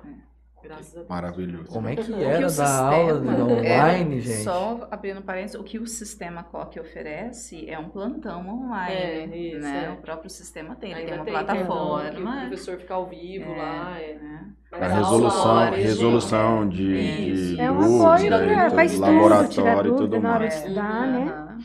[0.61, 1.07] Graças a Deus.
[1.10, 1.65] Maravilhoso.
[1.68, 4.44] Como é que O que era o dar aula sistema- de online, é, gente?
[4.44, 8.95] Só abrindo parênteses, o que o sistema COC oferece é um plantão online.
[8.95, 9.86] É, isso, né?
[9.86, 9.90] é.
[9.91, 12.40] O próprio sistema tem, ele Ainda tem uma tem internet, que o plataforma.
[12.48, 13.99] professor fica ao vivo É, lá.
[14.02, 14.14] É.
[14.15, 14.45] né?
[14.72, 16.95] A resolução, resolução de,
[17.32, 17.56] Isso.
[17.56, 20.53] de É um né, de pra estudo, tirar laboratório e dúvida tudo na hora mais.
[20.53, 21.57] de estudar, né?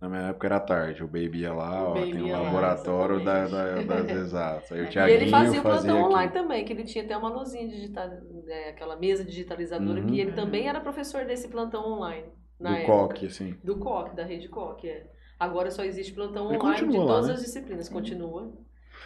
[0.00, 2.40] Na minha época era tarde, o Baby ia lá, O ó, Baby tem um lá,
[2.42, 4.70] laboratório da, da- das exatas.
[4.70, 6.14] Aí o E E ele fazia o plantão aqui.
[6.14, 8.08] online também, que ele tinha até uma luzinha digital,
[8.46, 10.06] é, aquela mesa digitalizadora, Uhum.
[10.06, 12.26] que ele também era professor desse plantão online.
[12.60, 12.92] Na do época.
[12.92, 13.56] coque, assim.
[13.62, 15.06] Do COC, da rede COC, é.
[15.38, 17.34] Agora só existe plantão Ele online de continua lá, todas né?
[17.34, 18.52] as disciplinas, continua.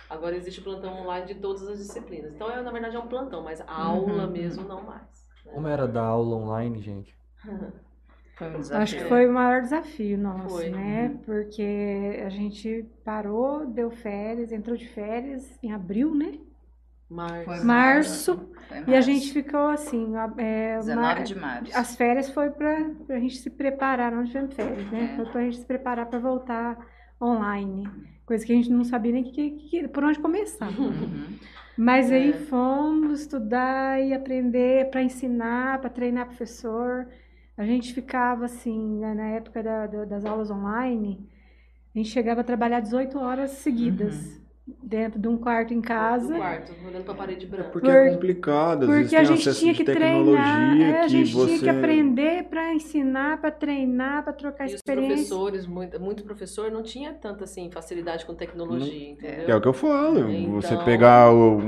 [0.08, 2.34] Agora existe plantão online de todas as disciplinas.
[2.34, 4.30] Então, é, na verdade, é um plantão, mas a aula Uhum.
[4.30, 5.02] mesmo não mais.
[5.44, 5.52] né?
[5.52, 7.14] Como era dar aula online, gente?
[8.48, 8.82] Foi um desafio.
[8.82, 10.70] Acho que foi o maior desafio nosso, Foi.
[10.70, 11.14] né?
[11.24, 16.32] Porque a gente parou, deu férias, entrou de férias em abril, né?
[17.08, 17.44] Mas...
[17.44, 18.36] Foi Março.
[18.68, 19.02] Foi E a março.
[19.10, 21.78] gente ficou assim, a- é, 19 mar- de março.
[21.78, 25.10] as férias foi pra, pra gente se preparar, não tivemos férias, né?
[25.12, 25.16] É.
[25.16, 26.78] Foi pra gente se preparar pra voltar
[27.20, 27.86] online.
[28.24, 30.70] Coisa que a gente não sabia nem que, que- por onde começar.
[30.78, 31.36] Uhum.
[31.76, 32.32] Mas aí É.
[32.32, 37.06] fomos estudar e aprender para ensinar, para treinar professor.
[37.56, 41.28] A gente ficava assim, né, na época da- da- das aulas online,
[41.94, 44.41] a gente chegava a trabalhar 18 horas seguidas.
[44.82, 46.36] Dentro de um quarto em casa.
[46.36, 47.70] quarto, olhando pra parede branca.
[47.70, 51.00] Porque é Por- complicado, às vezes Porque tem a gente acesso tinha que treinar, é,
[51.00, 51.58] a que gente você...
[51.58, 55.14] tinha que aprender para ensinar, para treinar, para trocar E os experiência.
[55.16, 59.48] professores, muito, muito professor não tinha tanta assim facilidade com tecnologia, entendeu?
[59.48, 60.30] É o que eu falo.
[60.30, 61.58] Então- Você pegar o,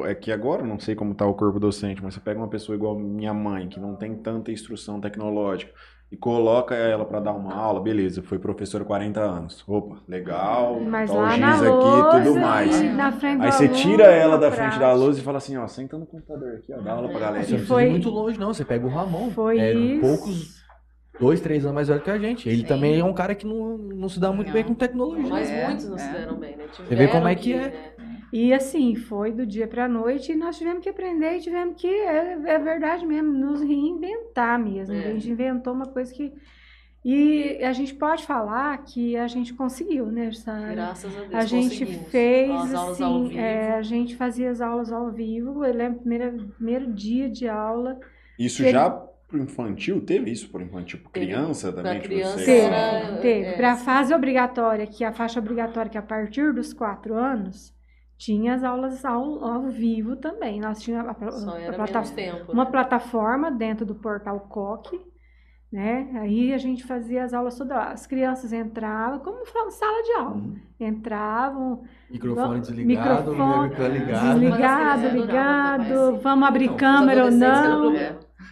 [0.00, 2.38] o- É que agora eu não sei como tá o corpo docente, mas você pega
[2.38, 5.72] uma pessoa igual minha mãe, que não tem tanta instrução tecnológica,
[6.14, 9.64] e coloca ela para dar uma aula, beleza, foi professor 40 anos.
[9.66, 12.80] Opa, legal, Mas tá o lá giz na aqui lousa, tudo mais.
[12.80, 15.38] e na frente do Aí você aluno, tira ela da frente da lousa e fala
[15.38, 17.44] assim, ó, senta no computador aqui, ó, dá aula pra galera.
[17.44, 18.54] Você não foi- muito longe, não.
[18.54, 19.30] Você pega o Ramon.
[19.30, 20.00] Foi é, isso.
[20.00, 20.64] poucos,
[21.18, 22.48] dois, três anos mais velho que a gente.
[22.48, 22.66] Ele Sim.
[22.66, 24.68] também é um cara que não, não se dá muito bem Não.
[24.70, 25.28] com tecnologia.
[25.28, 26.12] Mas É, muitos não se é.
[26.12, 26.64] deram bem, né?
[26.72, 27.70] Você vê como é Tiveram que é.
[27.72, 27.90] né?
[28.36, 31.80] E assim, foi do dia para a noite e nós tivemos que aprender e tivemos
[31.80, 34.92] que, é, é verdade mesmo, nos reinventar mesmo.
[34.92, 35.06] É.
[35.06, 36.32] A gente inventou uma coisa que.
[37.04, 40.72] E a gente pode falar que a gente conseguiu, né, Sara?
[40.74, 41.34] Graças a Deus.
[41.34, 43.40] A gente fez As aulas ao assim, vivo.
[43.40, 45.64] é, a gente fazia as aulas ao vivo.
[45.64, 48.00] Eu lembro primeiro primeiro dia de aula.
[48.38, 48.90] Isso Ele- já
[49.28, 50.00] pro infantil?
[50.00, 50.98] Teve isso pro infantil?
[51.00, 51.26] Pro Teve.
[51.26, 52.00] criança Pra também?
[52.00, 53.46] que criança Teve, era- teve.
[53.48, 53.52] é.
[53.52, 57.14] Para a fase obrigatória, que é a faixa obrigatória, que é a partir dos quatro
[57.14, 57.73] anos,
[58.24, 60.60] tinha as aulas ao, ao vivo também.
[60.60, 62.02] Nós tínhamos a, a, Só a era plata-
[62.48, 62.70] uma né?
[62.70, 65.00] plataforma dentro do portal COC,
[65.72, 66.08] né?
[66.20, 67.90] Aí a gente fazia as aulas todas lá.
[67.92, 70.36] As crianças entravam, como sala de aula.
[70.36, 70.56] Uhum.
[70.80, 74.40] Entravam, Microfone desligado, microfone ligado.
[74.40, 77.92] Desligado, ligado, vamos abrir Não, os câmera ou não.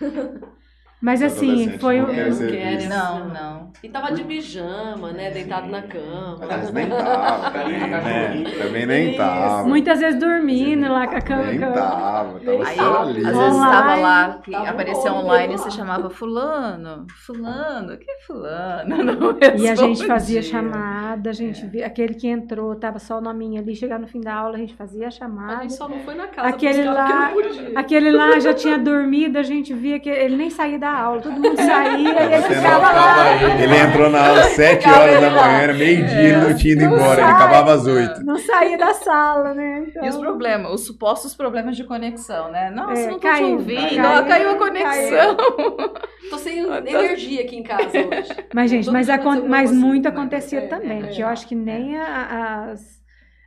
[1.02, 1.04] É.
[1.04, 3.18] Mas assim, foi não querem Não.
[3.18, 3.72] Não, não.
[3.82, 5.30] E tava de pijama, né?
[5.32, 6.38] Deitado na cama.
[6.48, 8.44] Mas nem tava, também, né?
[8.62, 9.16] Também nem Isso.
[9.16, 9.68] tava.
[9.68, 11.50] Muitas vezes dormindo lá com a câmera.
[11.50, 13.20] Nem tava, tava Aí, só às ali.
[13.20, 13.64] vezes Online.
[13.64, 15.24] estava lá, que Tava aparecia online.
[15.24, 18.96] online e você chamava fulano, fulano, que fulano?
[19.02, 23.20] Não E a gente fazia chamada, a gente via, aquele que entrou, tava só o
[23.20, 25.62] nominho ali, chegar no fim da aula, a gente fazia a A chamada.
[25.62, 27.32] gente só não foi na casa Aquele lá-.
[27.74, 31.40] Aquele lá já tinha dormido, a gente via que ele nem saía da aula, todo
[31.40, 33.36] mundo saía e ele ficava lá.
[33.60, 36.54] Ele entrou na aula às 7 Ficava horas da ele manhã, era meio-dia, ele não
[36.54, 37.32] tinha ido Não embora, ele sai.
[37.32, 38.24] acabava às 8.
[38.24, 39.84] Não saía da sala, né?
[39.88, 42.70] Então, E os problemas, os supostos problemas de conexão, né?
[42.70, 45.36] Nossa, É, não tô te caiu, ouvindo, caiu, ó, caiu a conexão.
[46.30, 48.30] Tô sem energia aqui em casa hoje.
[48.54, 49.08] Mas, gente, Todo mas,
[49.48, 53.01] mas muito acontecia É, também, é, porque eu acho que nem a- as,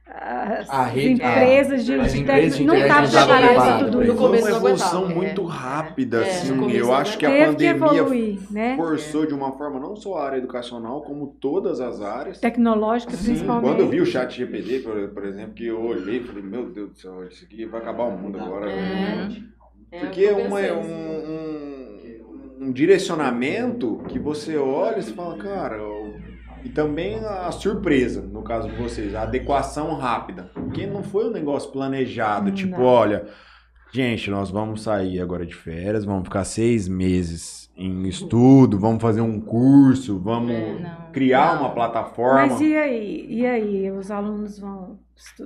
[0.08, 3.64] as A rede- empresas de, as de empresas de não internet estavam não estavam preparadas
[3.80, 4.14] para tudo isso.
[4.14, 5.52] No começo uma evolução muito É.
[5.52, 6.72] rápida, É, assim.
[6.72, 8.76] Eu acho que a pandemia evoluir, né?
[8.78, 12.40] forçou de uma forma não só a área educacional, como todas as áreas.
[12.40, 13.64] Tecnológica, Sim, principalmente.
[13.68, 16.70] quando eu vi o chat GPD, por, por exemplo, que eu olhei e falei, meu
[16.70, 18.70] Deus do céu, isso aqui vai acabar o mundo agora.
[18.72, 19.28] É.
[19.92, 20.82] É, Porque é uma- é um,
[22.62, 25.95] um, um direcionamento que você olha e você fala, cara, eu-
[26.66, 30.50] e também a surpresa, no caso de vocês, a adequação rápida.
[30.54, 32.84] Porque não foi um negócio planejado, tipo, Não.
[32.84, 33.26] olha,
[33.94, 39.22] gente, nós vamos sair agora de férias, vamos ficar seis meses em estudo, vamos fazer
[39.22, 41.12] um curso, vamos É, não.
[41.12, 41.62] criar Não.
[41.64, 42.48] uma plataforma.
[42.48, 43.26] Mas e aí?
[43.30, 43.92] E aí?
[43.92, 44.98] Os alunos vão,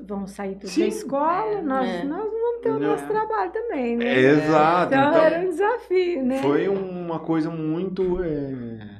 [0.08, 0.82] vão sair tudo Sim.
[0.82, 2.04] da escola, nós, É.
[2.04, 4.06] nós vamos ter o nosso trabalho também, né?
[4.06, 4.94] É, Exato.
[4.94, 6.38] Então, então- era um desafio, né?
[6.41, 8.22] Foi uma coisa muito.
[8.24, 8.98] é,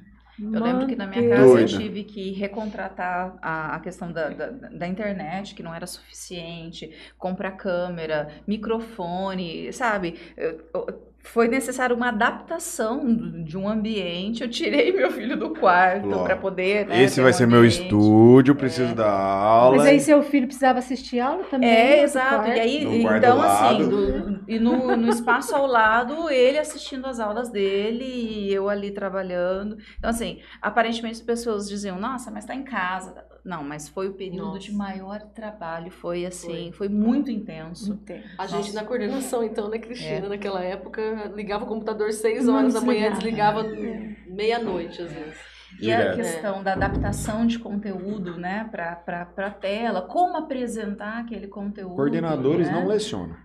[0.52, 1.66] Eu lembro que na minha casa eu Doida.
[1.66, 7.52] tive que recontratar a, a questão da, da, da internet, que não era suficiente, comprar
[7.54, 10.20] câmera, microfone, sabe?
[10.38, 14.42] Eu- eu- foi necessário uma adaptação de um ambiente.
[14.44, 16.88] Eu tirei meu filho do quarto para poder.
[16.88, 17.84] né, Esse vai um ser meu ambiente.
[17.84, 19.78] estúdio, preciso dar aula.
[19.78, 21.70] Mas aí seu filho precisava assistir aula também?
[21.70, 22.36] É, exato.
[22.36, 22.58] quarto?
[22.58, 22.84] E aí,
[23.18, 28.54] então, assim, do- e no, no espaço ao lado, ele assistindo as aulas dele e
[28.54, 29.78] eu ali trabalhando.
[29.98, 33.14] Então, assim, aparentemente as pessoas diziam, nossa, mas tá em casa.
[33.50, 34.60] Não, mas foi o período Nossa.
[34.60, 37.94] de maior trabalho, foi assim, foi, muito intenso.
[37.94, 38.24] Entendo.
[38.38, 38.74] A gente Nossa.
[38.74, 40.30] na coordenação, então, né, Cristina, É.
[40.30, 43.64] naquela época, ligava o computador 6 Não horas da manhã, desligava.
[43.64, 45.40] desligava meia-noite, às vezes.
[45.82, 51.96] E a questão da adaptação de conteúdo, né, para a tela, como apresentar aquele conteúdo.
[51.96, 52.74] Coordenadores né?
[52.74, 53.36] não lecionam.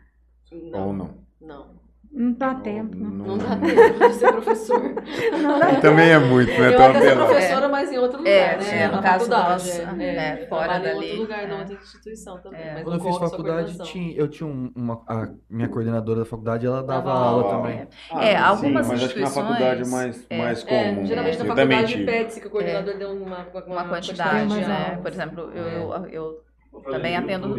[0.75, 1.19] Ou não.
[1.41, 1.84] Não.
[2.17, 2.97] Não dá tempo.
[2.97, 4.81] Não, Não dá tempo de ser professor.
[5.43, 6.69] não dá Também é muito, né?
[6.69, 7.27] Eu Tão até sou apelado.
[7.33, 8.83] professora, mas em outro lugar, É, né?
[8.83, 9.53] é, no na caso faculdade.
[9.53, 10.47] nosso, é, né, é.
[10.47, 11.47] fora Trabalho dali, em outro lugar, é.
[11.49, 12.61] na outra instituição também.
[12.61, 12.75] É.
[12.75, 15.03] mas Quando eu não fiz faculdade, tinha, eu tinha um- uma.
[15.09, 17.57] A minha coordenadora da faculdade, ela dava, Dava aula aula.
[17.63, 17.89] também.
[18.13, 20.39] Ah, É, sim, algumas mas acho que na instituições, faculdade mais, é.
[20.39, 21.07] mais É, comum.
[21.07, 24.99] geralmente na faculdade pede-se que o coordenador dê uma, uma, uma quantidade, mais né?
[25.03, 26.07] Por exemplo, eu, É.
[26.13, 26.41] eu,
[26.73, 27.57] eu também atendo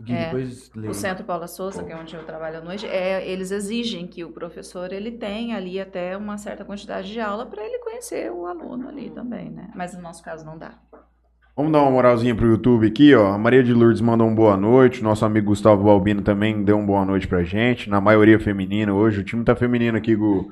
[0.00, 3.28] Gui, É, depois o Centro Paula Souza, que é onde eu trabalho à noite, é,
[3.28, 7.64] eles exigem que o professor ele tenha ali até uma certa quantidade de aula para
[7.64, 9.70] ele conhecer o aluno ali também, né?
[9.74, 10.78] Mas no nosso caso não dá.
[11.56, 13.28] Vamos dar uma moralzinha pro YouTube aqui, ó.
[13.32, 15.00] A Maria de Lourdes mandou um boa noite.
[15.00, 17.88] O nosso amigo Gustavo Balbino também deu um boa noite pra gente.
[17.88, 19.20] Na maioria feminina hoje.
[19.20, 20.48] O time tá feminino aqui, Gu.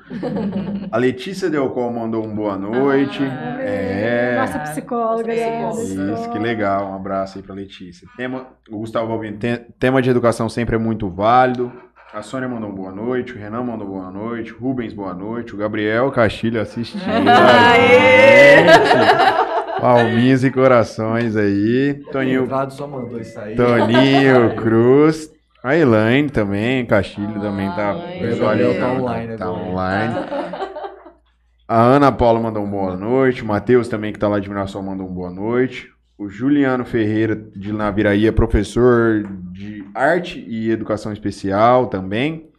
[0.89, 3.19] A Letícia Delcol mandou um boa noite.
[3.21, 4.37] Ah, é.
[4.39, 6.13] Nossa psicóloga, Nossa psicóloga.
[6.21, 6.91] Isso, que legal.
[6.91, 8.07] Um abraço aí pra Letícia.
[8.15, 11.69] Tema, o Gustavo Balbino, te- tema de educação sempre é muito válido.
[12.13, 15.53] A Sônia mandou um boa noite, o Renan mandou boa noite, o Rubens boa noite,
[15.53, 17.03] o Gabriel Castilho assistindo.
[19.83, 22.01] Palminhas e corações aí.
[22.11, 23.55] Toninho, só mandou isso aí.
[23.55, 25.29] Toninho Cruz.
[25.63, 28.27] A Elaine também, Castilho também tá Ah, Elaine.
[28.27, 28.79] visualizando.
[28.79, 29.63] Tá online Tá agora.
[29.63, 30.13] online.
[31.67, 33.41] A Ana Paula mandou um boa noite.
[33.43, 35.87] O Matheus também, que tá lá de Mirassol, mandou um boa noite.
[36.17, 42.49] O Juliano Ferreira, de Naviraí, é professor de arte e educação especial também.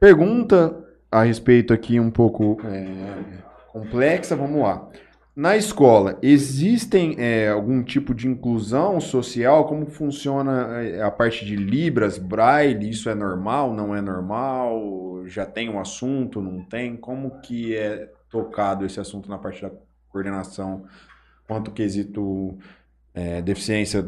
[0.00, 0.76] Pergunta
[1.10, 2.84] a respeito aqui um pouco é,
[3.72, 4.86] complexa, vamos lá.
[5.38, 9.68] Na escola, existem é, algum tipo de inclusão social?
[9.68, 12.90] Como funciona é, a parte de Libras, Braille?
[12.90, 15.22] Isso é normal, não é normal?
[15.26, 16.96] Já tem um assunto, não tem?
[16.96, 19.70] Como que é tocado esse assunto na parte da
[20.08, 20.82] coordenação
[21.46, 22.58] quanto quesito
[23.14, 24.04] é, deficiência?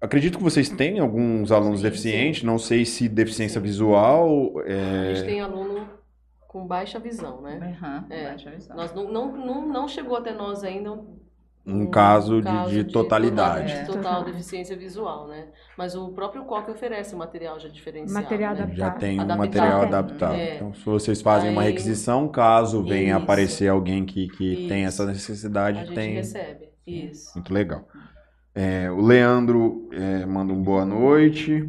[0.00, 4.58] Acredito que vocês têm alguns alunos deficientes, não sei se deficiência visual.
[4.58, 5.95] A é, gente tem aluno
[6.56, 7.76] com baixa visão, né?
[7.82, 8.74] Aham, É, baixa visão.
[8.76, 11.16] Nós não, não, não, não chegou até nós ainda um,
[11.66, 13.66] Um caso de- de total- totalidade.
[13.74, 13.84] de É.
[13.84, 15.48] total deficiência visual, né?
[15.76, 18.22] Mas o próprio COC oferece material já diferenciado.
[18.24, 18.62] Material né?
[18.62, 18.78] adaptado.
[18.78, 19.38] Já tem um Adaptado.
[19.46, 19.88] material Tem.
[19.88, 20.34] adaptado.
[20.34, 20.54] É.
[20.56, 23.22] Então, se vocês fazem uma Aí- requisição, caso venha Isso.
[23.22, 26.14] aparecer alguém que, que tem essa necessidade, A gente tem.
[26.14, 26.68] recebe.
[26.86, 27.32] Isso.
[27.34, 27.86] Muito legal.
[28.54, 31.68] É, o Leandro é, manda um boa noite.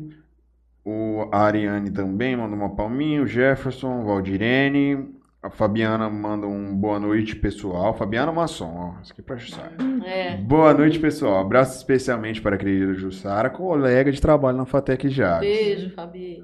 [0.90, 3.22] O a Ariane também manda uma palminha.
[3.22, 5.16] O Jefferson, o Valdirene.
[5.44, 7.94] A Fabiana manda um boa noite, pessoal.
[7.94, 9.02] Fabiana Masson, ó.
[9.02, 9.72] Isso aqui é pra Jussara.
[10.06, 10.36] É.
[10.38, 11.40] Boa noite, pessoal.
[11.42, 15.42] Abraço especialmente para a querida Jussara, colega de trabalho na Fatec Jales.
[15.48, 16.42] Beijo, Fabi.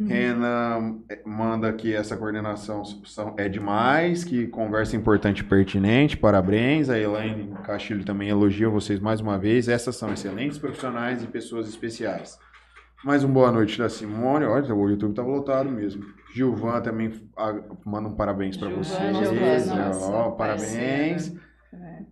[0.00, 6.88] Renan eh, manda que essa coordenação são- é demais, que conversa importante e pertinente, parabéns.
[6.88, 9.68] A Elaine Castilho também elogia vocês mais uma vez.
[9.68, 12.38] Essas são excelentes profissionais e pessoas especiais.
[13.04, 14.44] Mais um boa noite da Simone.
[14.44, 16.04] Olha, o YouTube tá lotado mesmo.
[16.34, 17.54] Gilvan também ah,
[17.84, 19.16] manda um parabéns para vocês.
[19.16, 21.34] Gilvan, Ó, nossa, parabéns.
[21.72, 22.02] É.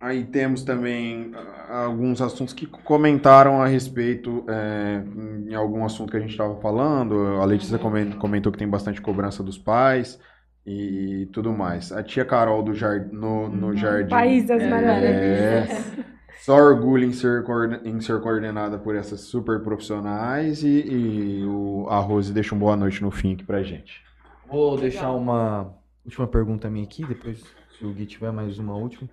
[0.00, 5.02] Aí temos também ah, alguns assuntos que comentaram a respeito é,
[5.50, 7.14] em algum assunto que a gente estava falando.
[7.40, 10.18] A Letícia comen- comentou que tem bastante cobrança dos pais
[10.64, 11.92] e tudo mais.
[11.92, 14.08] A tia Carol do jar, no, no jardim.
[14.10, 16.08] País das É, Maravilhas.
[16.38, 21.86] Só orgulho em ser, coorden- em ser coordenada por essas super profissionais e, e o,
[21.90, 24.02] a Rose deixa um boa noite no fim aqui pra gente.
[24.46, 25.74] Vou deixar uma
[26.04, 27.44] última pergunta minha aqui, depois,
[27.76, 29.08] se o Gui tiver mais uma última.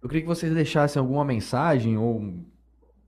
[0.00, 2.34] Eu queria que vocês deixassem alguma mensagem ou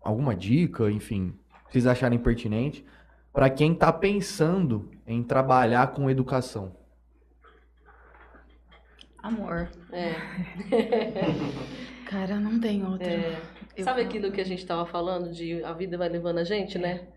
[0.03, 1.35] alguma dica, enfim,
[1.67, 2.85] que vocês acharem pertinente,
[3.33, 6.77] para quem está pensando em trabalhar com educação.
[9.23, 9.71] Amor.
[9.93, 10.15] É.
[12.13, 13.09] Cara, não tem outro.
[13.09, 13.41] É.
[13.83, 17.09] Sabe aquilo que a gente estava falando de a vida vai levando a gente, né?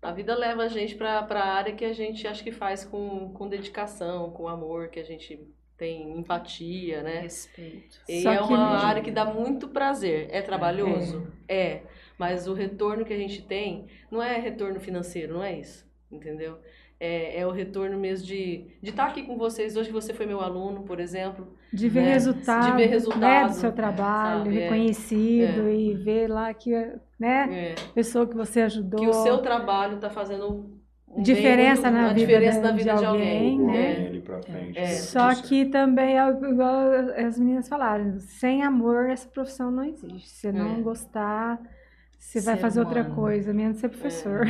[0.00, 3.32] A vida leva a gente para a área que a gente acho que faz com,
[3.32, 5.40] com dedicação, com amor, que a gente
[5.76, 7.22] tem empatia, né?
[7.22, 8.00] Respeito.
[8.08, 10.28] E Só é uma área que dá muito prazer.
[10.30, 11.26] É trabalhoso?
[11.48, 11.82] É.
[12.16, 15.84] Mas o retorno que a gente tem não é retorno financeiro, não é isso.
[16.08, 16.60] Entendeu?
[16.98, 19.76] É, é o retorno mesmo de de estar aqui com vocês.
[19.76, 21.48] Hoje que você foi meu aluno, por exemplo.
[21.72, 22.12] De ver né?
[22.14, 24.56] resultado, De ver né, resultado, do seu trabalho, sabe?
[24.58, 24.60] É.
[24.62, 26.70] reconhecido e ver lá que,
[27.18, 27.74] né, É.
[27.94, 29.00] pessoa que você ajudou.
[29.00, 30.76] Que o seu trabalho está fazendo um
[31.16, 33.58] bem Diferença muito- na uma vida diferença da- na vida de de alguém, alguém.
[33.60, 34.04] né?
[34.04, 34.06] É.
[34.06, 34.78] ali pra frente.
[34.78, 34.86] É.
[34.86, 36.90] Só que também, é igual
[37.26, 40.28] as meninas falaram, sem amor essa profissão não existe.
[40.30, 40.80] Se não É.
[40.80, 41.60] gostar,
[42.18, 43.14] você vai fazer outra humano.
[43.14, 44.46] coisa, menos ser professor.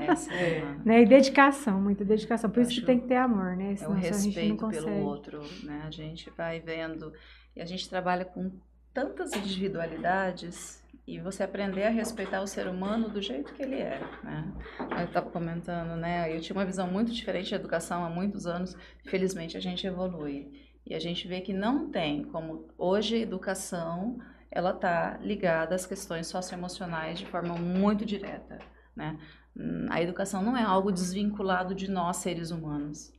[0.00, 0.58] Essa É.
[0.58, 1.02] é, Né?
[1.02, 2.50] E dedicação, muita dedicação.
[2.50, 3.70] Por isso que tem que ter amor, né?
[3.70, 5.82] é o Senão a gente não respeito pelo outro, né?
[5.86, 7.12] A gente vai vendo
[7.54, 8.50] e a gente trabalha com
[8.92, 14.00] tantas individualidades e você aprender a respeitar o ser humano do jeito que ele é,
[14.22, 14.52] né?
[14.98, 16.34] Eu estava comentando, né?
[16.34, 18.76] Eu tinha uma visão muito diferente da educação há muitos anos.
[19.04, 24.18] Felizmente a gente evolui e a gente vê que não tem como hoje a educação
[24.50, 28.58] ela está ligada às questões socioemocionais de forma muito direta,
[28.96, 29.16] né?
[29.56, 33.12] Hum, A educação não é algo desvinculado de nós seres humanos.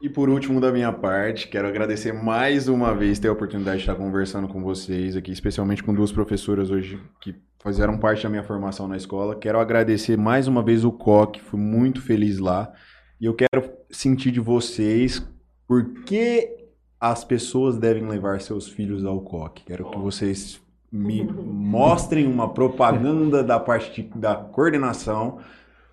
[0.00, 3.82] E por último, da minha parte, quero agradecer mais uma vez ter a oportunidade de
[3.84, 8.42] estar conversando com vocês aqui, especialmente com duas professoras hoje que fizeram parte da minha
[8.42, 9.36] formação na escola.
[9.38, 12.72] Quero agradecer mais uma vez o COC, fui muito feliz lá.
[13.20, 15.24] E eu quero sentir de vocês
[15.68, 16.61] por que
[17.02, 19.64] as pessoas devem levar seus filhos ao coque.
[19.64, 25.38] Quero que vocês me mostrem uma propaganda da parte de- da coordenação.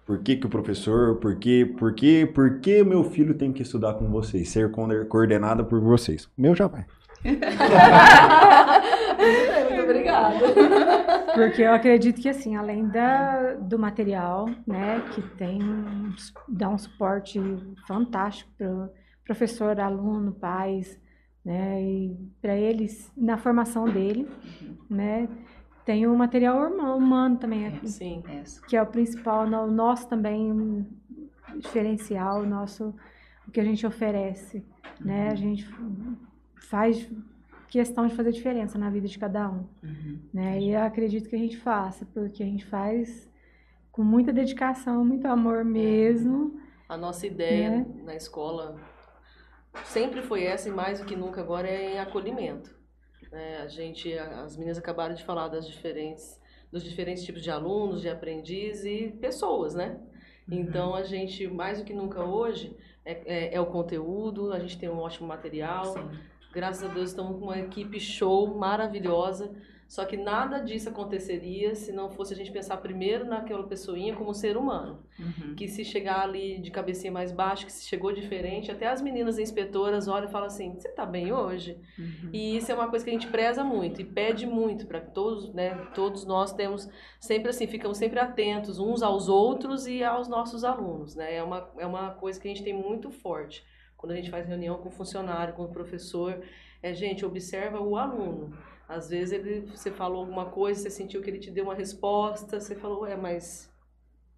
[0.05, 3.63] Por que, que o professor, por que, por que, por que meu filho tem que
[3.63, 6.25] estudar com vocês, ser coorde- coordenado por vocês?
[6.25, 6.85] O meu já vai.
[9.19, 10.35] Muito obrigada.
[11.33, 16.13] Porque eu acredito que, assim, além da, do material, né, que tem, um-
[16.47, 17.39] dá um suporte
[17.87, 18.89] fantástico para
[19.33, 20.99] professor, aluno, pais,
[21.45, 24.27] né, e para eles, na formação dele,
[24.89, 25.29] né,
[25.85, 28.23] tem o material humano também, Sim.
[28.43, 28.59] Isso.
[28.65, 30.87] que é o principal, o nosso também
[31.57, 32.95] diferencial, o nosso,
[33.47, 34.65] o que a gente oferece,
[34.99, 35.63] né, a gente
[36.55, 37.07] faz
[37.67, 40.17] questão de fazer diferença na vida de cada um Uhum.
[40.33, 40.59] né?
[40.59, 43.29] E eu acredito que a gente faça, porque a gente faz
[43.91, 46.59] com muita dedicação, muito amor mesmo.
[46.87, 47.85] A nossa ideia Né?
[48.03, 48.75] na escola
[49.85, 52.75] sempre foi essa e mais do que nunca agora é em acolhimento.
[53.31, 53.57] né?
[53.61, 56.39] a gente, as meninas acabaram de falar das diferentes,
[56.71, 59.99] dos diferentes tipos de alunos, de aprendiz e pessoas, né?
[60.51, 62.75] Então a gente mais do que nunca hoje
[63.05, 65.85] é, é- é o conteúdo, a gente tem um ótimo material.
[65.85, 66.09] Sim.
[66.51, 69.51] Graças a Deus estamos com uma equipe show maravilhosa.
[69.89, 74.35] Só que nada disso aconteceria se não fosse a gente pensar primeiro naquela pessoinha como
[74.35, 75.55] ser humano Uhum.
[75.55, 79.37] que se chegar ali de cabecinha mais baixa, que se chegou diferente, até as meninas
[79.39, 81.75] inspetoras olham e falam assim, você tá bem hoje?
[81.97, 82.29] Uhum.
[82.31, 85.11] E isso é uma coisa que a gente preza muito e pede muito para que
[85.11, 86.87] todos, né, todos nós temos
[87.19, 91.35] sempre assim, ficamos sempre atentos uns aos outros e aos nossos alunos, né?
[91.35, 93.65] É uma, é uma coisa que a gente tem muito forte.
[93.97, 96.41] Quando a gente faz reunião com o funcionário, com o professor,
[96.81, 98.55] é, gente, observa o aluno.
[98.89, 102.59] Às vezes ele, você falou alguma coisa, você sentiu que ele te deu uma resposta,
[102.59, 103.71] você falou, é, mas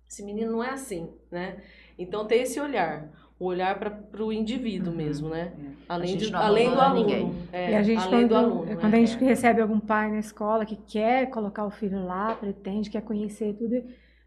[0.10, 1.64] esse menino não é assim, né?
[1.98, 3.10] Então ter esse olhar,
[3.40, 4.98] o olhar para o indivíduo Uhum.
[4.98, 5.54] mesmo, né?
[5.58, 5.72] É.
[5.88, 7.00] Além, de, além do aluno.
[7.00, 7.34] ninguém.
[7.54, 8.66] É, e a gente, além quando, do aluno.
[8.78, 8.98] quando né?
[8.98, 13.04] a gente recebe algum pai na escola que quer colocar o filho lá, pretende, quer
[13.04, 13.82] conhecer tudo,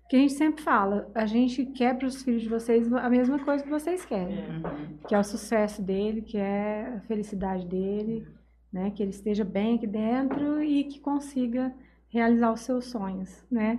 [0.09, 3.39] que a gente sempre fala, a gente quer para os filhos de vocês a mesma
[3.45, 4.39] coisa que vocês querem.
[4.39, 5.07] É.
[5.07, 8.27] Que é o sucesso dele, que é a felicidade dele,
[8.75, 8.91] né?
[8.91, 11.73] Que ele esteja bem aqui dentro e que consiga
[12.09, 13.79] realizar os seus sonhos, né?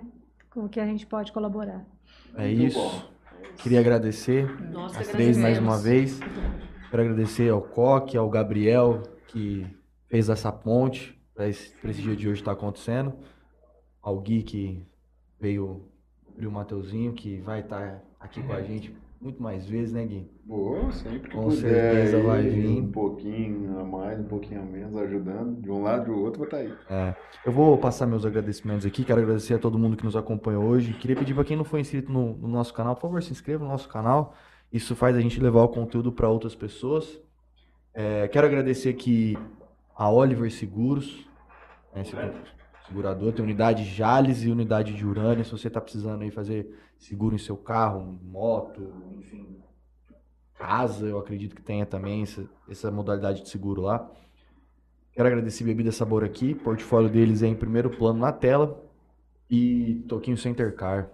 [0.50, 1.86] Com o que a gente pode colaborar.
[2.34, 2.80] É isso.
[3.58, 6.18] Queria agradecer que as três mais uma vez.
[6.90, 9.68] Quero agradecer ao Coque, ao Gabriel, que
[10.08, 13.14] fez essa ponte para esse, esse dia de hoje estar acontecendo.
[14.02, 14.82] Ao Gui, que
[15.42, 15.90] veio
[16.30, 20.30] abrir o Mateuzinho, que vai estar aqui com a gente muito mais vezes, né, Gui?
[20.44, 22.82] Boa, sempre que Com puder certeza vai vir.
[22.82, 25.62] Um pouquinho a mais, um pouquinho a menos, ajudando.
[25.62, 27.16] De um lado e do outro, vai estar aí.
[27.46, 29.04] Eu vou passar meus agradecimentos aqui.
[29.04, 30.94] Quero agradecer a todo mundo que nos acompanhou hoje.
[30.94, 33.64] Queria pedir para quem não foi inscrito no, no nosso canal, por favor, se inscreva
[33.64, 34.36] no nosso canal.
[34.72, 37.20] Isso faz a gente levar o conteúdo para outras pessoas.
[37.94, 39.38] É, quero agradecer aqui
[39.96, 41.26] a Oliver Seguros,
[41.96, 42.04] né,
[42.88, 43.34] segurador.
[43.34, 45.44] Tem unidade Jales e unidade de Urânia.
[45.44, 49.58] Se você está precisando aí fazer seguro em seu carro, moto, enfim,
[50.58, 54.10] casa, eu acredito que tenha também essa, essa modalidade de seguro lá.
[55.14, 56.52] Quero agradecer Bebida Sabor aqui.
[56.52, 58.84] O portfólio deles é em primeiro plano na tela.
[59.50, 61.10] E Toquinho Center Car.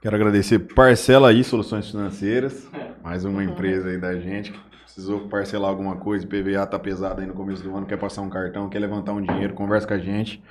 [0.00, 2.66] Quero agradecer Parcela aí, Soluções Financeiras.
[3.02, 4.58] Mais uma empresa aí da gente que
[4.96, 6.26] precisou parcelar alguma coisa.
[6.26, 9.20] PVA tá pesado aí no começo do ano, quer passar um cartão, quer levantar um
[9.20, 10.42] dinheiro, conversa com a gente.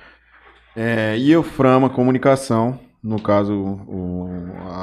[0.76, 3.52] É, e eu Frama Comunicação, no caso,
[3.88, 4.28] o-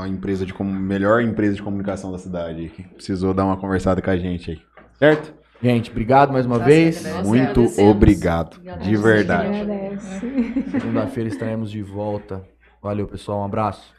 [0.01, 4.09] a empresa de melhor empresa de comunicação da cidade, que precisou dar uma conversada com
[4.09, 4.61] a gente aí.
[4.99, 5.33] Certo?
[5.61, 7.01] Gente, obrigado mais uma vez.
[7.23, 9.61] Muito obrigado, de verdade.
[9.61, 10.71] Agradece.
[10.71, 12.43] Segunda-feira estaremos de volta.
[12.81, 13.39] Valeu, pessoal.
[13.39, 13.93] Um abraço.